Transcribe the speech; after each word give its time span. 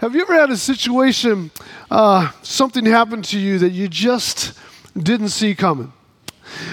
Have 0.00 0.14
you 0.14 0.22
ever 0.22 0.32
had 0.32 0.48
a 0.48 0.56
situation, 0.56 1.50
uh, 1.90 2.30
something 2.40 2.86
happened 2.86 3.26
to 3.26 3.38
you 3.38 3.58
that 3.58 3.72
you 3.72 3.86
just 3.86 4.54
didn't 4.96 5.28
see 5.28 5.54
coming? 5.54 5.92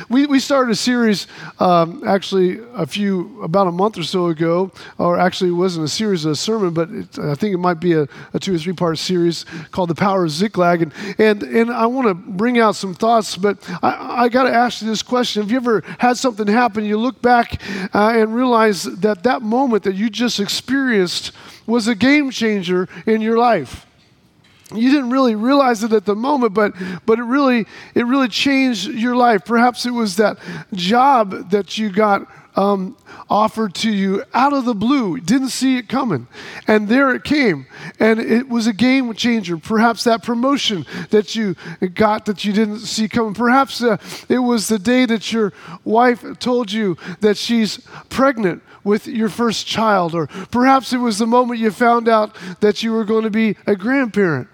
We, 0.09 0.25
we 0.25 0.39
started 0.39 0.71
a 0.71 0.75
series 0.75 1.27
um, 1.59 2.03
actually 2.05 2.59
a 2.73 2.85
few, 2.85 3.41
about 3.41 3.67
a 3.67 3.71
month 3.71 3.97
or 3.97 4.03
so 4.03 4.27
ago, 4.27 4.71
or 4.97 5.19
actually 5.19 5.49
it 5.49 5.53
wasn't 5.53 5.85
a 5.85 5.89
series, 5.89 6.25
of 6.25 6.31
a 6.31 6.35
sermon, 6.35 6.73
but 6.73 6.89
it, 6.91 7.19
I 7.19 7.35
think 7.35 7.53
it 7.53 7.57
might 7.57 7.79
be 7.79 7.93
a, 7.93 8.07
a, 8.33 8.39
two 8.39 8.55
or 8.55 8.57
three 8.57 8.73
part 8.73 8.97
series 8.97 9.45
called 9.71 9.89
The 9.89 9.95
Power 9.95 10.25
of 10.25 10.31
Ziklag. 10.31 10.81
And, 10.81 10.93
and, 11.17 11.43
and 11.43 11.71
I 11.71 11.85
want 11.85 12.07
to 12.07 12.13
bring 12.13 12.59
out 12.59 12.75
some 12.75 12.93
thoughts, 12.93 13.35
but 13.35 13.57
I, 13.81 14.23
I 14.23 14.29
got 14.29 14.43
to 14.43 14.53
ask 14.53 14.81
you 14.81 14.87
this 14.87 15.03
question. 15.03 15.41
Have 15.41 15.51
you 15.51 15.57
ever 15.57 15.83
had 15.99 16.17
something 16.17 16.47
happen, 16.47 16.85
you 16.85 16.97
look 16.97 17.21
back 17.21 17.61
uh, 17.93 18.13
and 18.15 18.35
realize 18.35 18.83
that 18.83 19.23
that 19.23 19.41
moment 19.41 19.83
that 19.83 19.95
you 19.95 20.09
just 20.09 20.39
experienced 20.39 21.31
was 21.65 21.87
a 21.87 21.95
game 21.95 22.31
changer 22.31 22.87
in 23.05 23.21
your 23.21 23.37
life. 23.37 23.86
You 24.73 24.91
didn't 24.91 25.11
really 25.11 25.35
realize 25.35 25.83
it 25.83 25.93
at 25.93 26.05
the 26.05 26.15
moment, 26.15 26.53
but, 26.53 26.73
but 27.05 27.19
it, 27.19 27.23
really, 27.23 27.65
it 27.95 28.05
really 28.05 28.27
changed 28.27 28.89
your 28.89 29.15
life. 29.15 29.45
Perhaps 29.45 29.85
it 29.85 29.91
was 29.91 30.17
that 30.17 30.37
job 30.73 31.51
that 31.51 31.77
you 31.77 31.89
got 31.89 32.27
um, 32.57 32.97
offered 33.29 33.73
to 33.75 33.91
you 33.91 34.23
out 34.33 34.53
of 34.53 34.65
the 34.65 34.73
blue. 34.73 35.19
Didn't 35.19 35.49
see 35.49 35.77
it 35.77 35.89
coming. 35.89 36.27
And 36.67 36.87
there 36.87 37.13
it 37.13 37.23
came. 37.23 37.67
And 37.99 38.19
it 38.19 38.49
was 38.49 38.67
a 38.67 38.73
game 38.73 39.13
changer. 39.13 39.57
Perhaps 39.57 40.03
that 40.05 40.23
promotion 40.23 40.85
that 41.09 41.35
you 41.35 41.55
got 41.93 42.25
that 42.25 42.45
you 42.45 42.53
didn't 42.53 42.79
see 42.79 43.07
coming. 43.07 43.33
Perhaps 43.33 43.81
uh, 43.81 43.97
it 44.29 44.39
was 44.39 44.67
the 44.67 44.79
day 44.79 45.05
that 45.05 45.31
your 45.31 45.53
wife 45.83 46.23
told 46.39 46.71
you 46.71 46.97
that 47.21 47.37
she's 47.37 47.79
pregnant 48.09 48.61
with 48.87 49.05
your 49.05 49.27
first 49.27 49.67
child, 49.67 50.15
or 50.15 50.27
perhaps 50.49 50.93
it 50.93 50.97
was 50.97 51.17
the 51.17 51.27
moment 51.27 51.59
you 51.59 51.69
found 51.69 52.07
out 52.07 52.33
that 52.61 52.81
you 52.81 52.93
were 52.93 53.03
going 53.03 53.23
to 53.23 53.29
be 53.29 53.55
a 53.67 53.75
grandparent. 53.75 54.47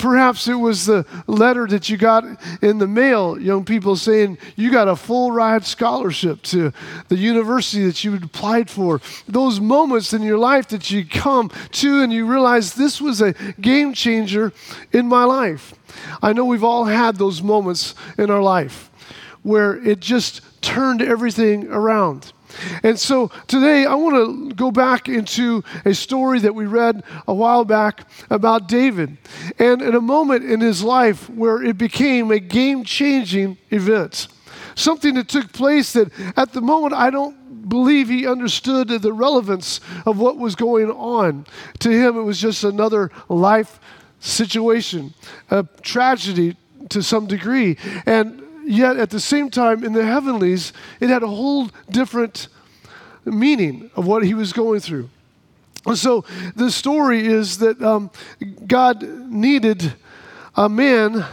Perhaps 0.00 0.48
it 0.48 0.54
was 0.54 0.86
the 0.86 1.06
letter 1.28 1.68
that 1.68 1.88
you 1.88 1.96
got 1.96 2.24
in 2.60 2.78
the 2.78 2.88
mail, 2.88 3.40
young 3.40 3.64
people 3.64 3.94
saying 3.94 4.36
you 4.56 4.72
got 4.72 4.88
a 4.88 4.96
full 4.96 5.30
ride 5.30 5.64
scholarship 5.64 6.42
to 6.42 6.72
the 7.08 7.16
university 7.16 7.79
that 7.86 8.04
you 8.04 8.12
had 8.12 8.24
applied 8.24 8.70
for. 8.70 9.00
Those 9.28 9.60
moments 9.60 10.12
in 10.12 10.22
your 10.22 10.38
life 10.38 10.68
that 10.68 10.90
you 10.90 11.04
come 11.04 11.50
to 11.72 12.02
and 12.02 12.12
you 12.12 12.26
realize 12.26 12.74
this 12.74 13.00
was 13.00 13.20
a 13.20 13.34
game 13.60 13.92
changer 13.92 14.52
in 14.92 15.06
my 15.06 15.24
life. 15.24 15.74
I 16.22 16.32
know 16.32 16.44
we've 16.44 16.64
all 16.64 16.84
had 16.84 17.16
those 17.16 17.42
moments 17.42 17.94
in 18.18 18.30
our 18.30 18.42
life 18.42 18.90
where 19.42 19.76
it 19.86 20.00
just 20.00 20.42
turned 20.62 21.02
everything 21.02 21.66
around. 21.68 22.32
And 22.82 22.98
so 22.98 23.30
today 23.46 23.86
I 23.86 23.94
want 23.94 24.16
to 24.16 24.54
go 24.54 24.70
back 24.70 25.08
into 25.08 25.62
a 25.84 25.94
story 25.94 26.40
that 26.40 26.54
we 26.54 26.66
read 26.66 27.02
a 27.26 27.34
while 27.34 27.64
back 27.64 28.08
about 28.28 28.68
David 28.68 29.16
and 29.58 29.80
in 29.80 29.94
a 29.94 30.00
moment 30.00 30.44
in 30.44 30.60
his 30.60 30.82
life 30.82 31.30
where 31.30 31.62
it 31.62 31.78
became 31.78 32.30
a 32.30 32.40
game 32.40 32.84
changing 32.84 33.56
event. 33.70 34.28
Something 34.74 35.14
that 35.14 35.28
took 35.28 35.52
place 35.52 35.92
that 35.92 36.10
at 36.36 36.52
the 36.52 36.60
moment 36.60 36.94
I 36.94 37.10
don't 37.10 37.36
believe 37.70 38.10
he 38.10 38.26
understood 38.26 38.88
the 38.88 39.12
relevance 39.12 39.80
of 40.04 40.18
what 40.18 40.36
was 40.36 40.54
going 40.54 40.90
on. 40.90 41.46
To 41.78 41.90
him, 41.90 42.18
it 42.18 42.22
was 42.22 42.38
just 42.38 42.64
another 42.64 43.10
life 43.30 43.80
situation, 44.18 45.14
a 45.50 45.66
tragedy 45.80 46.56
to 46.90 47.02
some 47.02 47.26
degree. 47.26 47.78
And 48.04 48.42
yet 48.66 48.98
at 48.98 49.08
the 49.08 49.20
same 49.20 49.50
time, 49.50 49.82
in 49.82 49.94
the 49.94 50.04
heavenlies, 50.04 50.74
it 51.00 51.08
had 51.08 51.22
a 51.22 51.28
whole 51.28 51.70
different 51.88 52.48
meaning 53.24 53.90
of 53.96 54.06
what 54.06 54.24
he 54.24 54.34
was 54.34 54.52
going 54.52 54.80
through. 54.80 55.08
So 55.94 56.24
the 56.56 56.70
story 56.70 57.26
is 57.26 57.58
that 57.58 57.80
um, 57.80 58.10
God 58.66 59.02
needed 59.02 59.94
a 60.54 60.68
man 60.68 61.24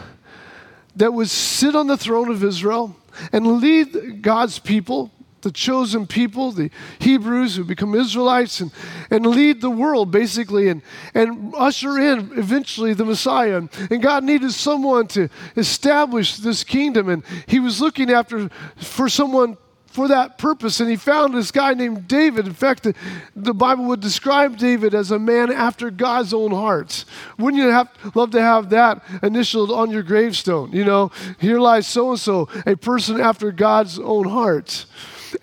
that 0.96 1.14
would 1.14 1.30
sit 1.30 1.76
on 1.76 1.88
the 1.88 1.98
throne 1.98 2.30
of 2.30 2.44
Israel 2.44 2.96
and 3.34 3.60
lead 3.60 4.22
God's 4.22 4.60
people 4.60 5.12
the 5.48 5.54
chosen 5.54 6.06
people, 6.06 6.52
the 6.52 6.70
Hebrews 7.00 7.56
who 7.56 7.64
become 7.64 7.96
Israelites, 7.96 8.60
and, 8.60 8.70
and 9.10 9.26
lead 9.26 9.62
the 9.62 9.70
world 9.70 10.12
basically 10.12 10.68
and, 10.68 10.82
and 11.14 11.54
usher 11.56 11.98
in 11.98 12.32
eventually 12.38 12.94
the 12.94 13.06
Messiah. 13.06 13.58
And, 13.90 14.02
God 14.02 14.26
needed 14.26 14.52
someone 14.52 15.08
to 15.08 15.30
establish 15.56 16.38
this 16.38 16.64
kingdom, 16.64 17.08
and 17.10 17.24
He 17.48 17.60
was 17.60 17.80
looking 17.80 18.12
after 18.12 18.50
for 18.76 19.08
someone 19.08 19.58
for 19.86 20.10
that 20.10 20.38
purpose. 20.38 20.80
And 20.80 20.90
he 20.90 20.96
found 20.96 21.34
this 21.34 21.50
guy 21.50 21.74
named 21.74 22.08
David. 22.08 22.46
In 22.46 22.54
fact, 22.54 22.84
the, 22.84 22.94
the, 23.36 23.54
Bible 23.54 23.86
would 23.86 24.00
describe 24.00 24.58
David 24.58 24.94
as 24.94 25.10
a 25.10 25.18
man 25.18 25.52
after 25.52 25.90
God's 25.90 26.36
own 26.36 26.52
heart. 26.52 27.04
Wouldn't 27.40 27.64
you 27.64 27.70
have, 27.70 27.90
love 28.14 28.30
to 28.32 28.42
have 28.42 28.70
that 28.70 29.04
initialed 29.24 29.72
on 29.72 29.90
your 29.90 30.04
gravestone? 30.04 30.72
You 30.72 30.86
know, 30.86 31.12
here 31.40 31.60
lies 31.60 31.88
so 31.88 32.12
and 32.12 32.20
so, 32.20 32.48
a 32.68 32.76
person 32.76 33.20
after 33.20 33.52
God's 33.52 33.98
own 33.98 34.30
heart. 34.30 34.86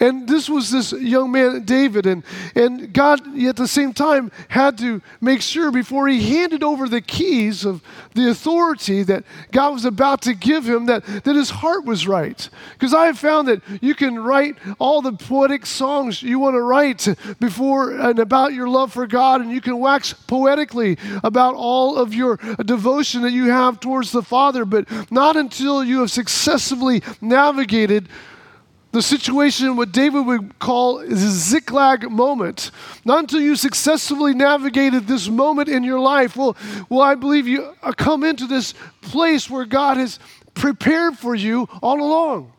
And 0.00 0.28
this 0.28 0.49
was 0.49 0.71
this 0.71 0.93
young 0.93 1.33
man, 1.33 1.65
David. 1.65 2.06
And, 2.06 2.25
and 2.55 2.93
God, 2.93 3.39
at 3.39 3.56
the 3.56 3.69
same 3.69 3.93
time, 3.93 4.31
had 4.49 4.78
to 4.78 5.03
make 5.21 5.43
sure 5.43 5.71
before 5.71 6.09
he 6.09 6.37
handed 6.39 6.62
over 6.62 6.89
the 6.89 7.00
keys 7.00 7.65
of 7.65 7.83
the 8.15 8.31
authority 8.31 9.03
that 9.05 9.25
God 9.53 9.72
was 9.72 9.84
about 9.84 10.22
to 10.22 10.34
give 10.34 10.69
him 10.69 10.87
that, 10.87 11.05
that 11.25 11.37
his 11.37 11.50
heart 11.50 11.84
was 11.84 12.06
right. 12.06 12.49
Because 12.72 12.95
I 12.95 13.06
have 13.06 13.19
found 13.19 13.49
that 13.49 13.62
you 13.81 13.95
can 13.95 14.19
write 14.19 14.56
all 14.78 15.03
the 15.03 15.12
poetic 15.12 15.67
songs 15.67 16.22
you 16.22 16.39
want 16.39 16.55
to 16.55 16.62
write 16.62 17.09
before 17.41 17.93
and 17.93 18.19
about 18.19 18.53
your 18.53 18.69
love 18.69 18.93
for 18.93 19.06
God, 19.06 19.41
and 19.41 19.51
you 19.51 19.61
can 19.61 19.78
wax 19.78 20.12
poetically 20.12 20.97
about 21.22 21.55
all 21.55 21.97
of 21.97 22.15
your 22.15 22.37
devotion 22.65 23.22
that 23.22 23.33
you 23.33 23.51
have 23.51 23.81
towards 23.81 24.12
the 24.12 24.22
Father, 24.22 24.65
but 24.65 24.87
not 25.11 25.37
until 25.37 25.84
you 25.84 26.01
have 26.01 26.11
successfully 26.11 27.03
navigated 27.21 28.09
the 28.94 29.03
situation, 29.03 29.75
what 29.75 29.91
David 29.91 30.25
would 30.25 30.56
call 30.60 31.00
is 31.00 31.21
a 31.25 31.31
Ziklag 31.31 32.09
moment. 32.09 32.71
Not 33.05 33.19
until 33.19 33.41
you 33.41 33.56
successfully 33.56 34.34
navigated 34.34 35.09
this 35.09 35.28
moment 35.28 35.69
in 35.69 35.82
your 35.82 35.99
life 35.99 36.37
will, 36.37 36.56
will 36.88 37.03
I 37.03 37.16
believe 37.16 37.49
you 37.49 37.75
uh, 37.83 37.91
come 37.91 38.22
into 38.22 38.47
this 38.47 38.72
place 39.00 39.50
where 39.50 39.65
God 39.65 39.97
has 39.97 40.21
prepared 40.54 41.19
for 41.19 41.34
you 41.34 41.69
all 41.83 42.00
along. 42.00 42.53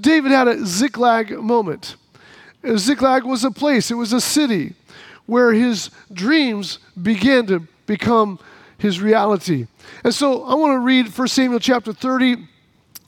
David 0.00 0.32
had 0.32 0.48
a 0.48 0.64
Ziklag 0.64 1.30
moment. 1.32 1.96
Ziklag 2.74 3.24
was 3.24 3.44
a 3.44 3.50
place, 3.50 3.90
it 3.90 3.94
was 3.94 4.14
a 4.14 4.22
city 4.22 4.72
where 5.26 5.52
his 5.52 5.90
dreams 6.10 6.78
began 7.00 7.46
to 7.48 7.60
become 7.84 8.38
his 8.78 9.02
reality. 9.02 9.66
And 10.02 10.14
so 10.14 10.44
I 10.44 10.54
want 10.54 10.72
to 10.72 10.78
read 10.78 11.08
1 11.08 11.28
Samuel 11.28 11.60
chapter 11.60 11.92
30 11.92 12.55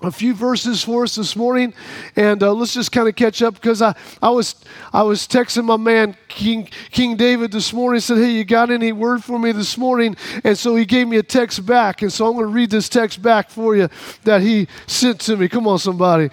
a 0.00 0.12
few 0.12 0.32
verses 0.32 0.84
for 0.84 1.02
us 1.02 1.16
this 1.16 1.34
morning, 1.34 1.74
and 2.14 2.42
uh, 2.42 2.52
let's 2.52 2.72
just 2.72 2.92
kind 2.92 3.08
of 3.08 3.16
catch 3.16 3.42
up 3.42 3.54
because 3.54 3.82
I, 3.82 3.96
I 4.22 4.30
was 4.30 4.54
I 4.92 5.02
was 5.02 5.26
texting 5.26 5.64
my 5.64 5.76
man 5.76 6.16
King 6.28 6.68
King 6.90 7.16
David 7.16 7.50
this 7.50 7.72
morning. 7.72 8.00
Said, 8.00 8.18
"Hey, 8.18 8.30
you 8.30 8.44
got 8.44 8.70
any 8.70 8.92
word 8.92 9.24
for 9.24 9.38
me 9.38 9.50
this 9.52 9.76
morning?" 9.76 10.16
And 10.44 10.56
so 10.56 10.76
he 10.76 10.84
gave 10.84 11.08
me 11.08 11.16
a 11.16 11.22
text 11.22 11.66
back, 11.66 12.02
and 12.02 12.12
so 12.12 12.26
I'm 12.26 12.34
going 12.34 12.46
to 12.46 12.52
read 12.52 12.70
this 12.70 12.88
text 12.88 13.20
back 13.22 13.50
for 13.50 13.74
you 13.74 13.88
that 14.24 14.40
he 14.40 14.68
sent 14.86 15.20
to 15.22 15.36
me. 15.36 15.48
Come 15.48 15.66
on, 15.66 15.78
somebody. 15.78 16.30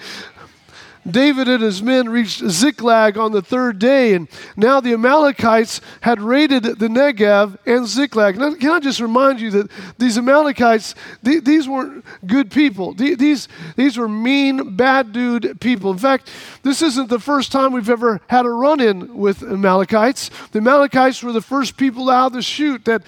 David 1.09 1.47
and 1.47 1.61
his 1.61 1.83
men 1.83 2.09
reached 2.09 2.39
Ziklag 2.49 3.17
on 3.17 3.31
the 3.31 3.41
third 3.41 3.79
day, 3.79 4.13
and 4.13 4.27
now 4.57 4.79
the 4.79 4.93
Amalekites 4.93 5.81
had 6.01 6.19
raided 6.19 6.63
the 6.63 6.87
Negev 6.87 7.57
and 7.65 7.87
Ziklag. 7.87 8.37
Now, 8.37 8.55
can 8.55 8.71
I 8.71 8.79
just 8.79 8.99
remind 8.99 9.39
you 9.39 9.51
that 9.51 9.71
these 9.97 10.17
Amalekites, 10.17 10.95
th- 11.23 11.43
these 11.43 11.67
weren't 11.67 12.03
good 12.25 12.49
people. 12.51 12.95
Th- 12.95 13.17
these, 13.17 13.47
these 13.75 13.97
were 13.97 14.09
mean, 14.09 14.75
bad 14.75 15.11
dude 15.11 15.59
people. 15.61 15.91
In 15.91 15.97
fact, 15.97 16.31
this 16.63 16.81
isn't 16.81 17.09
the 17.09 17.19
first 17.19 17.51
time 17.51 17.71
we've 17.71 17.89
ever 17.89 18.19
had 18.27 18.45
a 18.45 18.49
run 18.49 18.79
in 18.79 19.17
with 19.17 19.43
Amalekites. 19.43 20.29
The 20.51 20.59
Amalekites 20.59 21.21
were 21.21 21.31
the 21.31 21.41
first 21.41 21.77
people 21.77 22.09
out 22.09 22.27
of 22.27 22.33
the 22.33 22.41
chute 22.41 22.85
that 22.85 23.03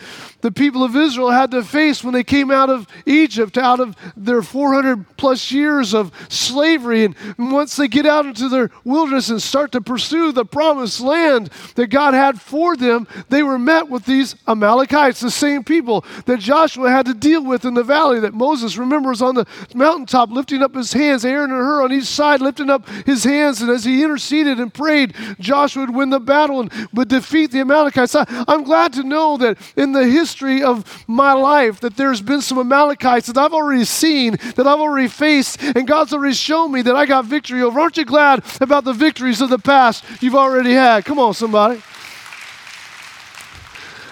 the 0.47 0.51
people 0.53 0.81
of 0.81 0.95
Israel 0.95 1.29
had 1.29 1.51
to 1.51 1.61
face 1.61 2.05
when 2.05 2.13
they 2.13 2.23
came 2.23 2.51
out 2.51 2.69
of 2.69 2.87
Egypt, 3.05 3.57
out 3.57 3.81
of 3.81 3.97
their 4.15 4.41
400 4.41 5.17
plus 5.17 5.51
years 5.51 5.93
of 5.93 6.13
slavery. 6.29 7.03
And 7.03 7.15
once 7.51 7.75
they 7.75 7.89
get 7.89 8.05
out 8.05 8.25
into 8.25 8.47
their 8.47 8.71
wilderness 8.85 9.29
and 9.29 9.41
start 9.41 9.73
to 9.73 9.81
pursue 9.81 10.31
the 10.31 10.45
promised 10.45 11.01
land 11.01 11.49
that 11.75 11.87
God 11.87 12.13
had 12.13 12.39
for 12.39 12.77
them, 12.77 13.09
they 13.27 13.43
were 13.43 13.59
met 13.59 13.89
with 13.89 14.05
these 14.05 14.37
Amalekites, 14.47 15.19
the 15.19 15.29
same 15.29 15.65
people 15.65 16.05
that 16.27 16.39
Joshua 16.39 16.89
had 16.89 17.07
to 17.07 17.13
deal 17.13 17.43
with 17.43 17.65
in 17.65 17.73
the 17.73 17.83
valley, 17.83 18.21
that 18.21 18.33
Moses, 18.33 18.77
remembers 18.77 19.21
on 19.21 19.35
the 19.35 19.45
mountaintop 19.75 20.29
lifting 20.29 20.63
up 20.63 20.73
his 20.73 20.93
hands, 20.93 21.25
Aaron 21.25 21.51
and 21.51 21.59
Hur 21.59 21.83
on 21.83 21.91
each 21.91 22.05
side 22.05 22.39
lifting 22.39 22.69
up 22.69 22.87
his 23.05 23.25
hands. 23.25 23.61
And 23.61 23.69
as 23.69 23.83
he 23.83 24.01
interceded 24.01 24.61
and 24.61 24.73
prayed, 24.73 25.13
Joshua 25.41 25.81
would 25.87 25.93
win 25.93 26.09
the 26.09 26.21
battle 26.21 26.61
and 26.61 26.71
would 26.93 27.09
defeat 27.09 27.51
the 27.51 27.59
Amalekites. 27.59 28.15
I, 28.15 28.25
I'm 28.47 28.63
glad 28.63 28.93
to 28.93 29.03
know 29.03 29.35
that 29.39 29.57
in 29.75 29.91
the 29.91 30.07
history 30.07 30.36
history 30.37 30.61
of 30.61 31.03
my 31.07 31.33
life 31.33 31.79
that 31.79 31.97
there's 31.97 32.21
been 32.21 32.41
some 32.41 32.59
Amalekites 32.59 33.25
that 33.27 33.37
I've 33.37 33.53
already 33.53 33.85
seen, 33.85 34.33
that 34.55 34.67
I've 34.67 34.79
already 34.79 35.07
faced, 35.07 35.61
and 35.61 35.87
God's 35.87 36.13
already 36.13 36.35
shown 36.35 36.71
me 36.71 36.83
that 36.83 36.95
I 36.95 37.07
got 37.07 37.25
victory 37.25 37.63
over. 37.63 37.79
Aren't 37.79 37.97
you 37.97 38.05
glad 38.05 38.43
about 38.61 38.83
the 38.83 38.93
victories 38.93 39.41
of 39.41 39.49
the 39.49 39.57
past 39.57 40.03
you've 40.21 40.35
already 40.35 40.73
had? 40.73 41.05
Come 41.05 41.17
on, 41.17 41.33
somebody. 41.33 41.81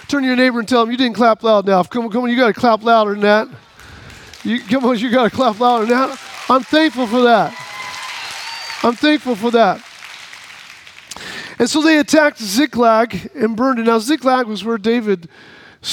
Turn 0.08 0.22
to 0.22 0.26
your 0.26 0.36
neighbor 0.36 0.58
and 0.58 0.68
tell 0.68 0.82
him 0.82 0.90
you 0.90 0.96
didn't 0.96 1.14
clap 1.14 1.44
loud 1.44 1.68
enough. 1.68 1.90
Come 1.90 2.06
on, 2.06 2.10
come 2.10 2.24
on, 2.24 2.30
you 2.30 2.36
got 2.36 2.48
to 2.48 2.60
clap 2.60 2.82
louder 2.82 3.12
than 3.12 3.20
that. 3.20 3.48
You, 4.42 4.60
come 4.60 4.84
on, 4.84 4.98
you 4.98 5.10
got 5.10 5.30
to 5.30 5.36
clap 5.36 5.60
louder 5.60 5.86
than 5.86 5.96
that. 5.96 6.20
I'm 6.48 6.62
thankful 6.64 7.06
for 7.06 7.22
that. 7.22 7.52
I'm 8.82 8.96
thankful 8.96 9.36
for 9.36 9.52
that. 9.52 9.80
And 11.58 11.70
so 11.70 11.82
they 11.82 11.98
attacked 11.98 12.38
Ziklag 12.38 13.30
and 13.34 13.56
burned 13.56 13.78
it. 13.78 13.84
Now, 13.84 13.98
Ziklag 13.98 14.46
was 14.46 14.64
where 14.64 14.76
David's 14.76 15.28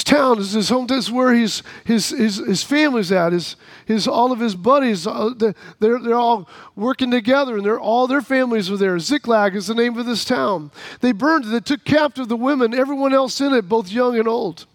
town 0.02 0.38
is 0.40 0.52
his 0.52 0.70
hometown. 0.70 0.98
Is 0.98 1.12
where 1.12 1.32
he's, 1.32 1.62
his, 1.84 2.08
his, 2.08 2.36
his 2.38 2.62
family's 2.64 3.12
at. 3.12 3.32
His, 3.32 3.54
his, 3.86 4.08
all 4.08 4.32
of 4.32 4.40
his 4.40 4.54
buddies, 4.54 5.06
uh, 5.06 5.30
they're, 5.36 5.54
they're 6.00 6.14
all 6.14 6.48
working 6.74 7.10
together 7.10 7.56
and 7.56 7.64
they're, 7.64 7.78
all 7.78 8.06
their 8.06 8.22
families 8.22 8.70
are 8.70 8.76
there. 8.76 8.98
Ziklag 8.98 9.54
is 9.54 9.68
the 9.68 9.74
name 9.74 9.96
of 9.96 10.06
this 10.06 10.24
town. 10.24 10.72
They 11.00 11.12
burned 11.12 11.44
it. 11.44 11.48
They 11.48 11.60
took 11.60 11.84
captive 11.84 12.26
the 12.26 12.36
women, 12.36 12.74
everyone 12.74 13.14
else 13.14 13.40
in 13.40 13.52
it, 13.52 13.68
both 13.68 13.92
young 13.92 14.18
and 14.18 14.26
old. 14.26 14.66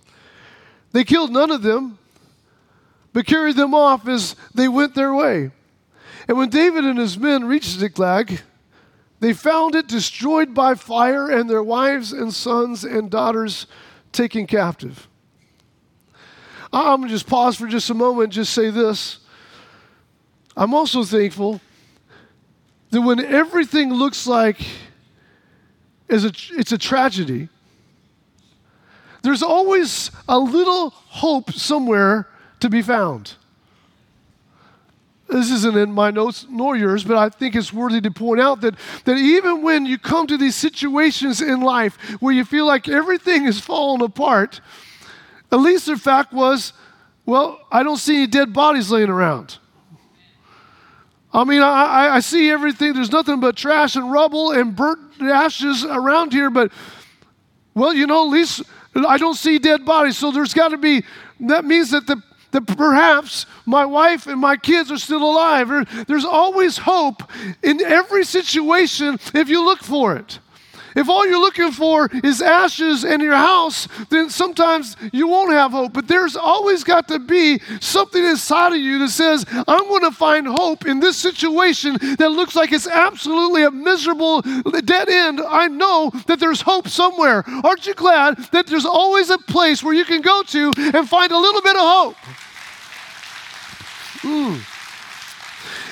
They 0.94 1.04
killed 1.04 1.32
none 1.32 1.52
of 1.52 1.64
them, 1.64 1.98
but 3.12 3.26
carried 3.26 3.58
them 3.58 3.74
off 3.74 4.08
as 4.08 4.36
they 4.56 4.70
went 4.70 4.96
their 4.96 5.14
way. 5.14 5.52
And 6.28 6.38
when 6.38 6.50
David 6.50 6.86
and 6.86 6.98
his 6.98 7.18
men 7.18 7.46
reached 7.46 7.72
Ziklag, 7.72 8.40
they 9.20 9.34
found 9.34 9.76
it 9.76 9.88
destroyed 9.88 10.54
by 10.54 10.76
fire 10.76 11.30
and 11.30 11.50
their 11.50 11.64
wives 11.64 12.14
and 12.14 12.34
sons 12.34 12.86
and 12.86 13.12
daughters 13.12 13.68
taken 14.12 14.48
captive. 14.48 15.09
I'm 16.72 16.98
going 16.98 17.10
to 17.10 17.16
just 17.16 17.28
pause 17.28 17.56
for 17.56 17.68
just 17.68 17.90
a 17.90 17.94
moment 17.94 18.26
and 18.26 18.34
just 18.34 18.54
say 18.54 18.70
this. 18.70 19.20
I'm 20.56 20.74
also 20.74 21.04
thankful 21.04 21.62
that 22.92 23.02
when 23.02 23.20
everything 23.20 23.94
looks 23.94 24.28
like 24.28 24.58
is 26.08 26.26
a, 26.26 26.32
it's 26.52 26.72
a 26.72 26.78
tragedy, 26.78 27.50
there's 29.22 29.44
always 29.44 30.12
a 30.28 30.38
little 30.38 30.90
hope 30.92 31.52
somewhere 31.52 32.28
to 32.60 32.70
be 32.70 32.82
found 32.82 33.36
this 35.30 35.52
isn't 35.52 35.78
in 35.78 35.92
my 35.92 36.12
notes 36.12 36.46
nor 36.50 36.76
yours, 36.76 37.04
but 37.04 37.18
I 37.18 37.30
think 37.30 37.56
it's 37.56 37.72
worthy 37.72 38.02
to 38.02 38.12
point 38.12 38.42
out 38.42 38.62
that, 38.62 38.76
that 39.06 39.18
even 39.18 39.62
when 39.62 39.86
you 39.86 39.98
come 39.98 40.28
to 40.28 40.38
these 40.38 40.56
situations 40.56 41.42
in 41.42 41.62
life 41.62 41.96
where 42.20 42.34
you 42.34 42.44
feel 42.44 42.66
like 42.66 42.88
everything 42.90 43.46
is 43.46 43.60
falling 43.60 44.02
apart, 44.02 44.60
at 45.52 45.60
least 45.60 45.86
the 45.86 45.98
fact 45.98 46.34
was, 46.34 46.74
well, 47.26 47.60
I 47.72 47.84
don't 47.84 47.98
see 47.98 48.18
any 48.18 48.28
dead 48.28 48.54
bodies 48.54 48.92
laying 48.92 49.10
around. 49.10 49.58
I 51.32 51.44
mean, 51.44 51.62
I, 51.62 52.16
I 52.16 52.20
see 52.22 52.50
everything. 52.50 52.94
There's 52.94 53.12
nothing 53.12 53.40
but 53.40 53.56
trash 53.56 53.96
and 53.96 54.12
rubble 54.12 54.52
and 54.52 54.76
burnt 54.76 55.22
ashes 55.22 55.86
around 55.86 56.34
here, 56.34 56.50
but, 56.50 56.72
well, 57.76 57.94
you 57.94 58.08
know, 58.08 58.26
at 58.26 58.32
least 58.32 58.64
I 58.96 59.18
don't 59.18 59.36
see 59.36 59.60
dead 59.60 59.86
bodies. 59.86 60.18
So 60.18 60.32
there's 60.32 60.56
got 60.56 60.70
to 60.70 60.78
be, 60.78 61.04
that 61.42 61.66
means 61.66 61.92
that 61.92 62.08
the 62.08 62.22
that 62.52 62.66
perhaps 62.66 63.46
my 63.66 63.86
wife 63.86 64.28
and 64.28 64.40
my 64.40 64.58
kids 64.58 64.92
are 64.92 64.98
still 64.98 65.24
alive. 65.24 66.08
There's 66.08 66.26
always 66.26 66.78
hope 66.78 67.24
in 67.62 67.82
every 67.82 68.26
situation 68.26 69.20
if 69.34 69.50
you 69.50 69.64
look 69.64 69.80
for 69.80 70.16
it. 70.16 70.40
If 70.96 71.10
all 71.10 71.26
you're 71.28 71.40
looking 71.40 71.72
for 71.72 72.10
is 72.24 72.42
ashes 72.42 73.04
in 73.04 73.22
your 73.22 73.36
house, 73.36 73.88
then 74.10 74.30
sometimes 74.30 74.96
you 75.12 75.28
won't 75.28 75.52
have 75.52 75.72
hope. 75.72 75.94
But 75.94 76.08
there's 76.08 76.36
always 76.36 76.84
got 76.84 77.08
to 77.10 77.20
be 77.20 77.60
something 77.80 78.24
inside 78.24 78.74
of 78.74 78.80
you 78.80 79.00
that 79.00 79.10
says, 79.10 79.46
I'm 79.50 79.88
going 79.88 80.04
to 80.04 80.12
find 80.12 80.48
hope 80.48 80.86
in 80.86 81.00
this 81.00 81.18
situation 81.18 81.98
that 82.18 82.32
looks 82.32 82.56
like 82.56 82.72
it's 82.72 82.88
absolutely 82.88 83.64
a 83.64 83.72
miserable 83.72 84.42
dead 84.42 85.10
end. 85.10 85.42
I 85.48 85.68
know 85.68 86.12
that 86.28 86.40
there's 86.40 86.62
hope 86.62 86.88
somewhere. 86.88 87.44
Aren't 87.64 87.88
you 87.88 87.94
glad 87.94 88.38
that 88.52 88.68
there's 88.68 88.86
always 88.86 89.30
a 89.30 89.38
place 89.38 89.84
where 89.84 89.94
you 89.94 90.06
can 90.06 90.22
go 90.22 90.44
to 90.44 90.72
and 90.78 91.08
find 91.08 91.32
a 91.32 91.38
little 91.38 91.62
bit 91.62 91.76
of 91.76 91.82
hope? 91.82 92.16
Mm. 94.22 94.62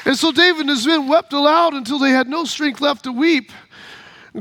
And 0.05 0.17
so 0.17 0.31
David 0.31 0.61
and 0.61 0.69
his 0.69 0.87
men 0.87 1.07
wept 1.07 1.33
aloud 1.33 1.73
until 1.73 1.99
they 1.99 2.11
had 2.11 2.29
no 2.29 2.45
strength 2.45 2.79
left 2.79 3.03
to 3.03 3.11
weep 3.11 3.51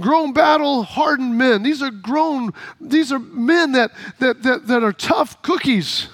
grown 0.01 0.33
battle 0.33 0.83
hardened 0.83 1.37
men. 1.37 1.63
These 1.63 1.83
are 1.83 1.91
grown, 1.91 2.53
these 2.81 3.13
are 3.13 3.19
men 3.19 3.73
that, 3.73 3.93
that, 4.19 4.43
that, 4.43 4.67
that 4.67 4.83
are 4.83 4.93
tough 4.93 5.41
cookies. 5.43 6.09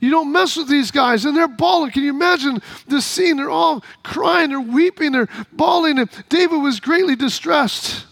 You 0.00 0.10
don't 0.10 0.30
mess 0.30 0.56
with 0.56 0.68
these 0.68 0.90
guys, 0.90 1.24
and 1.24 1.36
they're 1.36 1.48
bawling. 1.48 1.90
Can 1.90 2.04
you 2.04 2.10
imagine 2.10 2.62
the 2.86 3.02
scene? 3.02 3.36
They're 3.36 3.50
all 3.50 3.82
crying, 4.04 4.50
they're 4.50 4.60
weeping, 4.60 5.12
they're 5.12 5.28
bawling, 5.52 5.98
and 5.98 6.08
David 6.28 6.58
was 6.58 6.78
greatly 6.78 7.16
distressed. 7.16 8.06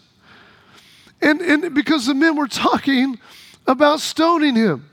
And, 1.23 1.41
and 1.41 1.75
because 1.75 2.07
the 2.07 2.15
men 2.15 2.37
were 2.37 2.49
talking 2.49 3.19
about 3.67 4.01
stoning 4.01 4.57
him. 4.57 4.89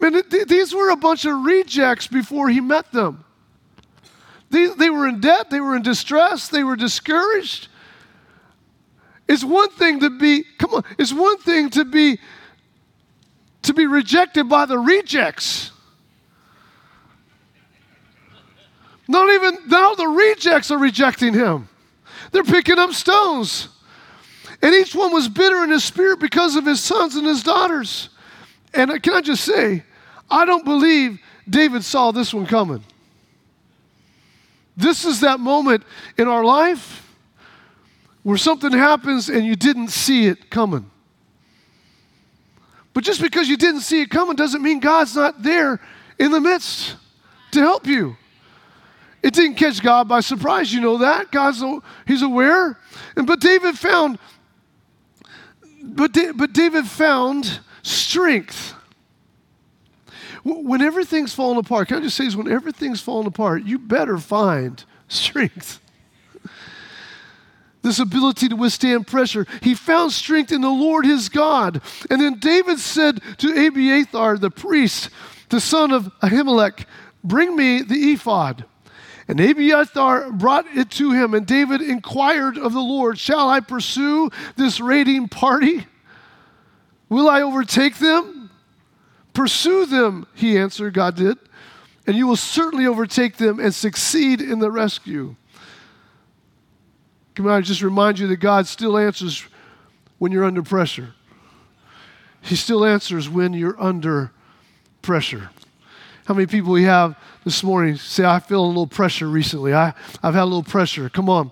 Man, 0.00 0.14
it, 0.16 0.48
these 0.48 0.74
were 0.74 0.90
a 0.90 0.96
bunch 0.96 1.24
of 1.24 1.44
rejects 1.44 2.06
before 2.06 2.48
he 2.48 2.60
met 2.60 2.92
them. 2.92 3.24
They, 4.50 4.66
they 4.66 4.90
were 4.90 5.08
in 5.08 5.20
debt, 5.20 5.50
they 5.50 5.60
were 5.60 5.74
in 5.74 5.82
distress, 5.82 6.48
they 6.48 6.62
were 6.62 6.76
discouraged. 6.76 7.68
It's 9.28 9.44
one 9.44 9.70
thing 9.70 10.00
to 10.00 10.10
be, 10.10 10.44
come 10.58 10.74
on, 10.74 10.84
it's 10.98 11.12
one 11.12 11.38
thing 11.38 11.70
to 11.70 11.84
be 11.84 12.18
to 13.62 13.72
be 13.72 13.86
rejected 13.86 14.46
by 14.46 14.66
the 14.66 14.78
rejects. 14.78 15.70
Not 19.08 19.30
even 19.30 19.58
now 19.68 19.94
the 19.94 20.06
rejects 20.06 20.70
are 20.70 20.78
rejecting 20.78 21.32
him. 21.32 21.68
They're 22.30 22.44
picking 22.44 22.78
up 22.78 22.92
stones. 22.92 23.68
And 24.62 24.74
each 24.74 24.94
one 24.94 25.12
was 25.12 25.28
bitter 25.28 25.64
in 25.64 25.70
his 25.70 25.84
spirit 25.84 26.20
because 26.20 26.56
of 26.56 26.66
his 26.66 26.80
sons 26.80 27.16
and 27.16 27.26
his 27.26 27.42
daughters. 27.42 28.10
And 28.72 29.02
can 29.02 29.14
I 29.14 29.20
just 29.20 29.44
say, 29.44 29.82
I 30.30 30.44
don't 30.44 30.64
believe 30.64 31.20
David 31.48 31.84
saw 31.84 32.10
this 32.10 32.32
one 32.34 32.46
coming. 32.46 32.82
This 34.76 35.04
is 35.04 35.20
that 35.20 35.40
moment 35.40 35.84
in 36.18 36.28
our 36.28 36.44
life 36.44 37.03
where 38.24 38.36
something 38.36 38.72
happens 38.72 39.28
and 39.28 39.46
you 39.46 39.54
didn't 39.54 39.88
see 39.88 40.26
it 40.26 40.50
coming. 40.50 40.90
But 42.92 43.04
just 43.04 43.20
because 43.20 43.48
you 43.48 43.56
didn't 43.56 43.82
see 43.82 44.02
it 44.02 44.10
coming 44.10 44.34
doesn't 44.34 44.62
mean 44.62 44.80
God's 44.80 45.14
not 45.14 45.42
there 45.42 45.80
in 46.18 46.32
the 46.32 46.40
midst 46.40 46.96
to 47.52 47.60
help 47.60 47.86
you. 47.86 48.16
It 49.22 49.34
didn't 49.34 49.54
catch 49.54 49.80
God 49.82 50.08
by 50.08 50.20
surprise, 50.20 50.72
you 50.72 50.80
know 50.80 50.98
that. 50.98 51.30
God's 51.30 51.62
he's 52.06 52.22
aware. 52.22 52.78
And 53.16 53.26
but 53.26 53.40
David 53.40 53.78
found 53.78 54.18
but, 55.84 56.16
but 56.34 56.52
David 56.52 56.86
found 56.86 57.60
strength. 57.82 58.74
When 60.42 60.82
everything's 60.82 61.34
falling 61.34 61.58
apart, 61.58 61.88
can 61.88 61.98
I 61.98 62.00
just 62.00 62.16
say 62.16 62.24
this? 62.24 62.36
When 62.36 62.50
everything's 62.50 63.00
falling 63.00 63.26
apart, 63.26 63.64
you 63.64 63.78
better 63.78 64.18
find 64.18 64.82
strength 65.08 65.80
this 67.84 67.98
ability 67.98 68.48
to 68.48 68.56
withstand 68.56 69.06
pressure. 69.06 69.46
He 69.60 69.74
found 69.74 70.10
strength 70.10 70.50
in 70.50 70.62
the 70.62 70.70
Lord 70.70 71.04
his 71.04 71.28
God. 71.28 71.82
And 72.10 72.18
then 72.18 72.38
David 72.38 72.80
said 72.80 73.20
to 73.38 73.66
Abiathar, 73.66 74.38
the 74.38 74.50
priest, 74.50 75.10
the 75.50 75.60
son 75.60 75.92
of 75.92 76.10
Ahimelech, 76.20 76.86
Bring 77.22 77.54
me 77.54 77.82
the 77.82 78.12
ephod. 78.12 78.64
And 79.28 79.38
Abiathar 79.38 80.32
brought 80.32 80.66
it 80.74 80.90
to 80.92 81.12
him, 81.12 81.34
and 81.34 81.46
David 81.46 81.80
inquired 81.82 82.58
of 82.58 82.72
the 82.72 82.80
Lord, 82.80 83.18
Shall 83.18 83.50
I 83.50 83.60
pursue 83.60 84.30
this 84.56 84.80
raiding 84.80 85.28
party? 85.28 85.86
Will 87.10 87.28
I 87.28 87.42
overtake 87.42 87.98
them? 87.98 88.50
Pursue 89.34 89.84
them, 89.84 90.26
he 90.34 90.56
answered, 90.56 90.94
God 90.94 91.16
did, 91.16 91.38
and 92.06 92.16
you 92.16 92.26
will 92.26 92.36
certainly 92.36 92.86
overtake 92.86 93.36
them 93.36 93.60
and 93.60 93.74
succeed 93.74 94.40
in 94.40 94.58
the 94.58 94.70
rescue. 94.70 95.36
Can 97.34 97.48
I 97.48 97.60
just 97.60 97.82
remind 97.82 98.18
you 98.18 98.26
that 98.28 98.36
God 98.36 98.66
still 98.66 98.96
answers 98.96 99.44
when 100.18 100.30
you're 100.30 100.44
under 100.44 100.62
pressure? 100.62 101.14
He 102.42 102.56
still 102.56 102.84
answers 102.84 103.28
when 103.28 103.52
you're 103.52 103.80
under 103.82 104.30
pressure. 105.02 105.50
How 106.26 106.34
many 106.34 106.46
people 106.46 106.72
we 106.72 106.84
have 106.84 107.18
this 107.44 107.62
morning 107.62 107.96
say, 107.96 108.24
I 108.24 108.38
feel 108.38 108.64
a 108.64 108.66
little 108.66 108.86
pressure 108.86 109.28
recently? 109.28 109.74
I, 109.74 109.92
I've 110.22 110.34
had 110.34 110.42
a 110.42 110.44
little 110.44 110.62
pressure. 110.62 111.08
Come 111.08 111.28
on. 111.28 111.50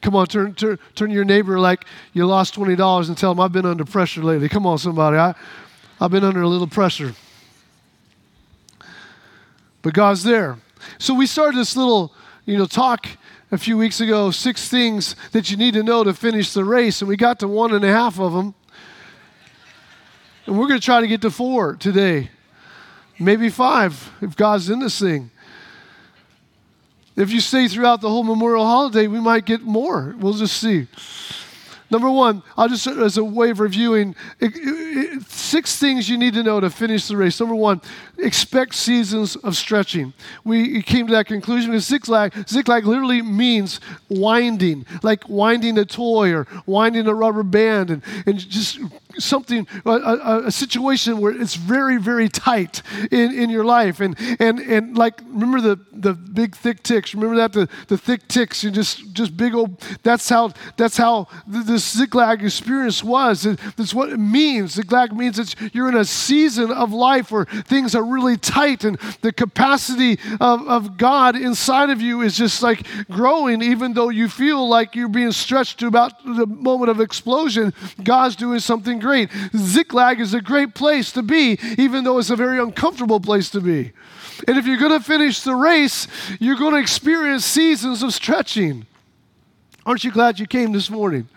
Come 0.00 0.16
on, 0.16 0.26
turn, 0.26 0.54
turn, 0.54 0.78
turn 0.96 1.10
to 1.10 1.14
your 1.14 1.24
neighbor 1.24 1.60
like 1.60 1.84
you 2.12 2.26
lost 2.26 2.56
$20 2.56 3.08
and 3.08 3.16
tell 3.16 3.32
them, 3.32 3.40
I've 3.40 3.52
been 3.52 3.66
under 3.66 3.84
pressure 3.84 4.22
lately. 4.22 4.48
Come 4.48 4.66
on, 4.66 4.78
somebody. 4.78 5.16
I, 5.16 5.34
I've 6.00 6.10
been 6.10 6.24
under 6.24 6.42
a 6.42 6.48
little 6.48 6.66
pressure. 6.66 7.14
But 9.82 9.94
God's 9.94 10.24
there. 10.24 10.58
So 10.98 11.14
we 11.14 11.26
started 11.26 11.58
this 11.58 11.76
little, 11.76 12.12
you 12.46 12.58
know, 12.58 12.66
talk 12.66 13.06
a 13.52 13.58
few 13.58 13.76
weeks 13.76 14.00
ago 14.00 14.30
six 14.30 14.66
things 14.68 15.14
that 15.32 15.50
you 15.50 15.58
need 15.58 15.74
to 15.74 15.82
know 15.82 16.02
to 16.02 16.14
finish 16.14 16.52
the 16.54 16.64
race, 16.64 17.02
and 17.02 17.08
we 17.08 17.16
got 17.16 17.38
to 17.40 17.46
one 17.46 17.72
and 17.72 17.84
a 17.84 17.92
half 17.92 18.18
of 18.18 18.32
them. 18.32 18.54
And 20.46 20.58
we're 20.58 20.66
going 20.66 20.80
to 20.80 20.84
try 20.84 21.00
to 21.00 21.06
get 21.06 21.20
to 21.20 21.30
four 21.30 21.76
today, 21.76 22.30
maybe 23.20 23.50
five 23.50 24.10
if 24.20 24.34
God's 24.34 24.70
in 24.70 24.80
this 24.80 24.98
thing. 24.98 25.30
If 27.14 27.30
you 27.30 27.40
stay 27.40 27.68
throughout 27.68 28.00
the 28.00 28.08
whole 28.08 28.24
Memorial 28.24 28.64
holiday, 28.64 29.06
we 29.06 29.20
might 29.20 29.44
get 29.44 29.60
more. 29.60 30.16
We'll 30.18 30.32
just 30.32 30.56
see. 30.56 30.88
Number 31.92 32.10
one, 32.10 32.42
I'll 32.56 32.70
just, 32.70 32.86
as 32.86 33.18
a 33.18 33.22
way 33.22 33.50
of 33.50 33.60
reviewing, 33.60 34.16
it, 34.40 34.52
it, 34.56 35.22
six 35.24 35.78
things 35.78 36.08
you 36.08 36.16
need 36.16 36.32
to 36.32 36.42
know 36.42 36.58
to 36.58 36.70
finish 36.70 37.06
the 37.06 37.18
race. 37.18 37.38
Number 37.38 37.54
one, 37.54 37.82
expect 38.16 38.74
seasons 38.74 39.36
of 39.36 39.58
stretching. 39.58 40.14
We 40.42 40.80
came 40.80 41.06
to 41.08 41.12
that 41.12 41.26
conclusion 41.26 41.70
because 41.70 41.86
Ziklag, 41.86 42.32
Ziklag 42.48 42.86
literally 42.86 43.20
means 43.20 43.78
winding, 44.08 44.86
like 45.02 45.28
winding 45.28 45.76
a 45.76 45.84
toy 45.84 46.32
or 46.32 46.46
winding 46.64 47.06
a 47.08 47.14
rubber 47.14 47.42
band, 47.42 47.90
and, 47.90 48.02
and 48.24 48.38
just 48.38 48.78
something, 49.18 49.66
a, 49.84 49.90
a, 49.90 50.46
a, 50.46 50.50
situation 50.52 51.18
where 51.18 51.32
it's 51.32 51.54
very, 51.54 51.98
very 51.98 52.28
tight 52.28 52.82
in, 53.10 53.32
in 53.32 53.50
your 53.50 53.64
life. 53.64 54.00
And, 54.00 54.16
and, 54.38 54.58
and 54.58 54.96
like, 54.96 55.20
remember 55.26 55.60
the, 55.60 55.80
the 55.92 56.14
big 56.14 56.56
thick 56.56 56.82
ticks? 56.82 57.14
Remember 57.14 57.36
that? 57.36 57.52
The, 57.52 57.68
the 57.88 57.98
thick 57.98 58.28
ticks, 58.28 58.64
you 58.64 58.70
just, 58.70 59.12
just 59.12 59.36
big 59.36 59.54
old, 59.54 59.80
that's 60.02 60.28
how, 60.28 60.52
that's 60.76 60.96
how 60.96 61.28
this 61.46 61.92
Ziklag 61.92 62.42
experience 62.42 63.02
was. 63.02 63.42
That's 63.76 63.94
what 63.94 64.10
it 64.10 64.18
means. 64.18 64.72
Ziklag 64.72 65.12
means 65.12 65.36
that 65.36 65.54
you're 65.74 65.88
in 65.88 65.96
a 65.96 66.04
season 66.04 66.70
of 66.70 66.92
life 66.92 67.30
where 67.30 67.44
things 67.44 67.94
are 67.94 68.04
really 68.04 68.36
tight 68.36 68.84
and 68.84 68.98
the 69.20 69.32
capacity 69.32 70.18
of, 70.40 70.66
of 70.68 70.96
God 70.96 71.36
inside 71.36 71.90
of 71.90 72.00
you 72.00 72.22
is 72.22 72.36
just 72.36 72.62
like 72.62 72.86
growing, 73.10 73.62
even 73.62 73.94
though 73.94 74.08
you 74.08 74.28
feel 74.28 74.68
like 74.68 74.94
you're 74.94 75.08
being 75.08 75.32
stretched 75.32 75.78
to 75.80 75.86
about 75.86 76.24
the 76.24 76.46
moment 76.46 76.90
of 76.90 77.00
explosion. 77.00 77.72
God's 78.02 78.36
doing 78.36 78.60
something 78.60 78.98
great. 79.02 79.28
Ziklag 79.54 80.20
is 80.20 80.32
a 80.32 80.40
great 80.40 80.74
place 80.74 81.12
to 81.12 81.22
be, 81.22 81.58
even 81.76 82.04
though 82.04 82.18
it's 82.18 82.30
a 82.30 82.36
very 82.36 82.58
uncomfortable 82.58 83.20
place 83.20 83.50
to 83.50 83.60
be. 83.60 83.92
And 84.48 84.56
if 84.56 84.66
you're 84.66 84.78
going 84.78 84.98
to 84.98 85.04
finish 85.04 85.42
the 85.42 85.54
race, 85.54 86.08
you're 86.40 86.56
going 86.56 86.72
to 86.72 86.80
experience 86.80 87.44
seasons 87.44 88.02
of 88.02 88.14
stretching. 88.14 88.86
Aren't 89.84 90.04
you 90.04 90.10
glad 90.10 90.38
you 90.38 90.46
came 90.46 90.72
this 90.72 90.88
morning? 90.88 91.28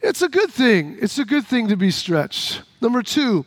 It's 0.00 0.22
a 0.22 0.28
good 0.28 0.50
thing. 0.50 0.98
It's 1.00 1.18
a 1.18 1.24
good 1.24 1.46
thing 1.46 1.68
to 1.68 1.76
be 1.76 1.90
stretched. 1.90 2.62
Number 2.80 3.02
two, 3.02 3.46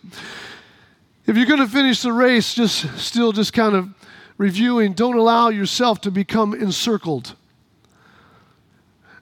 if 1.28 1.36
you're 1.36 1.46
going 1.46 1.60
to 1.60 1.68
finish 1.68 2.02
the 2.02 2.14
race, 2.14 2.54
just 2.54 2.98
still 2.98 3.32
just 3.32 3.54
kind 3.54 3.76
of 3.76 3.90
reviewing, 4.38 4.94
don't 4.94 5.18
allow 5.18 5.50
yourself 5.50 6.02
to 6.02 6.12
become 6.12 6.54
encircled. 6.54 7.36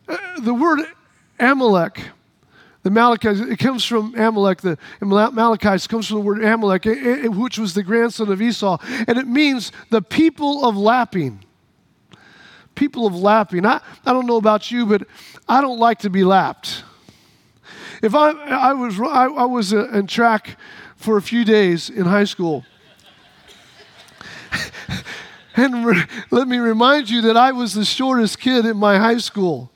Uh, 0.08 0.18
the 0.42 0.54
word 0.54 0.80
Amalek 1.40 2.02
the 2.84 2.90
Amalekites, 2.90 3.40
it 3.40 3.60
comes 3.60 3.86
from 3.86 4.14
Amalek. 4.16 4.62
The 4.62 4.78
Amalekites 5.02 5.88
comes 5.88 6.08
from 6.08 6.18
the 6.18 6.22
word 6.22 6.44
Amalek, 6.44 6.84
which 6.84 7.58
was 7.58 7.74
the 7.74 7.84
grandson 7.84 8.30
of 8.30 8.42
Esau. 8.42 8.78
And 9.08 9.18
it 9.18 9.26
means 9.26 9.72
the 9.90 10.02
people 10.02 10.66
of 10.66 10.76
lapping. 10.76 11.46
People 12.76 13.08
of 13.08 13.16
lapping. 13.16 13.66
I, 13.66 13.80
I 14.06 14.12
don't 14.12 14.26
know 14.26 14.36
about 14.36 14.70
you, 14.70 14.86
but 14.86 15.08
I 15.48 15.62
don't 15.62 15.80
like 15.80 16.00
to 16.00 16.10
be 16.10 16.26
lapped. 16.26 16.84
If 18.02 18.16
I, 18.16 18.32
I 18.32 18.74
was, 18.74 19.00
I, 19.00 19.28
I 19.28 19.46
was 19.46 19.74
uh, 19.74 19.88
in 19.92 20.08
track 20.08 20.58
for 20.98 21.16
a 21.16 21.22
few 21.22 21.46
days 21.46 21.90
in 21.90 22.04
high 22.04 22.26
school. 22.26 22.66
and 25.56 25.86
re- 25.86 26.04
let 26.32 26.50
me 26.50 26.58
remind 26.58 27.10
you 27.10 27.22
that 27.22 27.38
I 27.38 27.54
was 27.54 27.74
the 27.74 27.86
shortest 27.86 28.42
kid 28.42 28.66
in 28.66 28.76
my 28.76 28.98
high 28.98 29.20
school. 29.20 29.72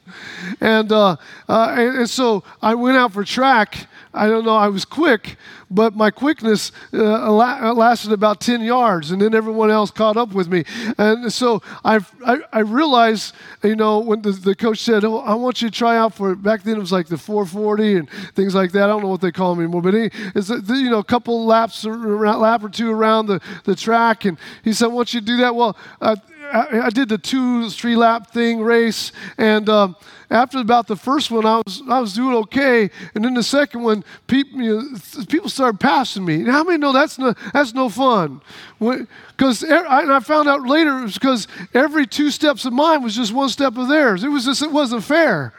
And, 0.62 0.92
uh, 0.92 1.18
uh, 1.48 1.76
and, 1.78 1.98
and, 1.98 2.10
so 2.10 2.44
I 2.62 2.76
went 2.76 2.98
out 2.98 3.14
for 3.14 3.24
track. 3.24 3.88
I 4.14 4.28
don't 4.28 4.46
know, 4.46 4.56
I 4.56 4.68
was 4.70 4.84
quick, 4.84 5.38
but 5.70 5.96
my 5.96 6.10
quickness 6.10 6.72
uh, 6.94 7.32
lasted 7.32 8.12
about 8.12 8.40
10 8.40 8.62
yards, 8.62 9.12
and 9.12 9.22
then 9.22 9.36
everyone 9.36 9.70
else 9.70 9.92
caught 9.92 10.18
up 10.18 10.34
with 10.34 10.48
me. 10.48 10.64
And 10.98 11.32
so 11.32 11.62
I, 11.86 12.00
I, 12.26 12.40
I 12.52 12.60
realized, 12.60 13.36
you 13.64 13.76
know, 13.76 14.00
when 14.00 14.22
the, 14.22 14.32
the 14.32 14.56
coach 14.56 14.80
said, 14.80 15.04
oh, 15.04 15.20
I 15.20 15.36
want 15.36 15.62
you 15.62 15.70
to 15.70 15.76
try 15.76 15.98
out 15.98 16.16
for, 16.16 16.36
back 16.36 16.64
then 16.64 16.78
it 16.78 16.80
was 16.80 16.92
like 16.92 17.08
the 17.08 17.18
440 17.18 17.96
and 17.96 18.10
things 18.34 18.56
like 18.56 18.72
that. 18.72 18.84
I 18.84 18.88
don't 18.88 19.04
know 19.04 19.10
what 19.10 19.22
they 19.22 19.32
call 19.32 19.54
them 19.54 19.64
anymore, 19.64 19.82
but 19.82 19.94
he, 19.94 20.10
it's, 20.34 20.50
you 20.50 20.90
know, 20.90 21.00
a 21.00 21.04
couple 21.04 21.46
laps, 21.46 21.86
around, 21.86 22.40
lap 22.40 22.64
or 22.64 22.70
two 22.70 22.92
around 22.92 23.28
the, 23.28 23.42
the 23.66 23.76
track. 23.76 24.26
And 24.26 24.38
he 24.64 24.74
said, 24.74 24.86
I 24.86 24.90
want 24.90 25.14
you 25.14 25.20
to 25.20 25.26
do 25.26 25.38
that. 25.38 25.54
Well, 25.54 25.78
uh, 26.02 26.16
I, 26.54 26.90
did 26.90 27.10
the 27.10 27.18
two, 27.18 27.70
three 27.70 27.96
lap 27.96 28.32
thing 28.32 28.62
race, 28.62 29.12
and 29.38 29.68
um, 29.70 29.96
after 30.30 30.60
about 30.60 30.88
the 30.88 30.96
first 30.96 31.32
one, 31.32 31.46
I 31.46 31.62
was 31.66 31.82
I 31.90 32.00
was 32.00 32.14
doing 32.14 32.36
okay, 32.36 32.90
and 33.16 33.24
then 33.24 33.34
the 33.34 33.44
second 33.44 33.84
one, 33.84 34.04
people 34.28 34.62
you 34.62 34.82
know, 34.82 35.26
people 35.26 35.50
started 35.50 35.80
passing 35.80 36.26
me. 36.26 36.44
how 36.44 36.64
many 36.64 36.78
know 36.78 36.92
that's 36.92 37.18
no 37.18 37.34
that's 37.54 37.74
no 37.74 37.90
fun? 37.90 38.42
Because 38.80 39.64
I, 39.64 40.16
I 40.16 40.20
found 40.20 40.48
out 40.48 40.68
later 40.68 41.00
it 41.00 41.04
was 41.04 41.14
because 41.14 41.48
every 41.74 42.06
two 42.06 42.32
steps 42.32 42.66
of 42.66 42.74
mine 42.74 43.04
was 43.04 43.16
just 43.16 43.34
one 43.34 43.50
step 43.50 43.78
of 43.78 43.88
theirs. 43.88 44.24
It 44.24 44.30
was 44.30 44.46
just 44.46 44.62
it 44.62 44.72
wasn't 44.72 45.04
fair 45.04 45.54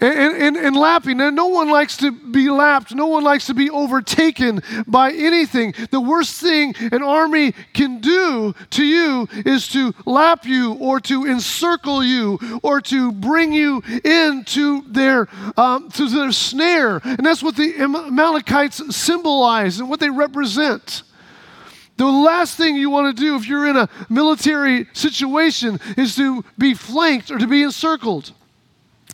and, 0.00 0.36
and, 0.36 0.56
and 0.56 0.76
lapping. 0.76 1.20
And 1.20 1.36
no 1.36 1.46
one 1.46 1.68
likes 1.68 1.96
to 1.98 2.10
be 2.10 2.50
lapped. 2.50 2.94
No 2.94 3.06
one 3.06 3.24
likes 3.24 3.46
to 3.46 3.54
be 3.54 3.70
overtaken 3.70 4.62
by 4.86 5.12
anything. 5.12 5.74
The 5.90 6.00
worst 6.00 6.40
thing 6.40 6.74
an 6.92 7.02
army 7.02 7.52
can 7.72 8.00
do 8.00 8.54
to 8.70 8.84
you 8.84 9.28
is 9.32 9.68
to 9.68 9.94
lap 10.06 10.44
you 10.44 10.74
or 10.74 11.00
to 11.00 11.26
encircle 11.26 12.02
you 12.04 12.38
or 12.62 12.80
to 12.82 13.12
bring 13.12 13.52
you 13.52 13.82
into 14.04 14.82
their, 14.88 15.28
um, 15.56 15.90
to 15.90 16.08
their 16.08 16.32
snare. 16.32 17.00
And 17.04 17.24
that's 17.24 17.42
what 17.42 17.56
the 17.56 17.74
Amalekites 17.78 18.96
symbolize 18.96 19.80
and 19.80 19.88
what 19.88 20.00
they 20.00 20.10
represent. 20.10 21.02
The 21.96 22.06
last 22.06 22.56
thing 22.56 22.76
you 22.76 22.88
want 22.88 23.14
to 23.14 23.22
do 23.22 23.36
if 23.36 23.46
you're 23.46 23.66
in 23.66 23.76
a 23.76 23.86
military 24.08 24.86
situation 24.94 25.78
is 25.98 26.16
to 26.16 26.42
be 26.56 26.72
flanked 26.72 27.30
or 27.30 27.36
to 27.36 27.46
be 27.46 27.62
encircled. 27.62 28.32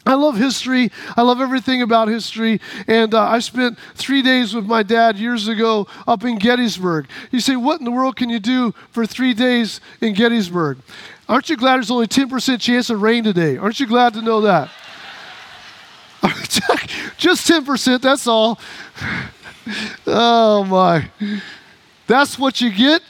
I 0.06 0.14
love 0.14 0.36
history. 0.36 0.92
I 1.16 1.22
love 1.22 1.40
everything 1.40 1.82
about 1.82 2.06
history. 2.06 2.60
And 2.86 3.12
uh, 3.12 3.22
I 3.22 3.40
spent 3.40 3.76
three 3.94 4.22
days 4.22 4.54
with 4.54 4.64
my 4.64 4.84
dad 4.84 5.18
years 5.18 5.48
ago 5.48 5.88
up 6.06 6.24
in 6.24 6.38
Gettysburg. 6.38 7.08
You 7.32 7.40
say, 7.40 7.56
What 7.56 7.80
in 7.80 7.84
the 7.84 7.90
world 7.90 8.14
can 8.16 8.30
you 8.30 8.38
do 8.38 8.72
for 8.90 9.04
three 9.04 9.34
days 9.34 9.80
in 10.00 10.14
Gettysburg? 10.14 10.78
Aren't 11.28 11.50
you 11.50 11.56
glad 11.56 11.76
there's 11.76 11.90
only 11.90 12.06
10% 12.06 12.60
chance 12.60 12.88
of 12.88 13.02
rain 13.02 13.24
today? 13.24 13.56
Aren't 13.56 13.80
you 13.80 13.86
glad 13.86 14.14
to 14.14 14.22
know 14.22 14.42
that? 14.42 14.70
Just 17.16 17.48
10%, 17.48 18.00
that's 18.00 18.26
all. 18.26 18.58
Oh 20.06 20.62
my. 20.62 21.10
That's 22.06 22.38
what 22.38 22.60
you 22.60 22.70
get 22.70 23.02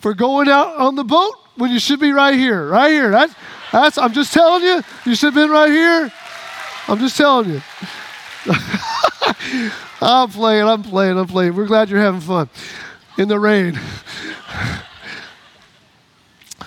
for 0.00 0.12
going 0.12 0.46
out 0.50 0.76
on 0.76 0.96
the 0.96 1.04
boat 1.04 1.34
when 1.56 1.70
you 1.70 1.78
should 1.78 1.98
be 1.98 2.12
right 2.12 2.34
here. 2.34 2.68
Right 2.68 2.90
here. 2.90 3.10
That's. 3.10 3.34
That's, 3.72 3.96
I'm 3.96 4.12
just 4.12 4.32
telling 4.32 4.62
you, 4.62 4.82
you 5.06 5.14
should 5.14 5.32
have 5.32 5.34
been 5.34 5.50
right 5.50 5.70
here. 5.70 6.12
I'm 6.88 6.98
just 6.98 7.16
telling 7.16 7.50
you. 7.50 7.62
I'm 10.00 10.28
playing, 10.30 10.64
I'm 10.66 10.82
playing, 10.82 11.18
I'm 11.18 11.26
playing. 11.26 11.54
We're 11.54 11.66
glad 11.66 11.88
you're 11.88 12.00
having 12.00 12.20
fun 12.20 12.50
in 13.16 13.28
the 13.28 13.38
rain. 13.38 13.78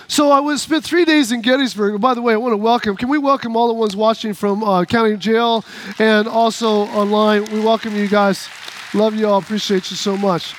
So 0.07 0.31
I 0.31 0.39
was 0.39 0.61
spent 0.61 0.85
three 0.85 1.03
days 1.03 1.31
in 1.33 1.41
Gettysburg. 1.41 1.99
By 1.99 2.13
the 2.13 2.21
way, 2.21 2.33
I 2.33 2.37
want 2.37 2.53
to 2.53 2.57
welcome. 2.57 2.95
Can 2.95 3.09
we 3.09 3.17
welcome 3.17 3.55
all 3.57 3.67
the 3.67 3.73
ones 3.73 3.95
watching 3.95 4.33
from 4.33 4.63
uh, 4.63 4.85
county 4.85 5.17
jail 5.17 5.65
and 5.99 6.27
also 6.27 6.83
online? 6.87 7.43
We 7.51 7.59
welcome 7.59 7.95
you 7.95 8.07
guys. 8.07 8.47
Love 8.93 9.15
you 9.15 9.27
all. 9.27 9.39
Appreciate 9.39 9.91
you 9.91 9.97
so 9.97 10.15
much. 10.15 10.55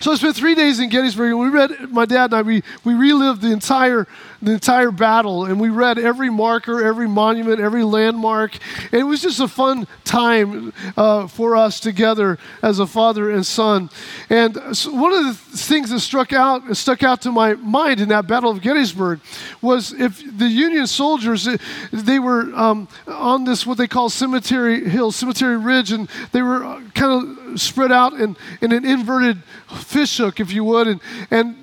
So 0.00 0.12
I 0.12 0.16
spent 0.16 0.36
three 0.36 0.54
days 0.54 0.80
in 0.80 0.88
Gettysburg, 0.88 1.30
and 1.30 1.40
we 1.40 1.48
read. 1.48 1.90
My 1.90 2.04
dad 2.04 2.26
and 2.26 2.34
I 2.34 2.42
we 2.42 2.62
we 2.84 2.94
relived 2.94 3.40
the 3.40 3.52
entire 3.52 4.06
the 4.42 4.52
entire 4.52 4.90
battle, 4.90 5.44
and 5.46 5.58
we 5.58 5.70
read 5.70 5.98
every 5.98 6.30
marker, 6.30 6.84
every 6.84 7.08
monument, 7.08 7.60
every 7.60 7.82
landmark. 7.82 8.56
And 8.92 9.00
it 9.00 9.04
was 9.04 9.22
just 9.22 9.40
a 9.40 9.48
fun 9.48 9.86
time 10.04 10.72
uh, 10.96 11.26
for 11.26 11.56
us 11.56 11.80
together 11.80 12.38
as 12.62 12.78
a 12.78 12.86
father 12.86 13.30
and 13.30 13.44
son. 13.44 13.90
And 14.28 14.76
so 14.76 14.92
one 14.92 15.12
of 15.12 15.24
the 15.24 15.34
things 15.34 15.90
that 15.90 16.00
struck 16.00 16.32
out 16.32 16.76
stuck 16.76 17.02
out 17.02 17.22
to 17.22 17.32
my 17.32 17.54
mind 17.54 18.00
in 18.00 18.08
that 18.10 18.26
Battle 18.26 18.50
of 18.50 18.60
Gettysburg 18.60 19.20
was 19.62 19.92
if 19.92 20.22
the 20.36 20.48
Union 20.48 20.86
soldiers 20.86 21.48
they 21.92 22.18
were 22.18 22.52
um, 22.54 22.88
on 23.06 23.44
this 23.44 23.66
what 23.66 23.78
they 23.78 23.88
call 23.88 24.10
Cemetery 24.10 24.88
Hill, 24.88 25.12
Cemetery 25.12 25.56
Ridge, 25.56 25.92
and 25.92 26.08
they 26.32 26.42
were 26.42 26.64
uh, 26.64 26.82
kind 26.94 27.12
of 27.12 27.43
spread 27.56 27.92
out 27.92 28.14
in, 28.14 28.36
in 28.60 28.72
an 28.72 28.84
inverted 28.84 29.42
fishhook, 29.68 30.40
if 30.40 30.52
you 30.52 30.64
would, 30.64 30.86
and 30.86 31.00
and 31.30 31.56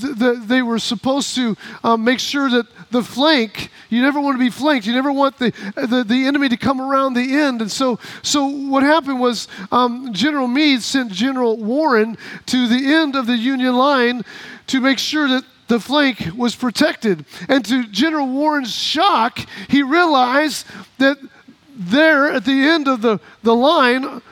the, 0.00 0.42
they 0.44 0.62
were 0.62 0.78
supposed 0.78 1.34
to 1.36 1.56
um, 1.84 2.04
make 2.04 2.18
sure 2.18 2.50
that 2.50 2.66
the 2.90 3.02
flank, 3.02 3.70
you 3.88 4.02
never 4.02 4.20
want 4.20 4.34
to 4.34 4.38
be 4.38 4.50
flanked. 4.50 4.86
You 4.86 4.94
never 4.94 5.12
want 5.12 5.38
the, 5.38 5.52
the, 5.74 6.04
the 6.06 6.26
enemy 6.26 6.48
to 6.48 6.56
come 6.56 6.80
around 6.80 7.14
the 7.14 7.34
end. 7.34 7.60
And 7.60 7.70
so, 7.70 7.98
so 8.22 8.46
what 8.46 8.82
happened 8.82 9.20
was 9.20 9.48
um, 9.72 10.12
General 10.12 10.46
Meade 10.46 10.82
sent 10.82 11.12
General 11.12 11.56
Warren 11.56 12.16
to 12.46 12.68
the 12.68 12.94
end 12.94 13.16
of 13.16 13.26
the 13.26 13.36
Union 13.36 13.76
line 13.76 14.22
to 14.68 14.80
make 14.80 14.98
sure 14.98 15.28
that 15.28 15.44
the 15.68 15.80
flank 15.80 16.28
was 16.36 16.54
protected. 16.54 17.24
And 17.48 17.64
to 17.64 17.86
General 17.88 18.28
Warren's 18.28 18.74
shock, 18.74 19.40
he 19.68 19.82
realized 19.82 20.66
that 20.98 21.18
there 21.76 22.32
at 22.32 22.44
the 22.44 22.52
end 22.52 22.88
of 22.88 23.02
the, 23.02 23.20
the 23.42 23.54
line, 23.54 24.22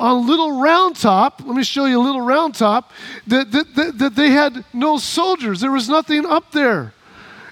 on 0.00 0.26
Little 0.26 0.60
Round 0.60 0.96
Top, 0.96 1.42
let 1.44 1.54
me 1.54 1.62
show 1.62 1.84
you 1.84 2.00
Little 2.00 2.22
Round 2.22 2.54
Top, 2.54 2.90
that, 3.26 3.52
that, 3.52 3.74
that, 3.74 3.98
that, 3.98 4.14
they 4.14 4.30
had 4.30 4.64
no 4.72 4.96
soldiers. 4.96 5.60
There 5.60 5.70
was 5.70 5.88
nothing 5.88 6.24
up 6.24 6.50
there. 6.52 6.94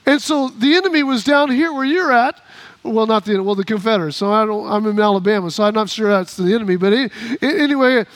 And 0.07 0.21
so 0.21 0.49
the 0.49 0.75
enemy 0.75 1.03
was 1.03 1.23
down 1.23 1.51
here 1.51 1.73
where 1.73 1.85
you're 1.85 2.11
at, 2.11 2.41
well, 2.83 3.07
not 3.07 3.25
the 3.27 3.39
well 3.43 3.55
the 3.55 3.65
Confederates. 3.65 4.17
So 4.17 4.33
I 4.33 4.47
don't. 4.47 4.67
I'm 4.67 4.87
in 4.87 4.99
Alabama, 4.99 5.51
so 5.51 5.65
I'm 5.65 5.75
not 5.75 5.91
sure 5.91 6.09
that's 6.09 6.37
the 6.37 6.55
enemy. 6.55 6.77
But 6.77 7.11
anyway, 7.43 8.07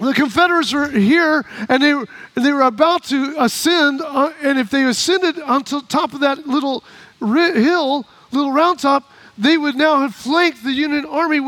the 0.00 0.12
Confederates 0.12 0.72
were 0.72 0.88
here, 0.88 1.44
and 1.68 1.82
they 1.82 1.94
were, 1.94 2.08
they 2.34 2.52
were 2.52 2.62
about 2.62 3.04
to 3.04 3.36
ascend. 3.38 4.00
Uh, 4.00 4.32
and 4.42 4.58
if 4.58 4.70
they 4.70 4.84
ascended 4.84 5.38
onto 5.40 5.80
top 5.82 6.12
of 6.12 6.20
that 6.20 6.46
little 6.46 6.82
hill, 7.20 8.06
little 8.32 8.52
round 8.52 8.80
top, 8.80 9.12
they 9.38 9.56
would 9.56 9.76
now 9.76 10.00
have 10.00 10.14
flanked 10.14 10.64
the 10.64 10.72
Union 10.72 11.04
Army, 11.04 11.40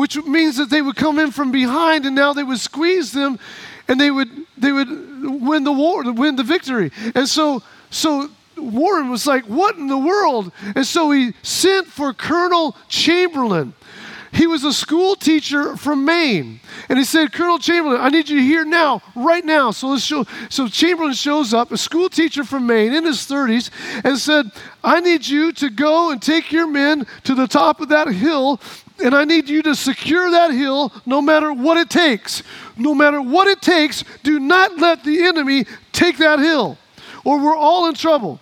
which 0.00 0.16
means 0.24 0.56
that 0.56 0.70
they 0.70 0.80
would 0.80 0.96
come 0.96 1.18
in 1.18 1.30
from 1.30 1.52
behind, 1.52 2.06
and 2.06 2.16
now 2.16 2.32
they 2.32 2.42
would 2.42 2.58
squeeze 2.58 3.12
them, 3.12 3.38
and 3.86 4.00
they 4.00 4.10
would 4.10 4.30
they 4.56 4.72
would 4.72 4.88
win 4.88 5.62
the 5.64 5.72
war, 5.72 6.10
win 6.12 6.36
the 6.36 6.42
victory. 6.42 6.90
And 7.14 7.28
so 7.28 7.62
so 7.90 8.30
Warren 8.56 9.10
was 9.10 9.26
like, 9.26 9.44
What 9.44 9.76
in 9.76 9.88
the 9.88 9.98
world? 9.98 10.52
And 10.74 10.86
so 10.86 11.10
he 11.10 11.34
sent 11.42 11.86
for 11.86 12.14
Colonel 12.14 12.76
Chamberlain. 12.88 13.74
He 14.32 14.46
was 14.46 14.62
a 14.64 14.72
school 14.72 15.16
teacher 15.16 15.76
from 15.76 16.04
Maine. 16.04 16.60
And 16.88 16.98
he 16.98 17.04
said, 17.04 17.32
Colonel 17.32 17.58
Chamberlain, 17.58 18.00
I 18.00 18.10
need 18.10 18.28
you 18.28 18.40
here 18.40 18.64
now, 18.64 19.02
right 19.16 19.44
now. 19.44 19.72
So 19.72 19.88
let's 19.88 20.04
show. 20.04 20.24
So 20.48 20.68
Chamberlain 20.68 21.14
shows 21.14 21.52
up, 21.52 21.72
a 21.72 21.78
school 21.78 22.08
teacher 22.08 22.44
from 22.44 22.66
Maine 22.66 22.94
in 22.94 23.04
his 23.04 23.18
30s, 23.18 23.70
and 24.04 24.16
said, 24.16 24.46
I 24.84 25.00
need 25.00 25.26
you 25.26 25.52
to 25.54 25.68
go 25.68 26.12
and 26.12 26.22
take 26.22 26.52
your 26.52 26.68
men 26.68 27.06
to 27.24 27.34
the 27.34 27.48
top 27.48 27.80
of 27.80 27.88
that 27.88 28.06
hill, 28.08 28.60
and 29.00 29.14
I 29.14 29.24
need 29.24 29.48
you 29.48 29.62
to 29.62 29.74
secure 29.74 30.30
that 30.30 30.50
hill 30.50 30.92
no 31.06 31.20
matter 31.20 31.52
what 31.52 31.76
it 31.76 31.90
takes. 31.90 32.42
No 32.76 32.94
matter 32.94 33.20
what 33.20 33.46
it 33.46 33.60
takes, 33.60 34.04
do 34.22 34.38
not 34.38 34.78
let 34.78 35.04
the 35.04 35.22
enemy 35.24 35.66
take 35.92 36.18
that 36.18 36.38
hill, 36.38 36.78
or 37.24 37.38
we're 37.42 37.56
all 37.56 37.88
in 37.88 37.94
trouble. 37.94 38.40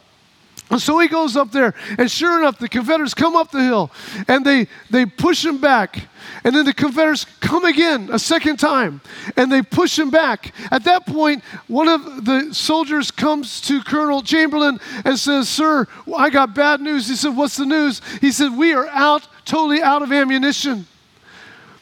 And 0.70 0.80
so 0.80 0.98
he 0.98 1.08
goes 1.08 1.36
up 1.36 1.50
there, 1.50 1.74
and 1.96 2.10
sure 2.10 2.38
enough, 2.38 2.58
the 2.58 2.68
Confederates 2.68 3.14
come 3.14 3.36
up 3.36 3.50
the 3.50 3.62
hill 3.62 3.90
and 4.28 4.44
they, 4.44 4.68
they 4.90 5.06
push 5.06 5.44
him 5.44 5.58
back. 5.60 6.08
And 6.44 6.54
then 6.54 6.66
the 6.66 6.74
Confederates 6.74 7.24
come 7.40 7.64
again 7.64 8.10
a 8.12 8.18
second 8.18 8.58
time 8.58 9.00
and 9.36 9.50
they 9.50 9.62
push 9.62 9.98
him 9.98 10.10
back. 10.10 10.54
At 10.70 10.84
that 10.84 11.06
point, 11.06 11.42
one 11.68 11.88
of 11.88 12.24
the 12.26 12.52
soldiers 12.52 13.10
comes 13.10 13.62
to 13.62 13.82
Colonel 13.82 14.22
Chamberlain 14.22 14.78
and 15.06 15.18
says, 15.18 15.48
Sir, 15.48 15.86
I 16.16 16.28
got 16.28 16.54
bad 16.54 16.80
news. 16.80 17.08
He 17.08 17.16
said, 17.16 17.34
What's 17.34 17.56
the 17.56 17.66
news? 17.66 18.02
He 18.20 18.30
said, 18.30 18.56
We 18.56 18.74
are 18.74 18.88
out, 18.88 19.26
totally 19.48 19.82
out 19.82 20.02
of 20.02 20.12
ammunition. 20.12 20.86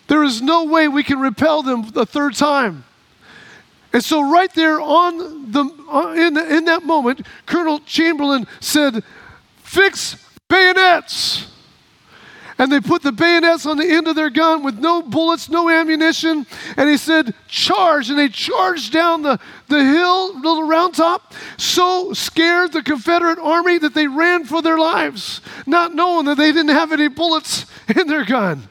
There 0.07 0.23
is 0.23 0.41
no 0.41 0.65
way 0.65 0.89
we 0.89 1.03
can 1.03 1.19
repel 1.19 1.63
them 1.63 1.91
the 1.91 2.07
third 2.07 2.35
time. 2.35 2.85
And 3.93 4.03
so, 4.03 4.31
right 4.31 4.53
there 4.55 4.81
on 4.81 5.51
the, 5.51 5.65
uh, 5.91 6.13
in, 6.13 6.35
the, 6.35 6.57
in 6.57 6.65
that 6.67 6.85
moment, 6.85 7.27
Colonel 7.47 7.81
Chamberlain 7.81 8.47
said, 8.61 9.03
Fix 9.63 10.17
bayonets. 10.49 11.47
And 12.59 12.73
they 12.73 12.81
put 12.81 13.03
the 13.03 13.13
bayonets 13.13 13.67
on 13.67 13.77
the 13.77 13.85
end 13.85 14.09
of 14.09 14.17
their 14.17 14.31
gun 14.31 14.63
with 14.63 14.79
no 14.79 15.03
bullets, 15.03 15.49
no 15.49 15.69
ammunition. 15.69 16.47
And 16.77 16.89
he 16.89 16.97
said, 16.97 17.35
Charge. 17.49 18.09
And 18.09 18.19
they 18.19 18.29
charged 18.29 18.93
down 18.93 19.23
the, 19.23 19.39
the 19.69 19.85
hill, 19.85 20.39
little 20.41 20.67
round 20.67 20.95
top, 20.95 21.35
so 21.59 22.13
scared 22.15 22.73
the 22.73 22.83
Confederate 22.83 23.39
army 23.39 23.79
that 23.79 23.95
they 23.95 24.07
ran 24.07 24.45
for 24.45 24.63
their 24.63 24.79
lives, 24.79 25.41
not 25.67 25.95
knowing 25.95 26.25
that 26.27 26.39
they 26.39 26.53
didn't 26.53 26.75
have 26.75 26.93
any 26.93 27.09
bullets 27.09 27.67
in 27.95 28.07
their 28.07 28.25
gun. 28.25 28.69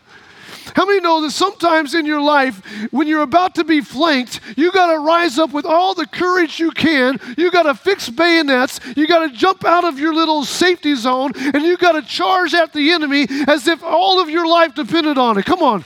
How 0.76 0.86
many 0.86 1.00
know 1.00 1.22
that 1.22 1.32
sometimes 1.32 1.96
in 1.96 2.06
your 2.06 2.20
life, 2.20 2.62
when 2.92 3.08
you're 3.08 3.22
about 3.22 3.56
to 3.56 3.64
be 3.64 3.80
flanked, 3.80 4.42
you 4.58 4.74
got 4.74 4.92
to 4.92 5.00
rise 5.00 5.40
up 5.40 5.54
with 5.54 5.66
all 5.66 5.94
the 5.94 6.06
courage 6.06 6.60
you 6.60 6.70
can. 6.72 7.18
You 7.38 7.50
got 7.50 7.64
to 7.64 7.76
fix 7.76 8.10
bayonets. 8.10 8.82
You 8.98 9.08
got 9.08 9.26
to 9.26 9.34
jump 9.34 9.64
out 9.64 9.86
of 9.86 9.98
your 9.98 10.14
little 10.14 10.44
safety 10.44 10.94
zone 10.96 11.32
and 11.36 11.64
you 11.64 11.78
got 11.78 11.94
to 11.94 12.02
charge 12.02 12.54
at 12.54 12.74
the 12.74 12.92
enemy 12.92 13.26
as 13.48 13.70
if 13.70 13.84
all 13.84 14.20
of 14.20 14.30
your 14.30 14.46
life 14.46 14.76
depended 14.76 15.18
on 15.18 15.38
it. 15.38 15.46
Come 15.46 15.64
on. 15.64 15.86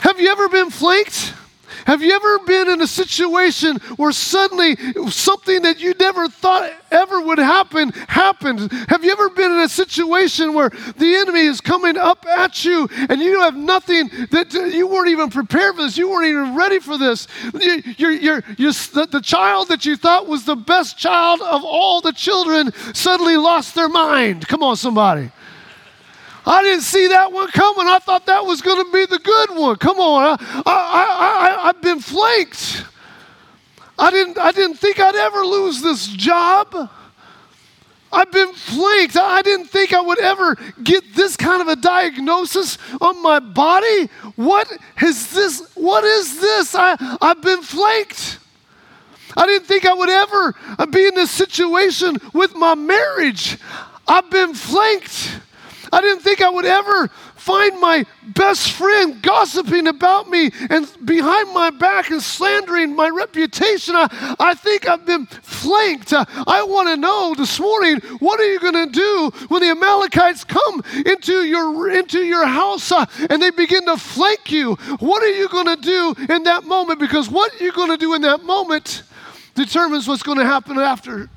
Have 0.00 0.18
you 0.18 0.32
ever 0.32 0.48
been 0.48 0.70
flanked? 0.70 1.34
Have 1.86 2.02
you 2.02 2.12
ever 2.14 2.38
been 2.40 2.68
in 2.68 2.80
a 2.80 2.86
situation 2.86 3.76
where 3.96 4.12
suddenly 4.12 4.76
something 5.10 5.62
that 5.62 5.80
you 5.80 5.94
never 5.98 6.28
thought 6.28 6.70
ever 6.90 7.20
would 7.20 7.38
happen 7.38 7.90
happened? 7.90 8.70
Have 8.88 9.04
you 9.04 9.12
ever 9.12 9.30
been 9.30 9.52
in 9.52 9.60
a 9.60 9.68
situation 9.68 10.54
where 10.54 10.70
the 10.70 11.16
enemy 11.16 11.40
is 11.40 11.60
coming 11.60 11.96
up 11.96 12.26
at 12.26 12.64
you 12.64 12.88
and 13.08 13.20
you 13.20 13.40
have 13.40 13.56
nothing 13.56 14.08
that 14.30 14.52
you 14.52 14.86
weren't 14.86 15.08
even 15.08 15.30
prepared 15.30 15.76
for 15.76 15.82
this? 15.82 15.96
You 15.96 16.10
weren't 16.10 16.28
even 16.28 16.54
ready 16.54 16.78
for 16.78 16.98
this. 16.98 17.26
You, 17.60 17.82
you're, 17.96 18.12
you're, 18.12 18.42
you're, 18.56 18.72
the, 18.72 19.08
the 19.10 19.20
child 19.20 19.68
that 19.68 19.84
you 19.86 19.96
thought 19.96 20.26
was 20.26 20.44
the 20.44 20.56
best 20.56 20.98
child 20.98 21.40
of 21.40 21.64
all 21.64 22.00
the 22.00 22.12
children 22.12 22.72
suddenly 22.94 23.36
lost 23.36 23.74
their 23.74 23.88
mind. 23.88 24.46
Come 24.48 24.62
on, 24.62 24.76
somebody. 24.76 25.30
I 26.48 26.62
didn't 26.62 26.80
see 26.80 27.08
that 27.08 27.30
one 27.30 27.48
coming. 27.48 27.86
I 27.86 27.98
thought 27.98 28.24
that 28.24 28.42
was 28.42 28.62
going 28.62 28.82
to 28.82 28.90
be 28.90 29.04
the 29.04 29.18
good 29.18 29.50
one. 29.50 29.76
Come 29.76 29.98
on. 29.98 30.38
I, 30.40 30.62
I, 30.64 30.64
I, 30.64 31.68
I've 31.68 31.82
been 31.82 32.00
flanked. 32.00 32.86
I 33.98 34.10
didn't, 34.10 34.38
I 34.38 34.50
didn't 34.52 34.76
think 34.76 34.98
I'd 34.98 35.14
ever 35.14 35.44
lose 35.44 35.82
this 35.82 36.06
job. 36.08 36.90
I've 38.10 38.32
been 38.32 38.54
flanked. 38.54 39.18
I 39.18 39.42
didn't 39.42 39.66
think 39.66 39.92
I 39.92 40.00
would 40.00 40.20
ever 40.20 40.56
get 40.82 41.14
this 41.14 41.36
kind 41.36 41.60
of 41.60 41.68
a 41.68 41.76
diagnosis 41.76 42.78
on 42.98 43.22
my 43.22 43.40
body. 43.40 44.08
What 44.36 44.72
is 45.02 45.30
this? 45.30 45.70
What 45.74 46.04
is 46.04 46.40
this? 46.40 46.74
I, 46.74 46.96
I've 47.20 47.42
been 47.42 47.60
flanked. 47.60 48.38
I 49.36 49.44
didn't 49.44 49.66
think 49.66 49.84
I 49.84 49.92
would 49.92 50.08
ever 50.08 50.54
be 50.90 51.08
in 51.08 51.14
this 51.14 51.30
situation 51.30 52.16
with 52.32 52.54
my 52.54 52.74
marriage. 52.74 53.58
I've 54.06 54.30
been 54.30 54.54
flanked. 54.54 55.40
I 55.92 56.00
didn't 56.00 56.20
think 56.20 56.40
I 56.40 56.48
would 56.48 56.64
ever 56.64 57.08
find 57.08 57.80
my 57.80 58.04
best 58.34 58.72
friend 58.72 59.22
gossiping 59.22 59.86
about 59.86 60.28
me 60.28 60.50
and 60.68 60.86
behind 61.04 61.54
my 61.54 61.70
back 61.70 62.10
and 62.10 62.22
slandering 62.22 62.94
my 62.94 63.08
reputation. 63.08 63.94
I, 63.96 64.36
I 64.38 64.54
think 64.54 64.88
I've 64.88 65.06
been 65.06 65.26
flanked. 65.26 66.12
I, 66.12 66.26
I 66.46 66.62
want 66.64 66.88
to 66.88 66.96
know 66.96 67.34
this 67.36 67.58
morning 67.58 68.00
what 68.18 68.38
are 68.40 68.52
you 68.52 68.60
going 68.60 68.86
to 68.86 68.92
do 68.92 69.30
when 69.48 69.62
the 69.62 69.70
Amalekites 69.70 70.44
come 70.44 70.82
into 71.06 71.44
your, 71.44 71.90
into 71.90 72.18
your 72.18 72.46
house 72.46 72.92
uh, 72.92 73.06
and 73.30 73.40
they 73.40 73.50
begin 73.50 73.86
to 73.86 73.96
flank 73.96 74.50
you? 74.50 74.74
What 74.98 75.22
are 75.22 75.32
you 75.32 75.48
going 75.48 75.74
to 75.74 75.76
do 75.76 76.14
in 76.32 76.42
that 76.44 76.64
moment? 76.64 77.00
Because 77.00 77.30
what 77.30 77.60
you're 77.60 77.72
going 77.72 77.90
to 77.90 77.96
do 77.96 78.14
in 78.14 78.22
that 78.22 78.42
moment 78.42 79.04
determines 79.54 80.06
what's 80.06 80.22
going 80.22 80.38
to 80.38 80.44
happen 80.44 80.78
after. 80.78 81.28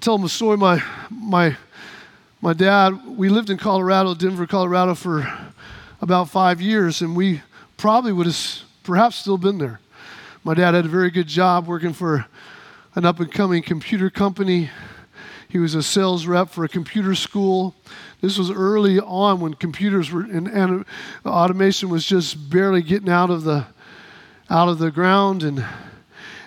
Tell 0.00 0.16
them 0.16 0.24
a 0.24 0.30
story. 0.30 0.56
My, 0.56 0.82
my, 1.10 1.54
my 2.40 2.54
dad, 2.54 3.06
we 3.06 3.28
lived 3.28 3.50
in 3.50 3.58
Colorado, 3.58 4.14
Denver, 4.14 4.46
Colorado 4.46 4.94
for 4.94 5.30
about 6.00 6.30
five 6.30 6.58
years, 6.58 7.02
and 7.02 7.14
we 7.14 7.42
probably 7.76 8.10
would 8.10 8.24
have 8.24 8.62
perhaps 8.82 9.16
still 9.16 9.36
been 9.36 9.58
there. 9.58 9.78
My 10.42 10.54
dad 10.54 10.72
had 10.72 10.86
a 10.86 10.88
very 10.88 11.10
good 11.10 11.26
job 11.26 11.66
working 11.66 11.92
for 11.92 12.24
an 12.94 13.04
up 13.04 13.20
and 13.20 13.30
coming 13.30 13.62
computer 13.62 14.08
company. 14.08 14.70
He 15.50 15.58
was 15.58 15.74
a 15.74 15.82
sales 15.82 16.24
rep 16.24 16.48
for 16.48 16.64
a 16.64 16.68
computer 16.68 17.14
school. 17.14 17.74
This 18.22 18.38
was 18.38 18.50
early 18.50 19.00
on 19.00 19.40
when 19.40 19.52
computers 19.52 20.10
were 20.10 20.22
and, 20.22 20.48
and 20.48 20.86
automation 21.26 21.90
was 21.90 22.06
just 22.06 22.48
barely 22.48 22.80
getting 22.80 23.10
out 23.10 23.28
of 23.28 23.44
the 23.44 23.66
out 24.48 24.70
of 24.70 24.78
the 24.78 24.90
ground 24.90 25.42
and 25.42 25.62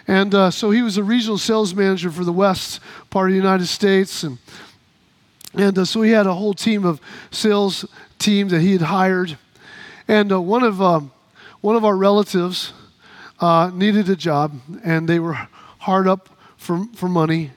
and 0.08 0.36
uh, 0.36 0.52
so 0.52 0.72
he 0.72 0.82
was 0.82 0.98
a 0.98 1.04
regional 1.04 1.38
sales 1.38 1.74
manager 1.74 2.12
for 2.12 2.24
the 2.24 2.34
west 2.34 2.80
part 3.10 3.30
of 3.30 3.34
the 3.34 3.38
United 3.38 3.68
States. 3.68 4.24
And, 4.24 4.38
and 5.54 5.78
uh, 5.78 5.86
so 5.86 6.02
he 6.02 6.12
had 6.12 6.28
a 6.28 6.34
whole 6.34 6.54
team 6.54 6.86
of 6.86 7.00
sales 7.32 7.86
team 8.20 8.50
that 8.50 8.62
he 8.62 8.74
had 8.74 8.82
hired. 8.82 9.38
And 10.08 10.32
uh, 10.32 10.42
one, 10.42 10.63
of, 10.63 10.82
um, 10.82 11.12
one 11.62 11.76
of 11.76 11.86
our 11.86 11.96
relatives 11.96 12.74
uh, 13.39 13.72
needed 13.74 14.10
a 14.10 14.16
job, 14.16 14.54
and 14.84 15.08
they 15.08 15.20
were 15.20 15.38
hard 15.80 16.08
up 16.08 16.30
for, 16.58 16.86
for 16.96 17.08
money. 17.08 17.52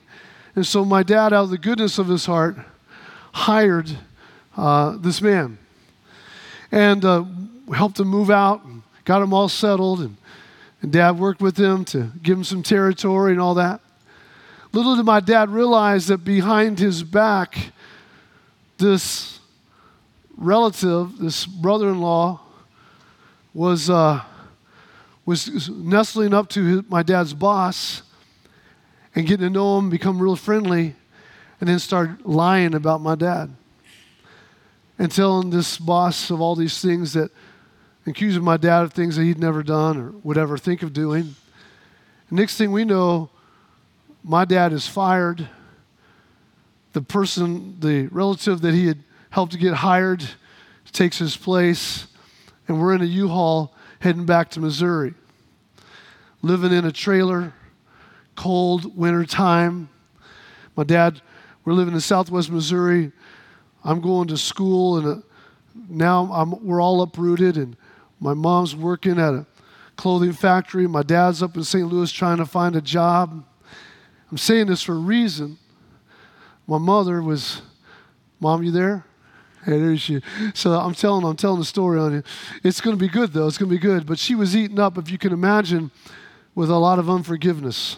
And 0.55 0.65
so 0.65 0.85
my 0.85 1.03
dad, 1.03 1.33
out 1.33 1.43
of 1.43 1.49
the 1.49 1.57
goodness 1.57 1.99
of 1.99 2.07
his 2.07 2.25
heart, 2.25 2.57
hired 3.33 3.89
uh, 4.55 4.97
this 4.97 5.21
man 5.21 5.57
and 6.71 7.05
uh, 7.05 7.23
helped 7.73 7.99
him 7.99 8.07
move 8.07 8.29
out 8.29 8.63
and 8.65 8.81
got 9.05 9.21
him 9.21 9.33
all 9.33 9.49
settled. 9.49 9.99
And 9.99 10.17
and 10.81 10.91
dad 10.91 11.19
worked 11.19 11.41
with 11.41 11.57
him 11.57 11.85
to 11.85 12.11
give 12.21 12.37
him 12.37 12.43
some 12.43 12.63
territory 12.63 13.31
and 13.31 13.41
all 13.41 13.55
that. 13.55 13.81
Little 14.73 14.95
did 14.95 15.05
my 15.05 15.19
dad 15.19 15.49
realize 15.49 16.07
that 16.07 16.19
behind 16.19 16.79
his 16.79 17.03
back, 17.03 17.71
this 18.77 19.39
relative, 20.35 21.17
this 21.17 21.45
brother 21.45 21.89
in 21.89 21.99
law, 21.99 22.41
was, 23.53 23.89
uh, 23.89 24.21
was 25.25 25.69
nestling 25.69 26.33
up 26.33 26.49
to 26.49 26.63
his, 26.63 26.89
my 26.89 27.01
dad's 27.01 27.33
boss 27.33 28.03
and 29.15 29.25
getting 29.25 29.47
to 29.47 29.49
know 29.49 29.79
him, 29.79 29.89
become 29.89 30.21
real 30.21 30.35
friendly, 30.35 30.95
and 31.59 31.67
then 31.67 31.79
start 31.79 32.23
lying 32.23 32.75
about 32.75 33.01
my 33.01 33.15
dad 33.15 33.49
and 34.99 35.11
telling 35.11 35.49
this 35.49 35.77
boss 35.77 36.29
of 36.29 36.39
all 36.39 36.55
these 36.55 36.81
things 36.81 37.13
that 37.13 37.31
accusing 38.07 38.43
my 38.43 38.57
dad 38.57 38.83
of 38.83 38.93
things 38.93 39.17
that 39.17 39.23
he'd 39.23 39.37
never 39.37 39.61
done 39.61 39.97
or 39.97 40.11
would 40.23 40.37
ever 40.37 40.57
think 40.57 40.81
of 40.81 40.93
doing. 40.93 41.35
next 42.31 42.57
thing 42.57 42.71
we 42.71 42.85
know, 42.85 43.29
my 44.23 44.45
dad 44.45 44.73
is 44.73 44.87
fired. 44.87 45.47
The 46.93 47.01
person, 47.01 47.79
the 47.79 48.07
relative 48.07 48.61
that 48.61 48.73
he 48.73 48.87
had 48.87 48.99
helped 49.29 49.51
to 49.51 49.57
get 49.57 49.73
hired, 49.73 50.23
takes 50.91 51.17
his 51.17 51.35
place, 51.37 52.07
and 52.67 52.79
we're 52.81 52.95
in 52.95 53.01
a 53.01 53.05
U-Haul 53.05 53.73
heading 53.99 54.25
back 54.25 54.49
to 54.51 54.59
Missouri. 54.59 55.13
Living 56.41 56.71
in 56.71 56.85
a 56.85 56.91
trailer, 56.91 57.53
cold 58.35 58.97
winter 58.97 59.25
time. 59.25 59.89
My 60.75 60.83
dad, 60.83 61.21
we're 61.65 61.73
living 61.73 61.93
in 61.93 61.99
southwest 61.99 62.49
Missouri. 62.49 63.11
I'm 63.83 63.99
going 64.01 64.27
to 64.29 64.37
school, 64.37 64.97
and 64.97 65.07
uh, 65.07 65.21
now 65.89 66.31
I'm, 66.31 66.65
we're 66.65 66.81
all 66.81 67.01
uprooted, 67.01 67.57
and 67.57 67.75
my 68.19 68.33
mom's 68.33 68.75
working 68.75 69.19
at 69.19 69.33
a 69.33 69.45
clothing 69.95 70.33
factory. 70.33 70.87
My 70.87 71.03
dad's 71.03 71.43
up 71.43 71.55
in 71.57 71.63
St. 71.63 71.87
Louis 71.87 72.11
trying 72.11 72.37
to 72.37 72.45
find 72.45 72.75
a 72.75 72.81
job. 72.81 73.43
I'm 74.31 74.37
saying 74.37 74.67
this 74.67 74.83
for 74.83 74.93
a 74.93 74.99
reason. 74.99 75.57
My 76.67 76.77
mother 76.77 77.21
was, 77.21 77.61
Mom, 78.39 78.63
you 78.63 78.71
there? 78.71 79.03
Hey, 79.65 79.79
there 79.79 79.97
she. 79.97 80.21
So 80.53 80.71
I'm 80.71 80.93
telling, 80.93 81.25
I'm 81.25 81.35
telling 81.35 81.59
the 81.59 81.65
story 81.65 81.99
on 81.99 82.13
you. 82.13 82.23
It's 82.63 82.79
going 82.79 82.95
to 82.95 82.99
be 82.99 83.09
good, 83.09 83.33
though. 83.33 83.47
It's 83.47 83.57
going 83.57 83.69
to 83.69 83.75
be 83.75 83.81
good. 83.81 84.05
But 84.05 84.17
she 84.17 84.33
was 84.33 84.55
eaten 84.55 84.79
up, 84.79 84.97
if 84.97 85.11
you 85.11 85.17
can 85.17 85.33
imagine, 85.33 85.91
with 86.55 86.69
a 86.69 86.77
lot 86.77 86.99
of 86.99 87.09
unforgiveness. 87.09 87.97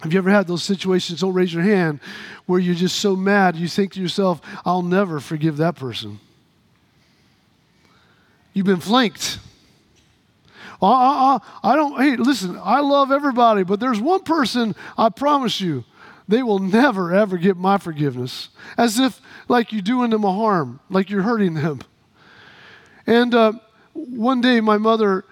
Have 0.00 0.12
you 0.12 0.18
ever 0.18 0.28
had 0.28 0.46
those 0.46 0.62
situations? 0.62 1.20
Don't 1.20 1.32
raise 1.32 1.54
your 1.54 1.62
hand 1.62 2.00
where 2.44 2.60
you're 2.60 2.74
just 2.74 2.96
so 3.00 3.16
mad 3.16 3.56
you 3.56 3.66
think 3.66 3.92
to 3.92 4.00
yourself, 4.02 4.42
I'll 4.66 4.82
never 4.82 5.20
forgive 5.20 5.56
that 5.56 5.74
person. 5.74 6.20
You've 8.58 8.66
been 8.66 8.80
flanked. 8.80 9.38
I, 10.82 10.88
I, 10.88 11.40
I 11.62 11.76
don't, 11.76 12.02
hey, 12.02 12.16
listen, 12.16 12.58
I 12.60 12.80
love 12.80 13.12
everybody, 13.12 13.62
but 13.62 13.78
there's 13.78 14.00
one 14.00 14.24
person 14.24 14.74
I 14.96 15.10
promise 15.10 15.60
you, 15.60 15.84
they 16.26 16.42
will 16.42 16.58
never, 16.58 17.14
ever 17.14 17.38
get 17.38 17.56
my 17.56 17.78
forgiveness. 17.78 18.48
As 18.76 18.98
if, 18.98 19.20
like, 19.46 19.72
you're 19.72 19.80
doing 19.80 20.10
them 20.10 20.24
a 20.24 20.32
harm, 20.32 20.80
like 20.90 21.08
you're 21.08 21.22
hurting 21.22 21.54
them. 21.54 21.82
And 23.06 23.32
uh, 23.32 23.52
one 23.92 24.40
day, 24.40 24.60
my 24.60 24.76
mother, 24.76 25.24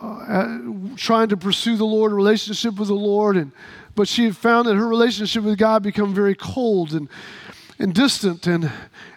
uh, 0.00 0.58
trying 0.96 1.28
to 1.28 1.36
pursue 1.36 1.76
the 1.76 1.84
Lord, 1.84 2.12
relationship 2.12 2.76
with 2.76 2.88
the 2.88 2.94
Lord, 2.94 3.36
and 3.36 3.52
but 3.94 4.08
she 4.08 4.24
had 4.24 4.38
found 4.38 4.68
that 4.68 4.76
her 4.76 4.88
relationship 4.88 5.44
with 5.44 5.58
God 5.58 5.82
become 5.82 6.14
very 6.14 6.34
cold 6.34 6.94
and 6.94 7.10
and 7.82 7.92
distant, 7.92 8.46
and 8.46 8.70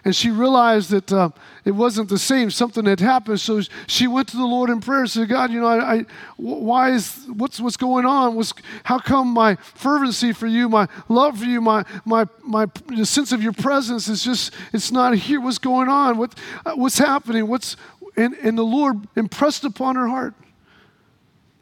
and 0.04 0.14
she 0.14 0.30
realized 0.30 0.90
that 0.90 1.12
uh, 1.12 1.30
it 1.64 1.70
wasn't 1.70 2.08
the 2.08 2.18
same. 2.18 2.50
Something 2.50 2.84
had 2.84 2.98
happened, 2.98 3.40
so 3.40 3.62
she 3.86 4.08
went 4.08 4.26
to 4.28 4.36
the 4.36 4.44
Lord 4.44 4.70
in 4.70 4.80
prayer 4.80 5.00
and 5.00 5.10
said, 5.10 5.28
"God, 5.28 5.52
you 5.52 5.60
know, 5.60 5.68
I, 5.68 5.94
I 5.94 6.06
why 6.36 6.90
is 6.90 7.24
what's 7.28 7.60
what's 7.60 7.76
going 7.76 8.04
on? 8.04 8.34
What's 8.34 8.52
how 8.82 8.98
come 8.98 9.28
my 9.28 9.54
fervency 9.54 10.32
for 10.32 10.48
you, 10.48 10.68
my 10.68 10.88
love 11.08 11.38
for 11.38 11.44
you, 11.44 11.60
my 11.60 11.84
my 12.04 12.26
my 12.42 12.66
sense 13.04 13.30
of 13.30 13.40
your 13.40 13.52
presence 13.52 14.08
is 14.08 14.24
just 14.24 14.52
it's 14.72 14.90
not 14.90 15.14
here. 15.14 15.40
What's 15.40 15.58
going 15.58 15.88
on? 15.88 16.18
What 16.18 16.34
uh, 16.66 16.72
what's 16.74 16.98
happening? 16.98 17.46
What's 17.46 17.76
and 18.16 18.34
and 18.42 18.58
the 18.58 18.64
Lord 18.64 19.06
impressed 19.14 19.64
upon 19.64 19.94
her 19.94 20.08
heart. 20.08 20.34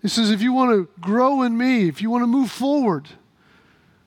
He 0.01 0.09
says, 0.09 0.31
if 0.31 0.43
you 0.43 0.53
want 0.53 0.71
to 0.71 1.01
grow 1.01 1.43
in 1.43 1.57
me, 1.57 1.88
if 1.88 2.03
you 2.03 2.11
want 2.11 2.23
to 2.23 2.27
move 2.27 2.51
forward, 2.51 3.09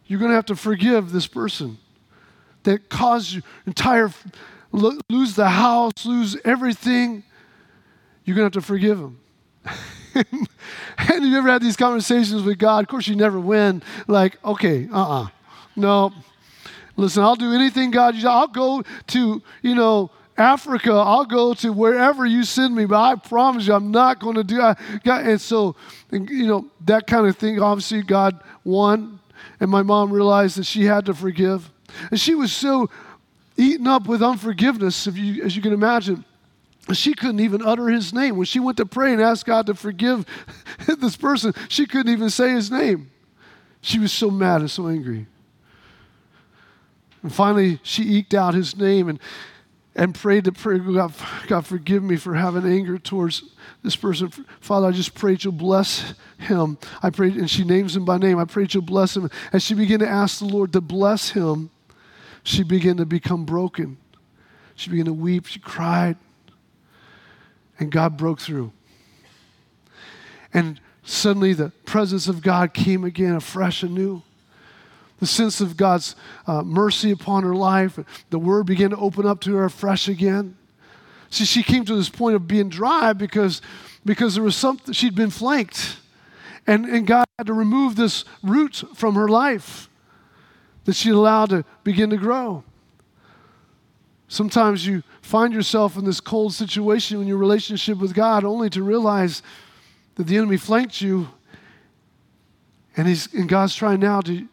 you're 0.05 0.19
going 0.19 0.29
to 0.29 0.36
have 0.36 0.45
to 0.45 0.55
forgive 0.55 1.12
this 1.12 1.25
person 1.25 1.79
that 2.67 2.89
caused 2.89 3.32
you 3.32 3.41
entire 3.65 4.12
lose 4.73 5.36
the 5.36 5.47
house, 5.47 6.06
lose 6.06 6.36
everything. 6.43 7.23
You're 8.25 8.36
going 8.36 8.51
to 8.51 8.58
have 8.58 8.63
to 8.63 8.67
forgive 8.67 8.99
him. 8.99 9.19
and 10.15 11.25
you 11.25 11.38
ever 11.38 11.47
had 11.47 11.62
these 11.62 11.77
conversations 11.77 12.43
with 12.43 12.60
God? 12.60 12.84
Of 12.84 12.89
course, 12.89 13.08
you 13.08 13.15
never 13.15 13.39
win. 13.39 13.82
Like, 14.08 14.43
okay, 14.43 14.89
uh 14.91 15.01
uh-uh. 15.01 15.23
uh 15.23 15.27
No. 15.77 16.13
Listen, 16.97 17.23
I'll 17.23 17.38
do 17.38 17.53
anything 17.53 17.89
God, 17.89 18.15
I'll 18.25 18.47
go 18.47 18.84
to, 19.08 19.41
you 19.62 19.75
know, 19.75 20.12
Africa, 20.38 20.91
I'll 20.91 21.25
go 21.25 21.53
to 21.53 21.71
wherever 21.71 22.25
you 22.25 22.43
send 22.43 22.75
me, 22.75 22.86
but 22.86 22.99
I 22.99 23.15
promise 23.15 23.67
you, 23.67 23.75
I'm 23.75 23.91
not 23.91 24.19
going 24.19 24.36
to 24.36 24.43
do 24.43 24.58
that. 24.58 24.77
And 25.06 25.39
so, 25.39 25.75
you 26.12 26.47
know, 26.47 26.65
that 26.86 27.08
kind 27.08 27.27
of 27.27 27.38
thing, 27.38 27.62
obviously, 27.62 28.01
God 28.01 28.41
won. 28.65 29.19
And 29.60 29.71
my 29.71 29.84
mom 29.84 30.12
realized 30.12 30.58
that 30.58 30.65
she 30.65 30.84
had 30.84 31.06
to 31.06 31.13
forgive. 31.13 31.71
And 32.12 32.19
she 32.19 32.36
was 32.36 32.52
so 32.52 32.89
eaten 33.56 33.88
up 33.88 34.08
with 34.08 34.21
unforgiveness, 34.21 35.08
if 35.08 35.17
you, 35.17 35.43
as 35.43 35.56
you 35.56 35.62
can 35.62 35.73
imagine. 35.73 36.26
She 36.93 37.13
couldn't 37.13 37.41
even 37.41 37.62
utter 37.62 37.89
his 37.89 38.13
name. 38.13 38.38
When 38.38 38.45
she 38.45 38.60
went 38.60 38.78
to 38.78 38.86
pray 38.86 39.12
and 39.12 39.21
ask 39.21 39.45
God 39.45 39.65
to 39.65 39.73
forgive 39.73 40.26
this 41.00 41.17
person, 41.17 41.54
she 41.67 41.86
couldn't 41.86 42.12
even 42.12 42.30
say 42.30 42.52
his 42.52 42.71
name. 42.71 43.12
She 43.82 44.00
was 44.00 44.12
so 44.12 44.32
mad 44.32 44.62
and 44.62 44.71
so 44.71 44.88
angry. 44.88 45.28
And 47.23 47.34
finally, 47.34 47.80
she 47.84 48.04
eked 48.17 48.34
out 48.34 48.54
his 48.54 48.78
name. 48.78 49.10
And 49.10 49.19
and 49.97 50.13
prayed 50.13 50.45
to 50.45 50.52
pray, 50.52 50.78
God, 50.78 51.12
God, 51.47 51.65
forgive 51.65 52.04
me 52.04 52.17
for 52.17 52.36
having 52.36 52.63
anger 52.65 53.00
towards 53.00 53.43
this 53.84 53.95
person. 53.95 54.30
Father, 54.62 54.88
I 54.88 54.91
just 54.91 55.15
pray 55.15 55.36
you'll 55.39 55.54
bless 55.54 56.13
him. 56.38 56.78
I 57.02 57.10
pray, 57.10 57.30
and 57.32 57.50
she 57.50 57.63
names 57.63 57.95
him 57.95 58.06
by 58.06 58.19
name. 58.19 58.38
I 58.38 58.45
pray 58.45 58.67
you'll 58.69 58.84
bless 58.84 59.17
him. 59.17 59.32
And 59.52 59.62
she 59.62 59.73
began 59.73 60.00
to 60.00 60.08
ask 60.08 60.38
the 60.38 60.45
Lord 60.45 60.71
to 60.73 60.82
bless 60.82 61.32
him, 61.32 61.71
she 62.47 62.63
began 62.63 62.95
to 62.95 63.05
become 63.05 63.43
broken. 63.43 63.97
She 64.75 64.89
began 64.89 65.05
to 65.05 65.13
weep. 65.13 65.47
She 65.47 65.60
cried. 65.60 66.15
And 67.77 67.91
God 67.91 68.15
broke 68.15 68.39
through. 68.39 68.71
And 70.53 70.79
suddenly 71.03 71.51
the 71.51 71.73
presence 71.83 72.29
of 72.29 72.41
God 72.41 72.73
came 72.73 73.03
again 73.03 73.36
afresh 73.36 73.83
and 73.83 73.93
new 73.93 74.23
the 75.19 75.25
sense 75.25 75.62
of 75.62 75.75
God's 75.75 76.15
uh, 76.45 76.62
mercy 76.62 77.10
upon 77.10 77.43
her 77.43 77.55
life. 77.55 77.99
The 78.29 78.38
word 78.38 78.67
began 78.67 78.91
to 78.91 78.97
open 78.97 79.25
up 79.25 79.41
to 79.41 79.55
her 79.55 79.65
afresh 79.65 80.07
again. 80.07 80.55
See, 81.31 81.43
she 81.43 81.63
came 81.63 81.86
to 81.86 81.95
this 81.95 82.07
point 82.07 82.36
of 82.36 82.47
being 82.47 82.69
dry 82.69 83.13
because, 83.13 83.63
because 84.05 84.36
there 84.36 84.43
was 84.43 84.55
something, 84.55 84.93
she'd 84.93 85.15
been 85.15 85.31
flanked. 85.31 85.97
And, 86.67 86.86
and 86.86 87.07
God 87.07 87.25
had 87.39 87.47
to 87.47 87.53
remove 87.53 87.95
this 87.95 88.25
root 88.43 88.83
from 88.93 89.15
her 89.15 89.27
life 89.27 89.87
that 90.88 90.95
she 90.95 91.10
allowed 91.10 91.50
to 91.50 91.65
begin 91.84 92.10
to 92.10 92.15
grow. 92.15 92.63
Sometimes 94.30 94.88
you 94.88 95.04
find 95.21 95.54
yourself 95.54 95.97
in 95.97 96.06
this 96.06 96.21
cold 96.21 96.54
situation 96.54 97.19
in 97.19 97.28
your 97.28 97.38
relationship 97.38 97.97
with 97.97 98.13
God 98.13 98.45
only 98.45 98.69
to 98.69 98.82
realize 98.82 99.43
that 100.15 100.28
the 100.28 100.38
enemy 100.38 100.56
flanked 100.56 101.02
you 101.02 101.28
and, 102.95 103.06
he's, 103.06 103.34
and 103.34 103.50
God's 103.50 103.76
trying 103.76 104.00
now 104.00 104.21
to 104.21 104.47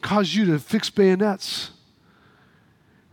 cause 0.00 0.34
you 0.34 0.46
to 0.46 0.58
fix 0.58 0.88
bayonets 0.88 1.72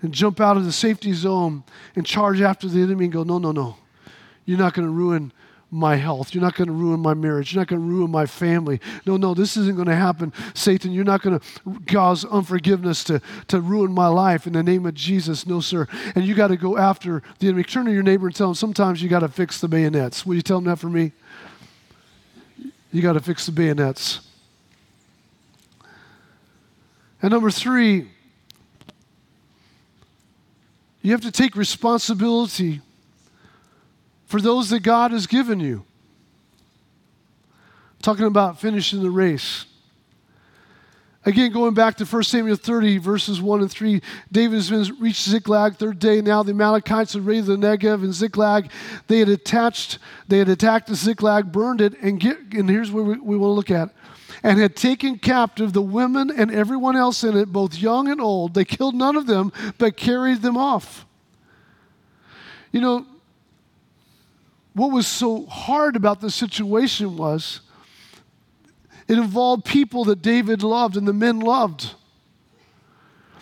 and 0.02 0.14
jump 0.14 0.40
out 0.40 0.56
of 0.56 0.64
the 0.64 0.72
safety 0.72 1.12
zone 1.12 1.66
and 1.98 2.06
charge 2.06 2.40
after 2.40 2.70
the 2.70 2.82
enemy 2.82 3.06
and 3.06 3.14
go, 3.14 3.24
no, 3.24 3.40
no, 3.40 3.52
no. 3.52 3.76
You're 4.46 4.58
not 4.58 4.74
going 4.74 4.88
to 4.88 4.92
ruin 4.92 5.34
my 5.72 5.96
health. 5.96 6.36
You're 6.36 6.44
not 6.44 6.56
going 6.56 6.68
to 6.68 6.74
ruin 6.74 7.00
my 7.00 7.14
marriage. 7.14 7.54
You're 7.54 7.62
not 7.62 7.70
going 7.70 7.82
to 7.82 7.88
ruin 7.88 8.12
my 8.12 8.26
family. 8.26 8.82
No, 9.06 9.16
no, 9.16 9.34
this 9.34 9.56
isn't 9.56 9.76
going 9.76 9.88
to 9.88 9.96
happen, 9.96 10.34
Satan. 10.54 10.92
You're 10.92 11.06
not 11.06 11.22
going 11.22 11.40
to 11.40 11.82
cause 11.88 12.26
unforgiveness 12.26 13.06
to, 13.06 13.22
to 13.48 13.62
ruin 13.62 13.94
my 13.94 14.08
life 14.08 14.46
in 14.46 14.54
the 14.54 14.64
name 14.64 14.86
of 14.86 14.94
Jesus. 14.94 15.48
No, 15.48 15.62
sir. 15.62 15.88
And 16.14 16.26
you 16.26 16.36
got 16.36 16.50
to 16.50 16.58
go 16.58 16.78
after 16.78 17.24
the 17.40 17.48
enemy. 17.48 17.64
Turn 17.64 17.86
to 17.86 17.94
your 17.94 18.04
neighbor 18.04 18.28
and 18.28 18.36
tell 18.36 18.50
him 18.50 18.56
sometimes 18.56 19.02
you 19.02 19.08
got 19.08 19.22
to 19.22 19.30
fix 19.30 19.62
the 19.62 19.70
bayonets. 19.70 20.26
Will 20.26 20.36
you 20.36 20.42
tell 20.42 20.58
him 20.58 20.66
that 20.66 20.78
for 20.78 20.90
me? 20.90 21.14
You 22.92 23.02
got 23.02 23.14
to 23.14 23.22
fix 23.22 23.46
the 23.46 23.54
bayonets. 23.54 24.20
And 27.22 27.32
number 27.32 27.50
three, 27.50 28.10
you 31.02 31.12
have 31.12 31.22
to 31.22 31.32
take 31.32 31.56
responsibility 31.56 32.82
for 34.32 34.40
those 34.40 34.70
that 34.70 34.80
God 34.80 35.12
has 35.12 35.28
given 35.28 35.60
you. 35.60 35.84
Talking 38.02 38.26
about 38.26 38.62
finishing 38.62 39.04
the 39.04 39.10
race. 39.10 39.66
Again, 41.26 41.52
going 41.52 41.74
back 41.74 41.98
to 41.98 42.06
1 42.06 42.24
Samuel 42.24 42.56
30, 42.56 42.98
verses 42.98 43.42
1 43.42 43.60
and 43.60 43.70
3, 43.70 44.02
David 44.32 44.56
has 44.56 44.70
been 44.70 45.00
reached 45.02 45.24
Ziklag, 45.24 45.76
third 45.76 46.00
day. 46.00 46.22
Now 46.22 46.44
the 46.44 46.54
Amalekites 46.54 47.12
had 47.14 47.26
raided 47.26 47.48
the 47.48 47.58
Negev 47.58 48.04
and 48.04 48.14
Ziklag. 48.14 48.72
They 49.08 49.20
had 49.20 49.28
attached, 49.28 50.00
they 50.30 50.40
had 50.40 50.48
attacked 50.48 50.88
the 50.88 50.96
Ziklag, 50.96 51.52
burned 51.52 51.82
it, 51.82 52.00
and 52.02 52.18
get, 52.18 52.38
and 52.54 52.70
here's 52.70 52.90
what 52.90 53.04
we, 53.04 53.20
we 53.20 53.38
want 53.38 53.50
to 53.50 53.54
look 53.54 53.70
at 53.70 53.94
and 54.44 54.60
had 54.60 54.78
taken 54.78 55.20
captive 55.20 55.74
the 55.74 55.82
women 55.82 56.32
and 56.32 56.52
everyone 56.52 56.96
else 56.96 57.24
in 57.26 57.36
it, 57.36 57.52
both 57.52 57.78
young 57.78 58.08
and 58.08 58.22
old. 58.22 58.54
They 58.54 58.64
killed 58.64 58.96
none 58.96 59.18
of 59.18 59.28
them, 59.28 59.52
but 59.78 59.98
carried 59.98 60.42
them 60.42 60.56
off. 60.56 61.06
You 62.72 62.80
know, 62.80 63.06
what 64.74 64.92
was 64.92 65.08
so 65.08 65.46
hard 65.46 65.96
about 65.96 66.22
the 66.22 66.30
situation 66.32 67.18
was 67.18 67.62
it 69.08 69.18
involved 69.18 69.66
people 69.66 70.06
that 70.06 70.22
David 70.22 70.64
loved 70.64 70.96
and 70.96 71.08
the 71.08 71.14
men 71.14 71.40
loved. 71.40 71.96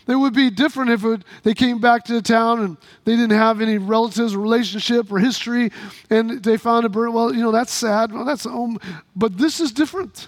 It 0.07 0.15
would 0.15 0.33
be 0.33 0.49
different 0.49 0.89
if 0.89 1.05
it, 1.05 1.21
they 1.43 1.53
came 1.53 1.79
back 1.79 2.03
to 2.05 2.13
the 2.13 2.23
town 2.23 2.61
and 2.61 2.77
they 3.05 3.15
didn't 3.15 3.37
have 3.37 3.61
any 3.61 3.77
relatives 3.77 4.33
or 4.33 4.39
relationship 4.39 5.11
or 5.11 5.19
history 5.19 5.71
and 6.09 6.43
they 6.43 6.57
found 6.57 6.85
a 6.85 6.89
bird. 6.89 7.11
Well, 7.11 7.31
you 7.31 7.43
know, 7.43 7.51
that's 7.51 7.71
sad. 7.71 8.11
Well, 8.11 8.25
that's 8.25 8.45
home. 8.45 8.79
But 9.15 9.37
this 9.37 9.59
is 9.59 9.71
different. 9.71 10.27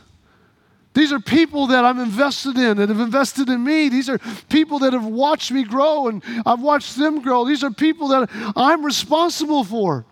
These 0.94 1.12
are 1.12 1.20
people 1.20 1.68
that 1.68 1.86
I'm 1.86 1.98
invested 2.00 2.58
in, 2.58 2.78
that 2.78 2.90
have 2.90 3.00
invested 3.00 3.50
in 3.50 3.64
me. 3.64 3.90
These 3.90 4.10
are 4.10 4.20
people 4.50 4.78
that 4.80 4.94
have 4.94 5.06
watched 5.06 5.52
me 5.52 5.64
grow 5.64 6.10
and 6.10 6.22
I've 6.46 6.62
watched 6.62 6.98
them 6.98 7.22
grow. 7.24 7.46
These 7.46 7.64
are 7.64 7.72
people 7.72 8.10
that 8.10 8.30
I'm 8.56 8.86
responsible 8.86 9.64
for. 9.64 10.06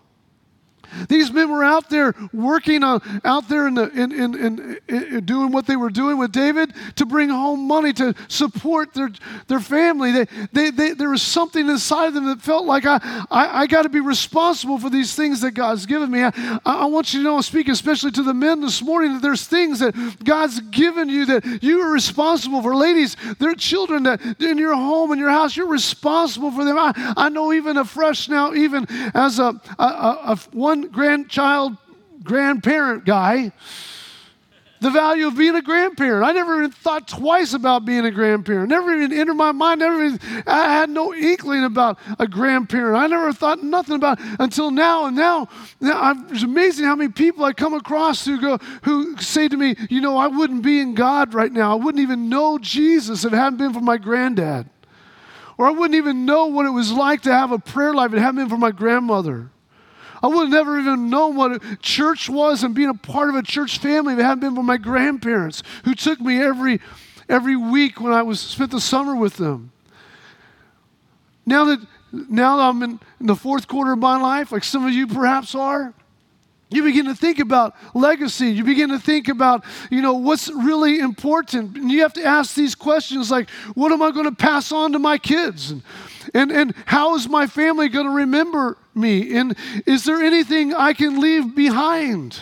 These 1.08 1.32
men 1.32 1.50
were 1.50 1.64
out 1.64 1.90
there 1.90 2.14
working 2.32 2.82
on, 2.84 3.00
out 3.24 3.48
there 3.48 3.66
in, 3.68 3.74
the, 3.74 3.88
in, 3.90 4.12
in, 4.12 4.34
in, 4.34 4.78
in, 4.88 5.24
doing 5.24 5.52
what 5.52 5.66
they 5.66 5.76
were 5.76 5.90
doing 5.90 6.18
with 6.18 6.32
David 6.32 6.72
to 6.96 7.06
bring 7.06 7.28
home 7.28 7.66
money 7.66 7.92
to 7.94 8.14
support 8.28 8.94
their, 8.94 9.10
their 9.48 9.60
family. 9.60 10.12
They, 10.12 10.26
they, 10.52 10.70
they, 10.70 10.92
there 10.92 11.10
was 11.10 11.22
something 11.22 11.68
inside 11.68 12.08
of 12.08 12.14
them 12.14 12.26
that 12.26 12.40
felt 12.40 12.66
like 12.66 12.86
I, 12.86 12.98
I, 13.30 13.62
I 13.62 13.66
got 13.66 13.82
to 13.82 13.88
be 13.88 14.00
responsible 14.00 14.78
for 14.78 14.90
these 14.90 15.14
things 15.14 15.40
that 15.40 15.52
God's 15.52 15.86
given 15.86 16.10
me. 16.10 16.22
I, 16.22 16.32
I 16.64 16.84
want 16.86 17.12
you 17.12 17.20
to 17.20 17.24
know, 17.24 17.34
I'm 17.36 17.70
especially 17.70 18.10
to 18.12 18.22
the 18.22 18.34
men 18.34 18.60
this 18.60 18.82
morning, 18.82 19.14
that 19.14 19.22
there's 19.22 19.46
things 19.46 19.80
that 19.80 19.94
God's 20.24 20.60
given 20.60 21.08
you 21.08 21.26
that 21.26 21.62
you 21.62 21.80
are 21.82 21.90
responsible 21.90 22.62
for. 22.62 22.74
Ladies, 22.74 23.16
there 23.38 23.50
are 23.50 23.54
children 23.54 24.04
that 24.04 24.20
in 24.40 24.58
your 24.58 24.74
home, 24.74 25.12
in 25.12 25.18
your 25.18 25.30
house, 25.30 25.56
you're 25.56 25.66
responsible 25.66 26.50
for 26.50 26.64
them. 26.64 26.78
I, 26.78 26.92
I 27.16 27.28
know 27.28 27.52
even 27.52 27.76
afresh 27.76 28.28
now, 28.28 28.54
even 28.54 28.86
as 29.14 29.38
a, 29.38 29.60
a, 29.78 29.84
a, 29.84 30.18
a 30.32 30.38
one 30.52 30.79
grandchild, 30.88 31.76
grandparent 32.22 33.04
guy, 33.04 33.52
the 34.80 34.90
value 34.90 35.26
of 35.26 35.36
being 35.36 35.54
a 35.54 35.62
grandparent. 35.62 36.24
I 36.24 36.32
never 36.32 36.56
even 36.56 36.70
thought 36.70 37.06
twice 37.06 37.52
about 37.52 37.84
being 37.84 38.06
a 38.06 38.10
grandparent. 38.10 38.70
Never 38.70 38.94
even 38.94 39.12
entered 39.12 39.34
my 39.34 39.52
mind. 39.52 39.80
Never 39.80 40.02
even, 40.04 40.20
I 40.46 40.72
had 40.72 40.88
no 40.88 41.12
inkling 41.12 41.64
about 41.64 41.98
a 42.18 42.26
grandparent. 42.26 42.96
I 42.96 43.06
never 43.06 43.32
thought 43.32 43.62
nothing 43.62 43.96
about 43.96 44.18
until 44.38 44.70
now. 44.70 45.04
And 45.04 45.16
now, 45.16 45.48
now 45.80 46.14
it's 46.30 46.42
amazing 46.42 46.86
how 46.86 46.96
many 46.96 47.12
people 47.12 47.44
I 47.44 47.52
come 47.52 47.74
across 47.74 48.24
who 48.24 48.40
go 48.40 48.56
who 48.82 49.18
say 49.18 49.48
to 49.48 49.56
me, 49.56 49.76
you 49.90 50.00
know, 50.00 50.16
I 50.16 50.28
wouldn't 50.28 50.62
be 50.62 50.80
in 50.80 50.94
God 50.94 51.34
right 51.34 51.52
now. 51.52 51.72
I 51.72 51.74
wouldn't 51.74 52.00
even 52.00 52.30
know 52.30 52.58
Jesus 52.58 53.24
if 53.24 53.34
it 53.34 53.36
hadn't 53.36 53.58
been 53.58 53.74
for 53.74 53.80
my 53.80 53.98
granddad. 53.98 54.68
Or 55.58 55.66
I 55.66 55.72
wouldn't 55.72 55.96
even 55.96 56.24
know 56.24 56.46
what 56.46 56.64
it 56.64 56.70
was 56.70 56.90
like 56.90 57.20
to 57.22 57.32
have 57.34 57.52
a 57.52 57.58
prayer 57.58 57.92
life 57.92 58.12
if 58.12 58.14
it 58.14 58.20
hadn't 58.20 58.36
been 58.36 58.48
for 58.48 58.56
my 58.56 58.70
grandmother. 58.70 59.50
I 60.22 60.26
would 60.26 60.42
have 60.42 60.50
never 60.50 60.78
even 60.78 61.10
known 61.10 61.36
what 61.36 61.52
a 61.52 61.76
church 61.76 62.28
was 62.28 62.62
and 62.62 62.74
being 62.74 62.88
a 62.88 62.94
part 62.94 63.30
of 63.30 63.36
a 63.36 63.42
church 63.42 63.78
family 63.78 64.14
it 64.14 64.18
hadn't 64.18 64.40
been 64.40 64.54
for 64.54 64.62
my 64.62 64.76
grandparents 64.76 65.62
who 65.84 65.94
took 65.94 66.20
me 66.20 66.40
every, 66.40 66.80
every 67.28 67.56
week 67.56 68.00
when 68.00 68.12
I 68.12 68.22
was 68.22 68.40
spent 68.40 68.70
the 68.70 68.80
summer 68.80 69.14
with 69.16 69.36
them. 69.36 69.72
Now 71.46 71.64
that 71.64 71.80
now 72.12 72.56
that 72.56 72.62
I'm 72.64 72.82
in, 72.82 73.00
in 73.20 73.26
the 73.26 73.36
fourth 73.36 73.68
quarter 73.68 73.92
of 73.92 73.98
my 73.98 74.20
life, 74.20 74.50
like 74.50 74.64
some 74.64 74.84
of 74.84 74.92
you 74.92 75.06
perhaps 75.06 75.54
are, 75.54 75.94
you 76.70 76.84
begin 76.84 77.06
to 77.06 77.16
think 77.16 77.40
about 77.40 77.74
legacy. 77.94 78.48
You 78.48 78.62
begin 78.62 78.90
to 78.90 78.98
think 78.98 79.28
about, 79.28 79.64
you 79.90 80.00
know, 80.00 80.14
what's 80.14 80.48
really 80.48 81.00
important. 81.00 81.76
And 81.76 81.90
you 81.90 82.02
have 82.02 82.12
to 82.12 82.24
ask 82.24 82.54
these 82.54 82.76
questions 82.76 83.30
like, 83.30 83.50
what 83.74 83.90
am 83.90 84.02
I 84.02 84.12
going 84.12 84.26
to 84.26 84.34
pass 84.34 84.70
on 84.70 84.92
to 84.92 85.00
my 85.00 85.18
kids? 85.18 85.72
And, 85.72 85.82
and, 86.32 86.52
and 86.52 86.74
how 86.86 87.16
is 87.16 87.28
my 87.28 87.48
family 87.48 87.88
going 87.88 88.06
to 88.06 88.12
remember 88.12 88.78
me? 89.00 89.36
And 89.36 89.56
is 89.86 90.04
there 90.04 90.22
anything 90.22 90.74
I 90.74 90.92
can 90.92 91.20
leave 91.20 91.54
behind? 91.54 92.38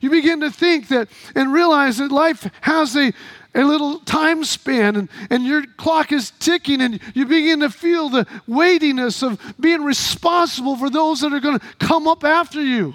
You 0.00 0.10
begin 0.10 0.40
to 0.40 0.50
think 0.50 0.88
that 0.88 1.08
and 1.34 1.52
realize 1.52 1.98
that 1.98 2.10
life 2.10 2.50
has 2.62 2.96
a, 2.96 3.12
a 3.54 3.62
little 3.62 3.98
time 4.00 4.44
span 4.44 4.96
and, 4.96 5.08
and 5.28 5.44
your 5.44 5.64
clock 5.76 6.10
is 6.10 6.30
ticking 6.38 6.80
and 6.80 7.00
you 7.14 7.26
begin 7.26 7.60
to 7.60 7.70
feel 7.70 8.08
the 8.08 8.26
weightiness 8.46 9.22
of 9.22 9.40
being 9.60 9.84
responsible 9.84 10.76
for 10.76 10.88
those 10.88 11.20
that 11.20 11.32
are 11.32 11.40
going 11.40 11.58
to 11.58 11.66
come 11.78 12.08
up 12.08 12.24
after 12.24 12.62
you. 12.62 12.94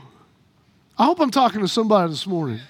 I 0.98 1.06
hope 1.06 1.20
I'm 1.20 1.32
talking 1.32 1.62
to 1.62 1.68
somebody 1.68 2.10
this 2.10 2.26
morning. 2.26 2.62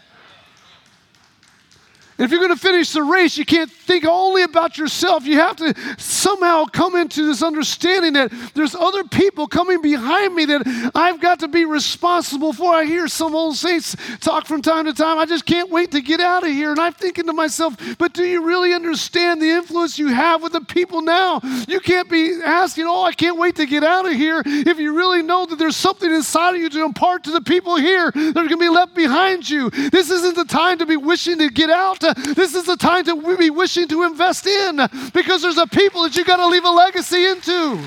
If 2.17 2.31
you're 2.31 2.39
going 2.39 2.55
to 2.55 2.61
finish 2.61 2.93
the 2.93 3.03
race, 3.03 3.37
you 3.37 3.43
can't 3.43 3.69
think 3.69 4.05
only 4.05 4.43
about 4.43 4.77
yourself. 4.77 5.25
You 5.25 5.35
have 5.35 5.57
to 5.57 5.75
somehow 5.97 6.63
come 6.63 6.95
into 6.95 7.25
this 7.25 7.43
understanding 7.43 8.13
that 8.13 8.31
there's 8.53 8.73
other 8.73 9.03
people 9.03 9.47
coming 9.47 9.81
behind 9.81 10.33
me 10.33 10.45
that 10.45 10.91
I've 10.95 11.19
got 11.19 11.41
to 11.41 11.49
be 11.49 11.65
responsible 11.65 12.53
for. 12.53 12.73
I 12.73 12.85
hear 12.85 13.09
some 13.09 13.35
old 13.35 13.57
saints 13.57 13.97
talk 14.21 14.45
from 14.45 14.61
time 14.61 14.85
to 14.85 14.93
time. 14.93 15.17
I 15.17 15.25
just 15.25 15.45
can't 15.45 15.69
wait 15.69 15.91
to 15.91 16.01
get 16.01 16.21
out 16.21 16.43
of 16.43 16.49
here. 16.51 16.71
And 16.71 16.79
I'm 16.79 16.93
thinking 16.93 17.25
to 17.25 17.33
myself, 17.33 17.75
but 17.97 18.13
do 18.13 18.23
you 18.23 18.45
really 18.45 18.73
understand 18.73 19.41
the 19.41 19.49
influence 19.49 19.99
you 19.99 20.07
have 20.07 20.41
with 20.41 20.53
the 20.53 20.61
people 20.61 21.01
now? 21.01 21.41
You 21.67 21.81
can't 21.81 22.09
be 22.09 22.39
asking, 22.41 22.85
oh, 22.85 23.03
I 23.03 23.11
can't 23.11 23.37
wait 23.37 23.57
to 23.57 23.65
get 23.65 23.83
out 23.83 24.05
of 24.05 24.13
here 24.13 24.41
if 24.45 24.79
you 24.79 24.95
really 24.95 25.21
know 25.21 25.45
that 25.47 25.59
there's 25.59 25.75
something 25.75 26.09
inside 26.09 26.55
of 26.55 26.61
you 26.61 26.69
to 26.69 26.85
impart 26.85 27.25
to 27.25 27.31
the 27.31 27.41
people 27.41 27.75
here 27.75 28.09
that 28.11 28.29
are 28.29 28.33
going 28.33 28.49
to 28.49 28.57
be 28.57 28.69
left 28.69 28.95
behind 28.95 29.49
you. 29.49 29.69
This 29.69 30.09
isn't 30.09 30.37
the 30.37 30.45
time 30.45 30.77
to 30.77 30.85
be 30.85 30.95
wishing 30.95 31.39
to 31.39 31.49
get 31.49 31.69
out 31.69 32.04
this 32.13 32.55
is 32.55 32.65
the 32.65 32.77
time 32.77 33.03
to 33.05 33.37
be 33.37 33.49
wishing 33.49 33.87
to 33.87 34.03
invest 34.03 34.45
in 34.45 34.77
because 35.13 35.41
there's 35.41 35.57
a 35.57 35.67
people 35.67 36.03
that 36.03 36.15
you 36.15 36.25
got 36.25 36.37
to 36.37 36.47
leave 36.47 36.63
a 36.63 36.69
legacy 36.69 37.25
into. 37.25 37.79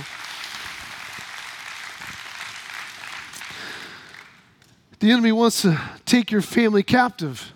The 5.01 5.13
enemy 5.13 5.33
wants 5.33 5.63
to 5.63 5.81
take 6.07 6.31
your 6.31 6.43
family 6.43 6.83
captive. 6.83 7.53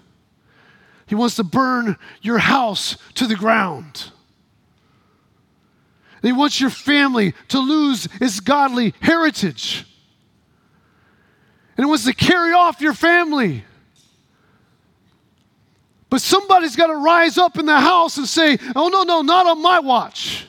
He 1.06 1.14
wants 1.14 1.36
to 1.36 1.44
burn 1.44 1.96
your 2.20 2.38
house 2.38 2.96
to 3.14 3.26
the 3.26 3.34
ground. 3.34 4.10
He 6.22 6.32
wants 6.32 6.60
your 6.60 6.70
family 6.70 7.34
to 7.48 7.58
lose 7.58 8.08
its 8.20 8.38
godly 8.38 8.94
heritage. 9.00 9.84
And 11.76 11.84
he 11.84 11.88
wants 11.88 12.04
to 12.04 12.14
carry 12.14 12.52
off 12.52 12.80
your 12.80 12.94
family. 12.94 13.64
But 16.12 16.20
somebody's 16.20 16.76
got 16.76 16.88
to 16.88 16.96
rise 16.96 17.38
up 17.38 17.56
in 17.56 17.64
the 17.64 17.80
house 17.80 18.18
and 18.18 18.28
say, 18.28 18.58
oh, 18.76 18.88
no, 18.88 19.02
no, 19.02 19.22
not 19.22 19.46
on 19.46 19.62
my 19.62 19.78
watch. 19.78 20.44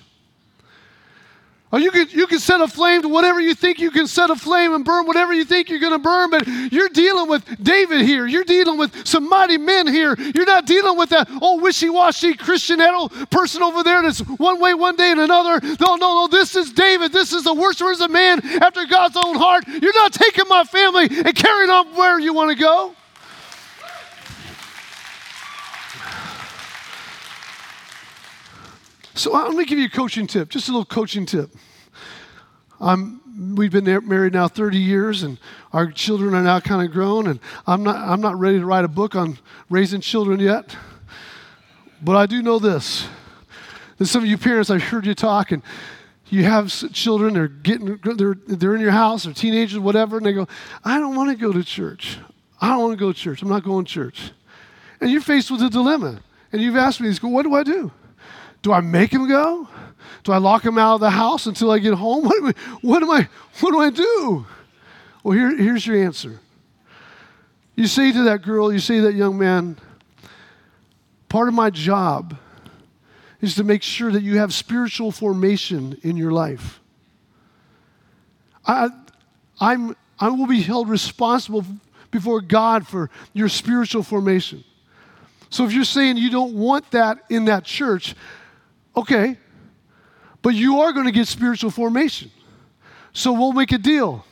Or 1.72 1.80
you 1.80 1.90
can, 1.90 2.10
you 2.10 2.28
can 2.28 2.40
set 2.40 2.60
a 2.60 2.68
flame 2.68 3.02
to 3.04 3.08
whatever 3.08 3.40
you 3.40 3.56
think 3.56 3.80
you 3.80 3.90
can 3.90 4.06
set 4.06 4.30
a 4.30 4.36
flame 4.36 4.74
and 4.74 4.84
burn 4.84 5.06
whatever 5.06 5.32
you 5.32 5.46
think 5.46 5.70
you're 5.70 5.80
going 5.80 5.94
to 5.94 6.00
burn, 6.00 6.32
but 6.32 6.46
you're 6.70 6.90
dealing 6.90 7.30
with 7.30 7.64
David 7.64 8.02
here. 8.02 8.28
You're 8.28 8.44
dealing 8.44 8.78
with 8.78 9.08
some 9.08 9.30
mighty 9.30 9.58
men 9.58 9.88
here. 9.88 10.18
You're 10.36 10.46
not 10.46 10.66
dealing 10.66 10.98
with 10.98 11.12
that 11.12 11.30
old 11.42 11.62
wishy 11.62 11.90
washy 11.90 12.34
Christian 12.34 12.80
person 13.32 13.64
over 13.64 13.84
there 13.84 14.02
that's 14.02 14.20
one 14.20 14.60
way 14.60 14.74
one 14.74 14.98
day 14.98 15.12
and 15.12 15.22
another. 15.22 15.66
No, 15.80 15.96
no, 15.96 16.26
no. 16.26 16.28
This 16.28 16.58
is 16.58 16.74
David. 16.74 17.14
This 17.14 17.32
is 17.32 17.46
the 17.46 17.54
worshiper 17.54 17.94
of 17.94 18.12
man 18.12 18.46
after 18.62 18.86
God's 18.86 19.16
own 19.16 19.38
heart. 19.38 19.66
You're 19.66 19.94
not 19.94 20.12
taking 20.12 20.50
my 20.50 20.66
family 20.66 21.08
and 21.10 21.34
carrying 21.34 21.70
on 21.70 21.96
where 21.96 22.20
you 22.20 22.34
want 22.34 22.50
to 22.52 22.62
go. 22.62 22.94
So 29.16 29.36
uh, 29.36 29.48
let 29.48 29.56
me 29.56 29.66
give 29.66 29.78
you 29.78 29.86
a 29.86 29.90
coaching 29.90 30.26
tip, 30.26 30.50
just 30.50 30.70
a 30.70 30.72
little 30.72 30.86
coaching 30.86 31.28
tip. 31.28 31.52
I'm, 32.80 33.56
we've 33.56 33.72
been 33.72 33.86
married 34.08 34.34
now 34.34 34.48
30 34.48 34.78
years, 34.78 35.22
and 35.22 35.38
our 35.72 35.92
children 35.92 36.34
are 36.34 36.42
now 36.42 36.60
kind 36.60 36.86
of 36.86 36.92
grown, 36.92 37.28
and 37.28 37.40
I'm 37.68 37.84
not, 37.84 37.96
I'm 37.96 38.22
not 38.22 38.40
ready 38.40 38.60
to 38.60 38.66
write 38.66 38.86
a 38.86 38.90
book 38.90 39.16
on 39.16 39.38
raising 39.70 40.02
children 40.02 40.40
yet. 40.40 40.76
But 42.02 42.16
I 42.16 42.26
do 42.26 42.42
know 42.42 42.58
this. 42.58 43.08
That 44.00 44.08
some 44.08 44.24
of 44.24 44.30
you 44.30 44.38
parents, 44.38 44.72
I've 44.72 44.82
heard 44.82 45.06
you 45.06 45.14
talk, 45.14 45.52
and 45.52 45.62
you 46.30 46.44
have 46.46 46.72
children, 46.92 47.36
they're 47.36 47.48
getting, 47.48 48.00
they're, 48.04 48.36
they're 48.48 48.76
in 48.76 48.82
your 48.82 48.92
house, 48.92 49.26
they're 49.26 49.34
teenagers, 49.34 49.78
whatever, 49.78 50.18
and 50.18 50.26
they 50.26 50.34
go, 50.34 50.48
I 50.84 50.98
don't 50.98 51.16
want 51.16 51.30
to 51.30 51.36
go 51.36 51.54
to 51.54 51.64
church. 51.64 52.18
I 52.60 52.70
don't 52.70 52.82
want 52.82 52.94
to 52.94 53.00
go 53.00 53.14
to 53.14 53.18
church. 53.18 53.44
I'm 53.44 53.50
not 53.50 53.64
going 53.64 53.86
to 53.86 53.92
church. 53.92 54.32
And 55.00 55.12
you're 55.12 55.22
faced 55.22 55.52
with 55.52 55.62
a 55.62 55.70
dilemma. 55.70 56.22
And 56.52 56.62
you've 56.62 56.78
asked 56.78 57.00
me, 57.00 57.14
what 57.22 57.44
do 57.44 57.54
I 57.54 57.62
do? 57.62 57.92
Do 58.64 58.72
I 58.72 58.80
make 58.82 59.12
him 59.12 59.28
go? 59.28 59.68
Do 60.24 60.32
I 60.32 60.38
lock 60.38 60.66
him 60.66 60.78
out 60.78 60.96
of 60.96 61.02
the 61.02 61.10
house 61.12 61.46
until 61.46 61.70
I 61.70 61.80
get 61.80 61.94
home? 61.94 62.24
What, 62.32 62.40
do, 62.40 62.48
I, 62.48 62.54
what, 62.82 63.04
am 63.04 63.12
I, 63.12 63.28
what 63.60 63.72
do 63.72 63.80
I 63.80 63.90
do? 63.90 64.46
Well, 65.22 65.38
here, 65.38 65.56
here's 65.56 65.86
your 65.86 66.04
answer. 66.04 66.40
You 67.76 67.88
say 67.88 68.12
to 68.12 68.24
that 68.24 68.42
girl, 68.42 68.72
you 68.72 68.80
say 68.80 68.98
to 68.98 69.02
that 69.04 69.16
young 69.16 69.38
man, 69.38 69.78
part 71.28 71.48
of 71.48 71.54
my 71.54 71.70
job 71.70 72.38
is 73.42 73.56
to 73.56 73.64
make 73.64 73.84
sure 73.84 74.12
that 74.12 74.24
you 74.24 74.38
have 74.38 74.54
spiritual 74.54 75.12
formation 75.12 76.00
in 76.02 76.16
your 76.16 76.32
life. 76.32 76.80
I, 78.66 78.90
I'm, 79.60 79.96
I 80.20 80.30
will 80.30 80.48
be 80.48 80.62
held 80.62 80.88
responsible 80.88 81.66
before 82.12 82.40
God 82.40 82.88
for 82.88 83.10
your 83.34 83.50
spiritual 83.50 84.04
formation. 84.04 84.64
So 85.50 85.66
if 85.66 85.74
you're 85.74 85.84
saying 85.84 86.18
you 86.18 86.30
don't 86.30 86.54
want 86.54 86.90
that 86.92 87.20
in 87.30 87.46
that 87.46 87.66
church, 87.66 88.16
Okay, 88.96 89.38
but 90.42 90.54
you 90.54 90.82
are 90.82 90.92
going 90.94 91.06
to 91.06 91.12
get 91.12 91.28
spiritual 91.28 91.72
formation. 91.72 92.30
So 93.14 93.32
we'll 93.34 93.54
make 93.54 93.72
a 93.72 93.78
deal. 93.78 94.26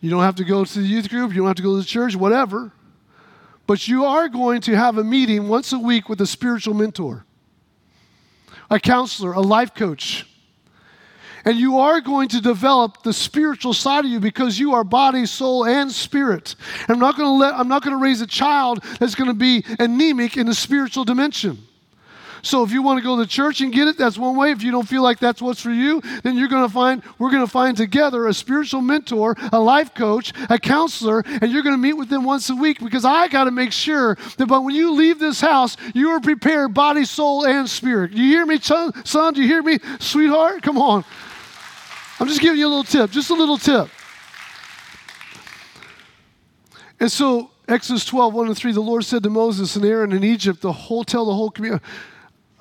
You 0.00 0.10
don't 0.10 0.22
have 0.22 0.36
to 0.36 0.44
go 0.44 0.64
to 0.64 0.78
the 0.78 0.86
youth 0.86 1.08
group, 1.08 1.30
you 1.32 1.38
don't 1.38 1.46
have 1.46 1.56
to 1.56 1.62
go 1.62 1.74
to 1.74 1.80
the 1.80 1.84
church, 1.84 2.16
whatever. 2.16 2.72
But 3.66 3.86
you 3.86 4.04
are 4.04 4.28
going 4.28 4.62
to 4.62 4.76
have 4.76 4.98
a 4.98 5.04
meeting 5.04 5.46
once 5.46 5.72
a 5.72 5.78
week 5.78 6.08
with 6.08 6.20
a 6.20 6.26
spiritual 6.26 6.74
mentor, 6.74 7.24
a 8.68 8.80
counselor, 8.80 9.32
a 9.32 9.40
life 9.40 9.74
coach. 9.74 10.26
And 11.44 11.56
you 11.56 11.78
are 11.78 12.00
going 12.00 12.28
to 12.30 12.40
develop 12.40 13.02
the 13.02 13.12
spiritual 13.12 13.72
side 13.72 14.04
of 14.04 14.10
you 14.10 14.20
because 14.20 14.58
you 14.58 14.74
are 14.74 14.84
body, 14.84 15.24
soul, 15.24 15.64
and 15.64 15.90
spirit. 15.90 16.54
And 16.82 16.90
I'm 16.90 16.98
not 16.98 17.16
going 17.16 17.28
to 17.28 17.32
let 17.32 17.54
I'm 17.54 17.68
not 17.68 17.82
going 17.82 17.96
to 17.96 18.02
raise 18.02 18.20
a 18.20 18.26
child 18.26 18.82
that's 18.98 19.14
going 19.14 19.28
to 19.28 19.34
be 19.34 19.64
anemic 19.78 20.36
in 20.36 20.46
the 20.46 20.54
spiritual 20.54 21.04
dimension. 21.04 21.58
So 22.42 22.62
if 22.62 22.72
you 22.72 22.82
want 22.82 22.98
to 22.98 23.04
go 23.04 23.16
to 23.16 23.26
church 23.26 23.60
and 23.60 23.72
get 23.72 23.88
it, 23.88 23.98
that's 23.98 24.18
one 24.18 24.36
way. 24.36 24.50
If 24.50 24.62
you 24.62 24.70
don't 24.70 24.88
feel 24.88 25.02
like 25.02 25.18
that's 25.18 25.42
what's 25.42 25.60
for 25.60 25.70
you, 25.70 26.00
then 26.22 26.36
you're 26.36 26.48
going 26.48 26.66
to 26.66 26.72
find 26.72 27.02
we're 27.18 27.30
going 27.30 27.44
to 27.44 27.50
find 27.50 27.76
together 27.76 28.26
a 28.26 28.34
spiritual 28.34 28.80
mentor, 28.80 29.36
a 29.52 29.58
life 29.58 29.94
coach, 29.94 30.32
a 30.48 30.58
counselor, 30.58 31.22
and 31.26 31.50
you're 31.50 31.62
going 31.62 31.74
to 31.74 31.80
meet 31.80 31.94
with 31.94 32.08
them 32.08 32.24
once 32.24 32.50
a 32.50 32.54
week 32.54 32.80
because 32.80 33.04
I 33.04 33.28
got 33.28 33.44
to 33.44 33.50
make 33.50 33.72
sure 33.72 34.16
that 34.36 34.46
but 34.46 34.62
when 34.62 34.74
you 34.74 34.92
leave 34.92 35.18
this 35.18 35.40
house, 35.40 35.76
you 35.94 36.10
are 36.10 36.20
prepared 36.20 36.74
body, 36.74 37.04
soul, 37.04 37.46
and 37.46 37.68
spirit. 37.68 38.12
You 38.12 38.24
hear 38.24 38.46
me, 38.46 38.58
son? 38.58 38.92
do 39.34 39.40
you 39.40 39.46
hear 39.46 39.62
me, 39.62 39.78
sweetheart? 39.98 40.62
Come 40.62 40.78
on. 40.78 41.04
I'm 42.18 42.26
just 42.26 42.40
giving 42.40 42.58
you 42.58 42.66
a 42.66 42.68
little 42.68 42.84
tip, 42.84 43.10
just 43.10 43.30
a 43.30 43.34
little 43.34 43.56
tip. 43.56 43.88
And 46.98 47.10
so 47.10 47.50
Exodus 47.66 48.04
12, 48.04 48.34
1 48.34 48.46
and 48.48 48.56
3, 48.56 48.72
the 48.72 48.80
Lord 48.80 49.04
said 49.04 49.22
to 49.22 49.30
Moses 49.30 49.76
and 49.76 49.84
Aaron 49.84 50.12
in 50.12 50.24
Egypt, 50.24 50.60
the 50.60 50.72
whole 50.72 51.04
tell 51.04 51.24
the 51.24 51.34
whole 51.34 51.50
community. 51.50 51.84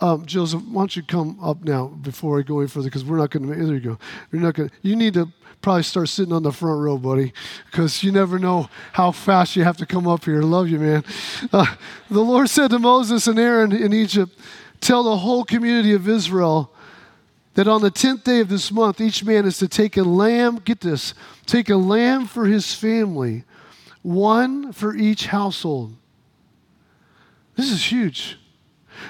Um, 0.02 0.26
Joseph, 0.26 0.64
why 0.64 0.82
don't 0.82 0.96
you 0.96 1.04
come 1.04 1.38
up 1.42 1.64
now 1.64 1.88
before 1.88 2.40
I 2.40 2.44
go 2.44 2.60
any 2.60 2.70
further? 2.70 2.88
Because 2.88 3.04
we're 3.04 3.18
not 3.18 3.32
going 3.32 3.48
to. 3.48 3.56
There 3.56 3.74
you 3.74 3.80
go. 3.80 4.00
You're 4.32 4.42
not 4.42 4.54
going. 4.54 4.72
You 4.82 4.96
need 4.96 5.14
to 5.16 5.30
probably 5.62 5.84
start 5.84 6.08
sitting 6.08 6.34
on 6.34 6.44
the 6.44 6.54
front 6.54 6.80
row, 6.82 6.98
buddy, 6.98 7.34
because 7.66 8.02
you 8.02 8.12
never 8.12 8.40
know 8.40 8.70
how 8.94 9.12
fast 9.12 9.58
you 9.58 9.64
have 9.66 9.76
to 9.78 9.86
come 9.86 10.08
up 10.08 10.24
here. 10.24 10.42
Love 10.42 10.70
you, 10.70 10.80
man. 10.80 11.04
Uh, 11.52 11.76
the 12.10 12.22
Lord 12.22 12.50
said 12.50 12.70
to 12.72 12.80
Moses 12.80 13.28
and 13.28 13.38
Aaron 13.38 13.74
in 13.74 13.92
Egypt, 13.94 14.38
"Tell 14.80 15.04
the 15.04 15.18
whole 15.18 15.44
community 15.44 15.94
of 15.94 16.08
Israel." 16.08 16.74
that 17.56 17.68
on 17.68 17.82
the 17.82 17.92
10th 17.92 18.24
day 18.24 18.40
of 18.40 18.48
this 18.48 18.72
month, 18.72 19.02
each 19.02 19.26
man 19.26 19.46
is 19.46 19.58
to 19.58 19.68
take 19.68 19.98
a 19.98 20.04
lamb, 20.04 20.62
get 20.64 20.80
this, 20.80 21.14
take 21.46 21.70
a 21.70 21.76
lamb 21.76 22.26
for 22.26 22.46
his 22.46 22.74
family, 22.74 23.44
one 24.02 24.72
for 24.72 24.96
each 24.96 25.26
household. 25.26 25.94
This 27.58 27.70
is 27.70 27.92
huge. 27.92 28.39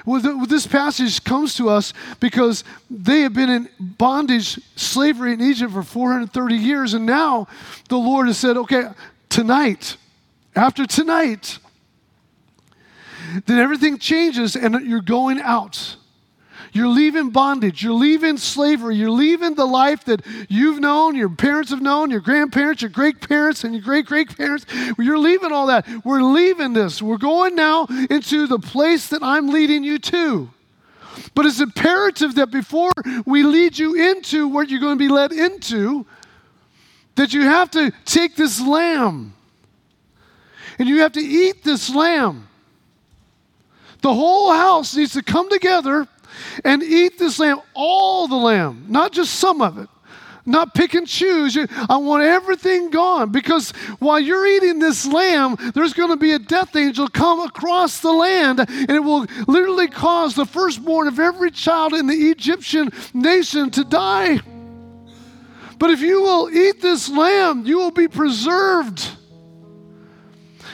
Well, 0.04 0.46
this 0.46 0.66
passage 0.66 1.22
comes 1.24 1.54
to 1.56 1.68
us 1.68 1.92
because 2.20 2.64
they 2.90 3.20
have 3.20 3.32
been 3.34 3.50
in 3.50 3.68
bondage, 3.78 4.60
slavery 4.76 5.32
in 5.32 5.40
Egypt 5.40 5.72
for 5.72 5.82
430 5.82 6.54
years, 6.54 6.94
and 6.94 7.06
now 7.06 7.48
the 7.88 7.98
Lord 7.98 8.26
has 8.26 8.38
said, 8.38 8.56
okay, 8.56 8.84
tonight, 9.28 9.96
after 10.56 10.86
tonight, 10.86 11.58
then 13.46 13.58
everything 13.58 13.98
changes 13.98 14.56
and 14.56 14.86
you're 14.86 15.00
going 15.00 15.40
out. 15.40 15.96
You're 16.72 16.88
leaving 16.88 17.30
bondage. 17.30 17.82
You're 17.82 17.92
leaving 17.94 18.36
slavery. 18.36 18.96
You're 18.96 19.10
leaving 19.10 19.54
the 19.54 19.66
life 19.66 20.04
that 20.04 20.24
you've 20.48 20.78
known, 20.78 21.16
your 21.16 21.28
parents 21.28 21.70
have 21.70 21.82
known, 21.82 22.10
your 22.10 22.20
grandparents, 22.20 22.82
your 22.82 22.90
great 22.90 23.26
parents, 23.26 23.64
and 23.64 23.74
your 23.74 23.82
great 23.82 24.06
great 24.06 24.36
parents. 24.36 24.66
You're 24.98 25.18
leaving 25.18 25.52
all 25.52 25.66
that. 25.66 25.86
We're 26.04 26.22
leaving 26.22 26.72
this. 26.72 27.02
We're 27.02 27.18
going 27.18 27.54
now 27.54 27.86
into 28.08 28.46
the 28.46 28.58
place 28.58 29.08
that 29.08 29.22
I'm 29.22 29.48
leading 29.48 29.82
you 29.84 29.98
to. 29.98 30.50
But 31.34 31.46
it's 31.46 31.60
imperative 31.60 32.36
that 32.36 32.50
before 32.50 32.92
we 33.26 33.42
lead 33.42 33.78
you 33.78 33.94
into 33.94 34.48
what 34.48 34.70
you're 34.70 34.80
going 34.80 34.96
to 34.96 35.04
be 35.04 35.08
led 35.08 35.32
into, 35.32 36.06
that 37.16 37.32
you 37.32 37.42
have 37.42 37.70
to 37.72 37.92
take 38.04 38.36
this 38.36 38.60
lamb 38.60 39.34
and 40.78 40.88
you 40.88 41.00
have 41.00 41.12
to 41.12 41.20
eat 41.20 41.62
this 41.62 41.94
lamb. 41.94 42.48
The 44.02 44.14
whole 44.14 44.52
house 44.52 44.96
needs 44.96 45.12
to 45.12 45.22
come 45.22 45.50
together 45.50 46.08
and 46.64 46.82
eat 46.82 47.18
this 47.18 47.38
lamb, 47.38 47.60
all 47.74 48.28
the 48.28 48.36
lamb, 48.36 48.86
not 48.88 49.12
just 49.12 49.34
some 49.34 49.60
of 49.62 49.78
it. 49.78 49.88
Not 50.46 50.74
pick 50.74 50.94
and 50.94 51.06
choose. 51.06 51.56
I 51.88 51.96
want 51.98 52.24
everything 52.24 52.90
gone 52.90 53.30
because 53.30 53.72
while 53.98 54.18
you're 54.18 54.46
eating 54.46 54.78
this 54.78 55.06
lamb, 55.06 55.56
there's 55.74 55.92
going 55.92 56.08
to 56.08 56.16
be 56.16 56.32
a 56.32 56.38
death 56.38 56.74
angel 56.74 57.08
come 57.08 57.40
across 57.40 58.00
the 58.00 58.12
land 58.12 58.60
and 58.60 58.90
it 58.90 59.04
will 59.04 59.26
literally 59.46 59.88
cause 59.88 60.34
the 60.34 60.46
firstborn 60.46 61.08
of 61.08 61.20
every 61.20 61.50
child 61.50 61.92
in 61.92 62.06
the 62.06 62.30
Egyptian 62.30 62.90
nation 63.12 63.70
to 63.70 63.84
die. 63.84 64.40
But 65.78 65.90
if 65.90 66.00
you 66.00 66.20
will 66.20 66.50
eat 66.50 66.80
this 66.80 67.08
lamb, 67.08 67.64
you 67.66 67.78
will 67.78 67.90
be 67.90 68.08
preserved. 68.08 69.08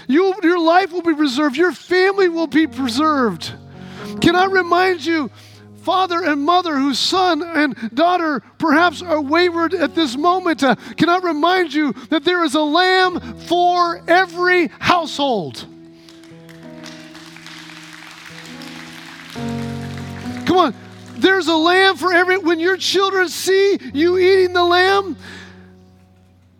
You, 0.08 0.34
your 0.42 0.60
life 0.60 0.92
will 0.92 1.02
be 1.02 1.14
preserved. 1.14 1.56
Your 1.56 1.72
family 1.72 2.28
will 2.28 2.46
be 2.46 2.66
preserved. 2.66 3.52
Can 4.20 4.36
I 4.36 4.46
remind 4.46 5.04
you 5.04 5.30
father 5.86 6.24
and 6.24 6.42
mother 6.42 6.76
whose 6.76 6.98
son 6.98 7.44
and 7.44 7.76
daughter 7.94 8.42
perhaps 8.58 9.02
are 9.02 9.20
wayward 9.20 9.72
at 9.72 9.94
this 9.94 10.16
moment 10.16 10.64
uh, 10.64 10.74
cannot 10.96 11.22
remind 11.22 11.72
you 11.72 11.92
that 12.10 12.24
there 12.24 12.42
is 12.42 12.56
a 12.56 12.60
lamb 12.60 13.20
for 13.42 14.02
every 14.08 14.66
household. 14.80 15.64
Come 20.44 20.56
on, 20.56 20.74
there's 21.18 21.46
a 21.46 21.54
lamb 21.54 21.96
for 21.96 22.12
every. 22.12 22.38
When 22.38 22.58
your 22.58 22.76
children 22.76 23.28
see 23.28 23.78
you 23.94 24.18
eating 24.18 24.54
the 24.54 24.64
lamb, 24.64 25.16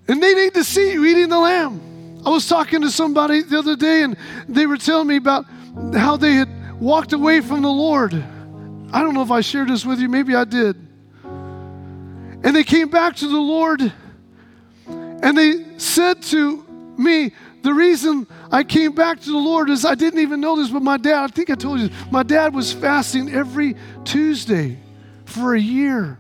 and 0.07 0.23
they 0.23 0.35
need 0.35 0.55
to 0.55 0.63
see 0.63 0.93
you 0.93 1.05
eating 1.05 1.31
the 1.31 1.41
lamb. 1.41 2.23
I 2.25 2.31
was 2.31 2.47
talking 2.47 2.81
to 2.83 2.93
somebody 2.93 3.43
the 3.43 3.59
other 3.59 3.75
day, 3.75 4.05
and 4.05 4.17
they 4.49 4.67
were 4.67 4.77
telling 4.77 5.09
me 5.09 5.17
about 5.17 5.47
how 5.95 6.17
they 6.17 6.35
had 6.35 6.81
walked 6.81 7.13
away 7.13 7.41
from 7.41 7.63
the 7.63 7.73
Lord 7.73 8.25
I 8.97 9.03
don't 9.03 9.13
know 9.13 9.21
if 9.21 9.31
I 9.31 9.43
shared 9.43 9.69
this 9.69 9.85
with 9.85 10.01
you, 10.01 10.09
maybe 10.09 10.35
I 10.35 10.45
did. 10.45 10.75
And 11.23 12.57
they 12.57 12.65
came 12.65 12.89
back 12.89 13.17
to 13.17 13.29
the 13.29 13.37
Lord 13.37 13.93
and 14.87 15.37
they 15.37 15.79
said 15.79 16.23
to 16.23 16.65
me, 16.97 17.33
The 17.61 17.75
reason 17.75 18.27
I 18.51 18.65
came 18.65 18.93
back 18.93 19.21
to 19.21 19.31
the 19.31 19.37
Lord 19.37 19.69
is 19.69 19.85
I 19.85 19.97
didn't 19.97 20.21
even 20.21 20.41
know 20.41 20.57
this, 20.57 20.71
but 20.71 20.81
my 20.81 20.97
dad, 20.97 21.25
I 21.25 21.27
think 21.27 21.51
I 21.51 21.57
told 21.57 21.81
you, 21.81 21.91
my 22.11 22.23
dad 22.23 22.55
was 22.55 22.73
fasting 22.73 23.31
every 23.35 23.77
Tuesday 24.05 24.79
for 25.27 25.55
a 25.55 25.61
year 25.61 26.19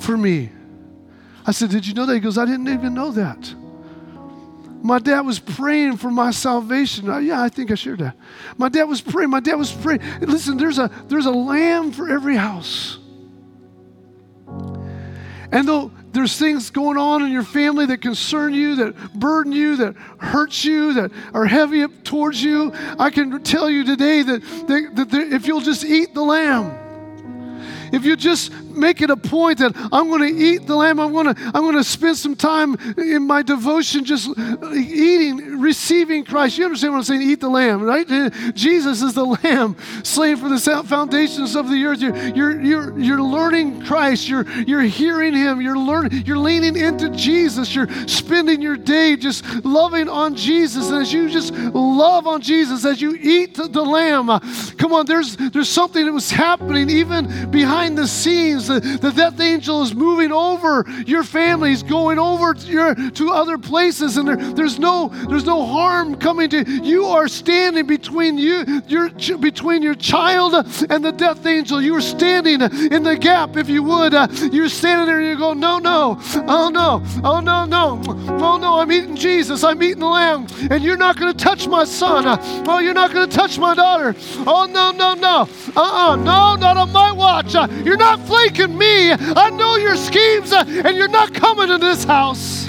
for 0.00 0.18
me. 0.18 0.50
I 1.46 1.52
said, 1.52 1.70
Did 1.70 1.86
you 1.86 1.94
know 1.94 2.04
that? 2.04 2.12
He 2.12 2.20
goes, 2.20 2.36
I 2.36 2.44
didn't 2.44 2.68
even 2.68 2.92
know 2.92 3.10
that. 3.12 3.54
My 4.82 4.98
dad 4.98 5.20
was 5.20 5.38
praying 5.38 5.96
for 5.96 6.10
my 6.10 6.30
salvation. 6.30 7.08
Uh, 7.08 7.18
yeah, 7.18 7.42
I 7.42 7.48
think 7.48 7.70
I 7.70 7.74
shared 7.74 8.00
that. 8.00 8.16
My 8.56 8.68
dad 8.68 8.84
was 8.84 9.00
praying. 9.00 9.30
My 9.30 9.40
dad 9.40 9.56
was 9.56 9.72
praying. 9.72 10.00
Listen, 10.20 10.56
there's 10.56 10.78
a 10.78 10.90
there's 11.08 11.26
a 11.26 11.30
lamb 11.30 11.92
for 11.92 12.08
every 12.08 12.36
house. 12.36 12.98
And 15.52 15.66
though 15.66 15.90
there's 16.12 16.38
things 16.38 16.70
going 16.70 16.96
on 16.96 17.22
in 17.22 17.30
your 17.30 17.42
family 17.42 17.86
that 17.86 18.00
concern 18.00 18.54
you, 18.54 18.76
that 18.76 19.14
burden 19.14 19.52
you, 19.52 19.76
that 19.76 19.94
hurt 20.18 20.64
you, 20.64 20.94
that 20.94 21.12
are 21.34 21.46
heavy 21.46 21.82
up 21.82 21.90
towards 22.04 22.42
you, 22.42 22.72
I 22.98 23.10
can 23.10 23.42
tell 23.42 23.70
you 23.70 23.84
today 23.84 24.22
that, 24.22 24.42
that, 24.42 25.08
that 25.10 25.32
if 25.32 25.46
you'll 25.46 25.60
just 25.60 25.84
eat 25.84 26.14
the 26.14 26.22
lamb, 26.22 26.76
if 27.92 28.04
you 28.04 28.16
just 28.16 28.52
make 28.76 29.00
it 29.00 29.10
a 29.10 29.16
point 29.16 29.58
that 29.58 29.72
I'm 29.92 30.08
going 30.08 30.34
to 30.34 30.40
eat 30.40 30.66
the 30.66 30.76
lamb. 30.76 31.00
I'm 31.00 31.12
going 31.12 31.34
to 31.34 31.50
I'm 31.54 31.62
going 31.62 31.76
to 31.76 31.84
spend 31.84 32.16
some 32.16 32.36
time 32.36 32.76
in 32.96 33.26
my 33.26 33.42
devotion 33.42 34.04
just 34.04 34.28
eating, 34.74 35.60
receiving 35.60 36.24
Christ. 36.24 36.58
You 36.58 36.66
understand 36.66 36.92
what 36.92 36.98
I'm 36.98 37.04
saying? 37.04 37.22
Eat 37.22 37.40
the 37.40 37.48
lamb, 37.48 37.82
right? 37.82 38.06
Jesus 38.54 39.02
is 39.02 39.14
the 39.14 39.24
lamb 39.24 39.76
slain 40.02 40.36
for 40.36 40.48
the 40.48 40.84
foundations 40.86 41.54
of 41.56 41.70
the 41.70 41.84
earth. 41.84 42.00
You're 42.00 42.16
you're 42.16 42.60
you're, 42.60 42.98
you're 42.98 43.22
learning 43.22 43.84
Christ. 43.84 44.28
You're 44.28 44.48
you're 44.62 44.82
hearing 44.82 45.34
Him. 45.34 45.60
You're 45.60 45.78
learning. 45.78 46.24
You're 46.26 46.38
leaning 46.38 46.76
into 46.76 47.10
Jesus. 47.10 47.74
You're 47.74 47.88
spending 48.06 48.60
your 48.60 48.76
day 48.76 49.16
just 49.16 49.44
loving 49.64 50.08
on 50.08 50.34
Jesus. 50.34 50.90
And 50.90 51.02
as 51.02 51.12
you 51.12 51.28
just 51.28 51.52
love 51.52 52.26
on 52.26 52.40
Jesus, 52.40 52.84
as 52.84 53.00
you 53.00 53.16
eat 53.20 53.54
the 53.54 53.84
lamb, 53.84 54.30
uh, 54.30 54.40
come 54.76 54.92
on. 54.92 55.06
There's 55.06 55.36
there's 55.36 55.68
something 55.68 56.04
that 56.04 56.12
was 56.12 56.30
happening 56.30 56.90
even 56.90 57.50
behind 57.50 57.96
the 57.96 58.06
scenes 58.06 58.65
the, 58.66 58.80
the 59.00 59.10
death 59.10 59.40
angel 59.40 59.82
is 59.82 59.94
moving 59.94 60.32
over 60.32 60.84
your 61.06 61.24
families, 61.24 61.82
going 61.82 62.18
over 62.18 62.54
to, 62.54 62.66
your, 62.66 62.94
to 62.94 63.30
other 63.30 63.58
places, 63.58 64.16
and 64.16 64.28
there, 64.28 64.36
there's 64.36 64.78
no 64.78 65.08
there's 65.28 65.44
no 65.44 65.64
harm 65.66 66.16
coming 66.16 66.50
to 66.50 66.62
you. 66.82 67.06
Are 67.06 67.28
standing 67.28 67.86
between 67.86 68.38
you, 68.38 68.82
your 68.88 69.10
between 69.38 69.82
your 69.82 69.94
child 69.94 70.54
and 70.90 71.04
the 71.04 71.12
death 71.12 71.46
angel. 71.46 71.80
You 71.80 71.94
are 71.96 72.00
standing 72.00 72.60
in 72.60 73.02
the 73.02 73.16
gap, 73.16 73.56
if 73.56 73.68
you 73.68 73.82
would. 73.82 74.14
Uh, 74.14 74.28
you're 74.52 74.68
standing 74.68 75.06
there 75.06 75.18
and 75.18 75.28
you 75.28 75.38
go, 75.38 75.52
no, 75.52 75.78
no, 75.78 76.18
oh 76.48 76.68
no, 76.68 77.02
oh 77.22 77.40
no, 77.40 77.64
no, 77.64 78.02
oh 78.06 78.58
no, 78.58 78.80
I'm 78.80 78.90
eating 78.90 79.16
Jesus, 79.16 79.62
I'm 79.64 79.82
eating 79.82 80.00
the 80.00 80.06
Lamb, 80.06 80.46
and 80.70 80.82
you're 80.82 80.96
not 80.96 81.18
going 81.18 81.32
to 81.32 81.38
touch 81.38 81.68
my 81.68 81.84
son. 81.84 82.26
Uh, 82.26 82.64
oh, 82.66 82.78
you're 82.78 82.94
not 82.94 83.12
going 83.12 83.28
to 83.28 83.36
touch 83.36 83.58
my 83.58 83.74
daughter. 83.74 84.14
Oh 84.46 84.66
no, 84.66 84.90
no, 84.90 85.14
no, 85.14 85.48
uh-uh, 85.76 86.16
no, 86.16 86.56
not 86.56 86.76
on 86.76 86.92
my 86.92 87.12
watch. 87.12 87.54
Uh, 87.54 87.68
you're 87.84 87.96
not 87.96 88.20
flaking 88.26 88.55
me. 88.58 89.12
I 89.12 89.50
know 89.50 89.76
your 89.76 89.96
schemes, 89.96 90.52
and 90.52 90.96
you're 90.96 91.08
not 91.08 91.34
coming 91.34 91.68
to 91.68 91.78
this 91.78 92.04
house. 92.04 92.68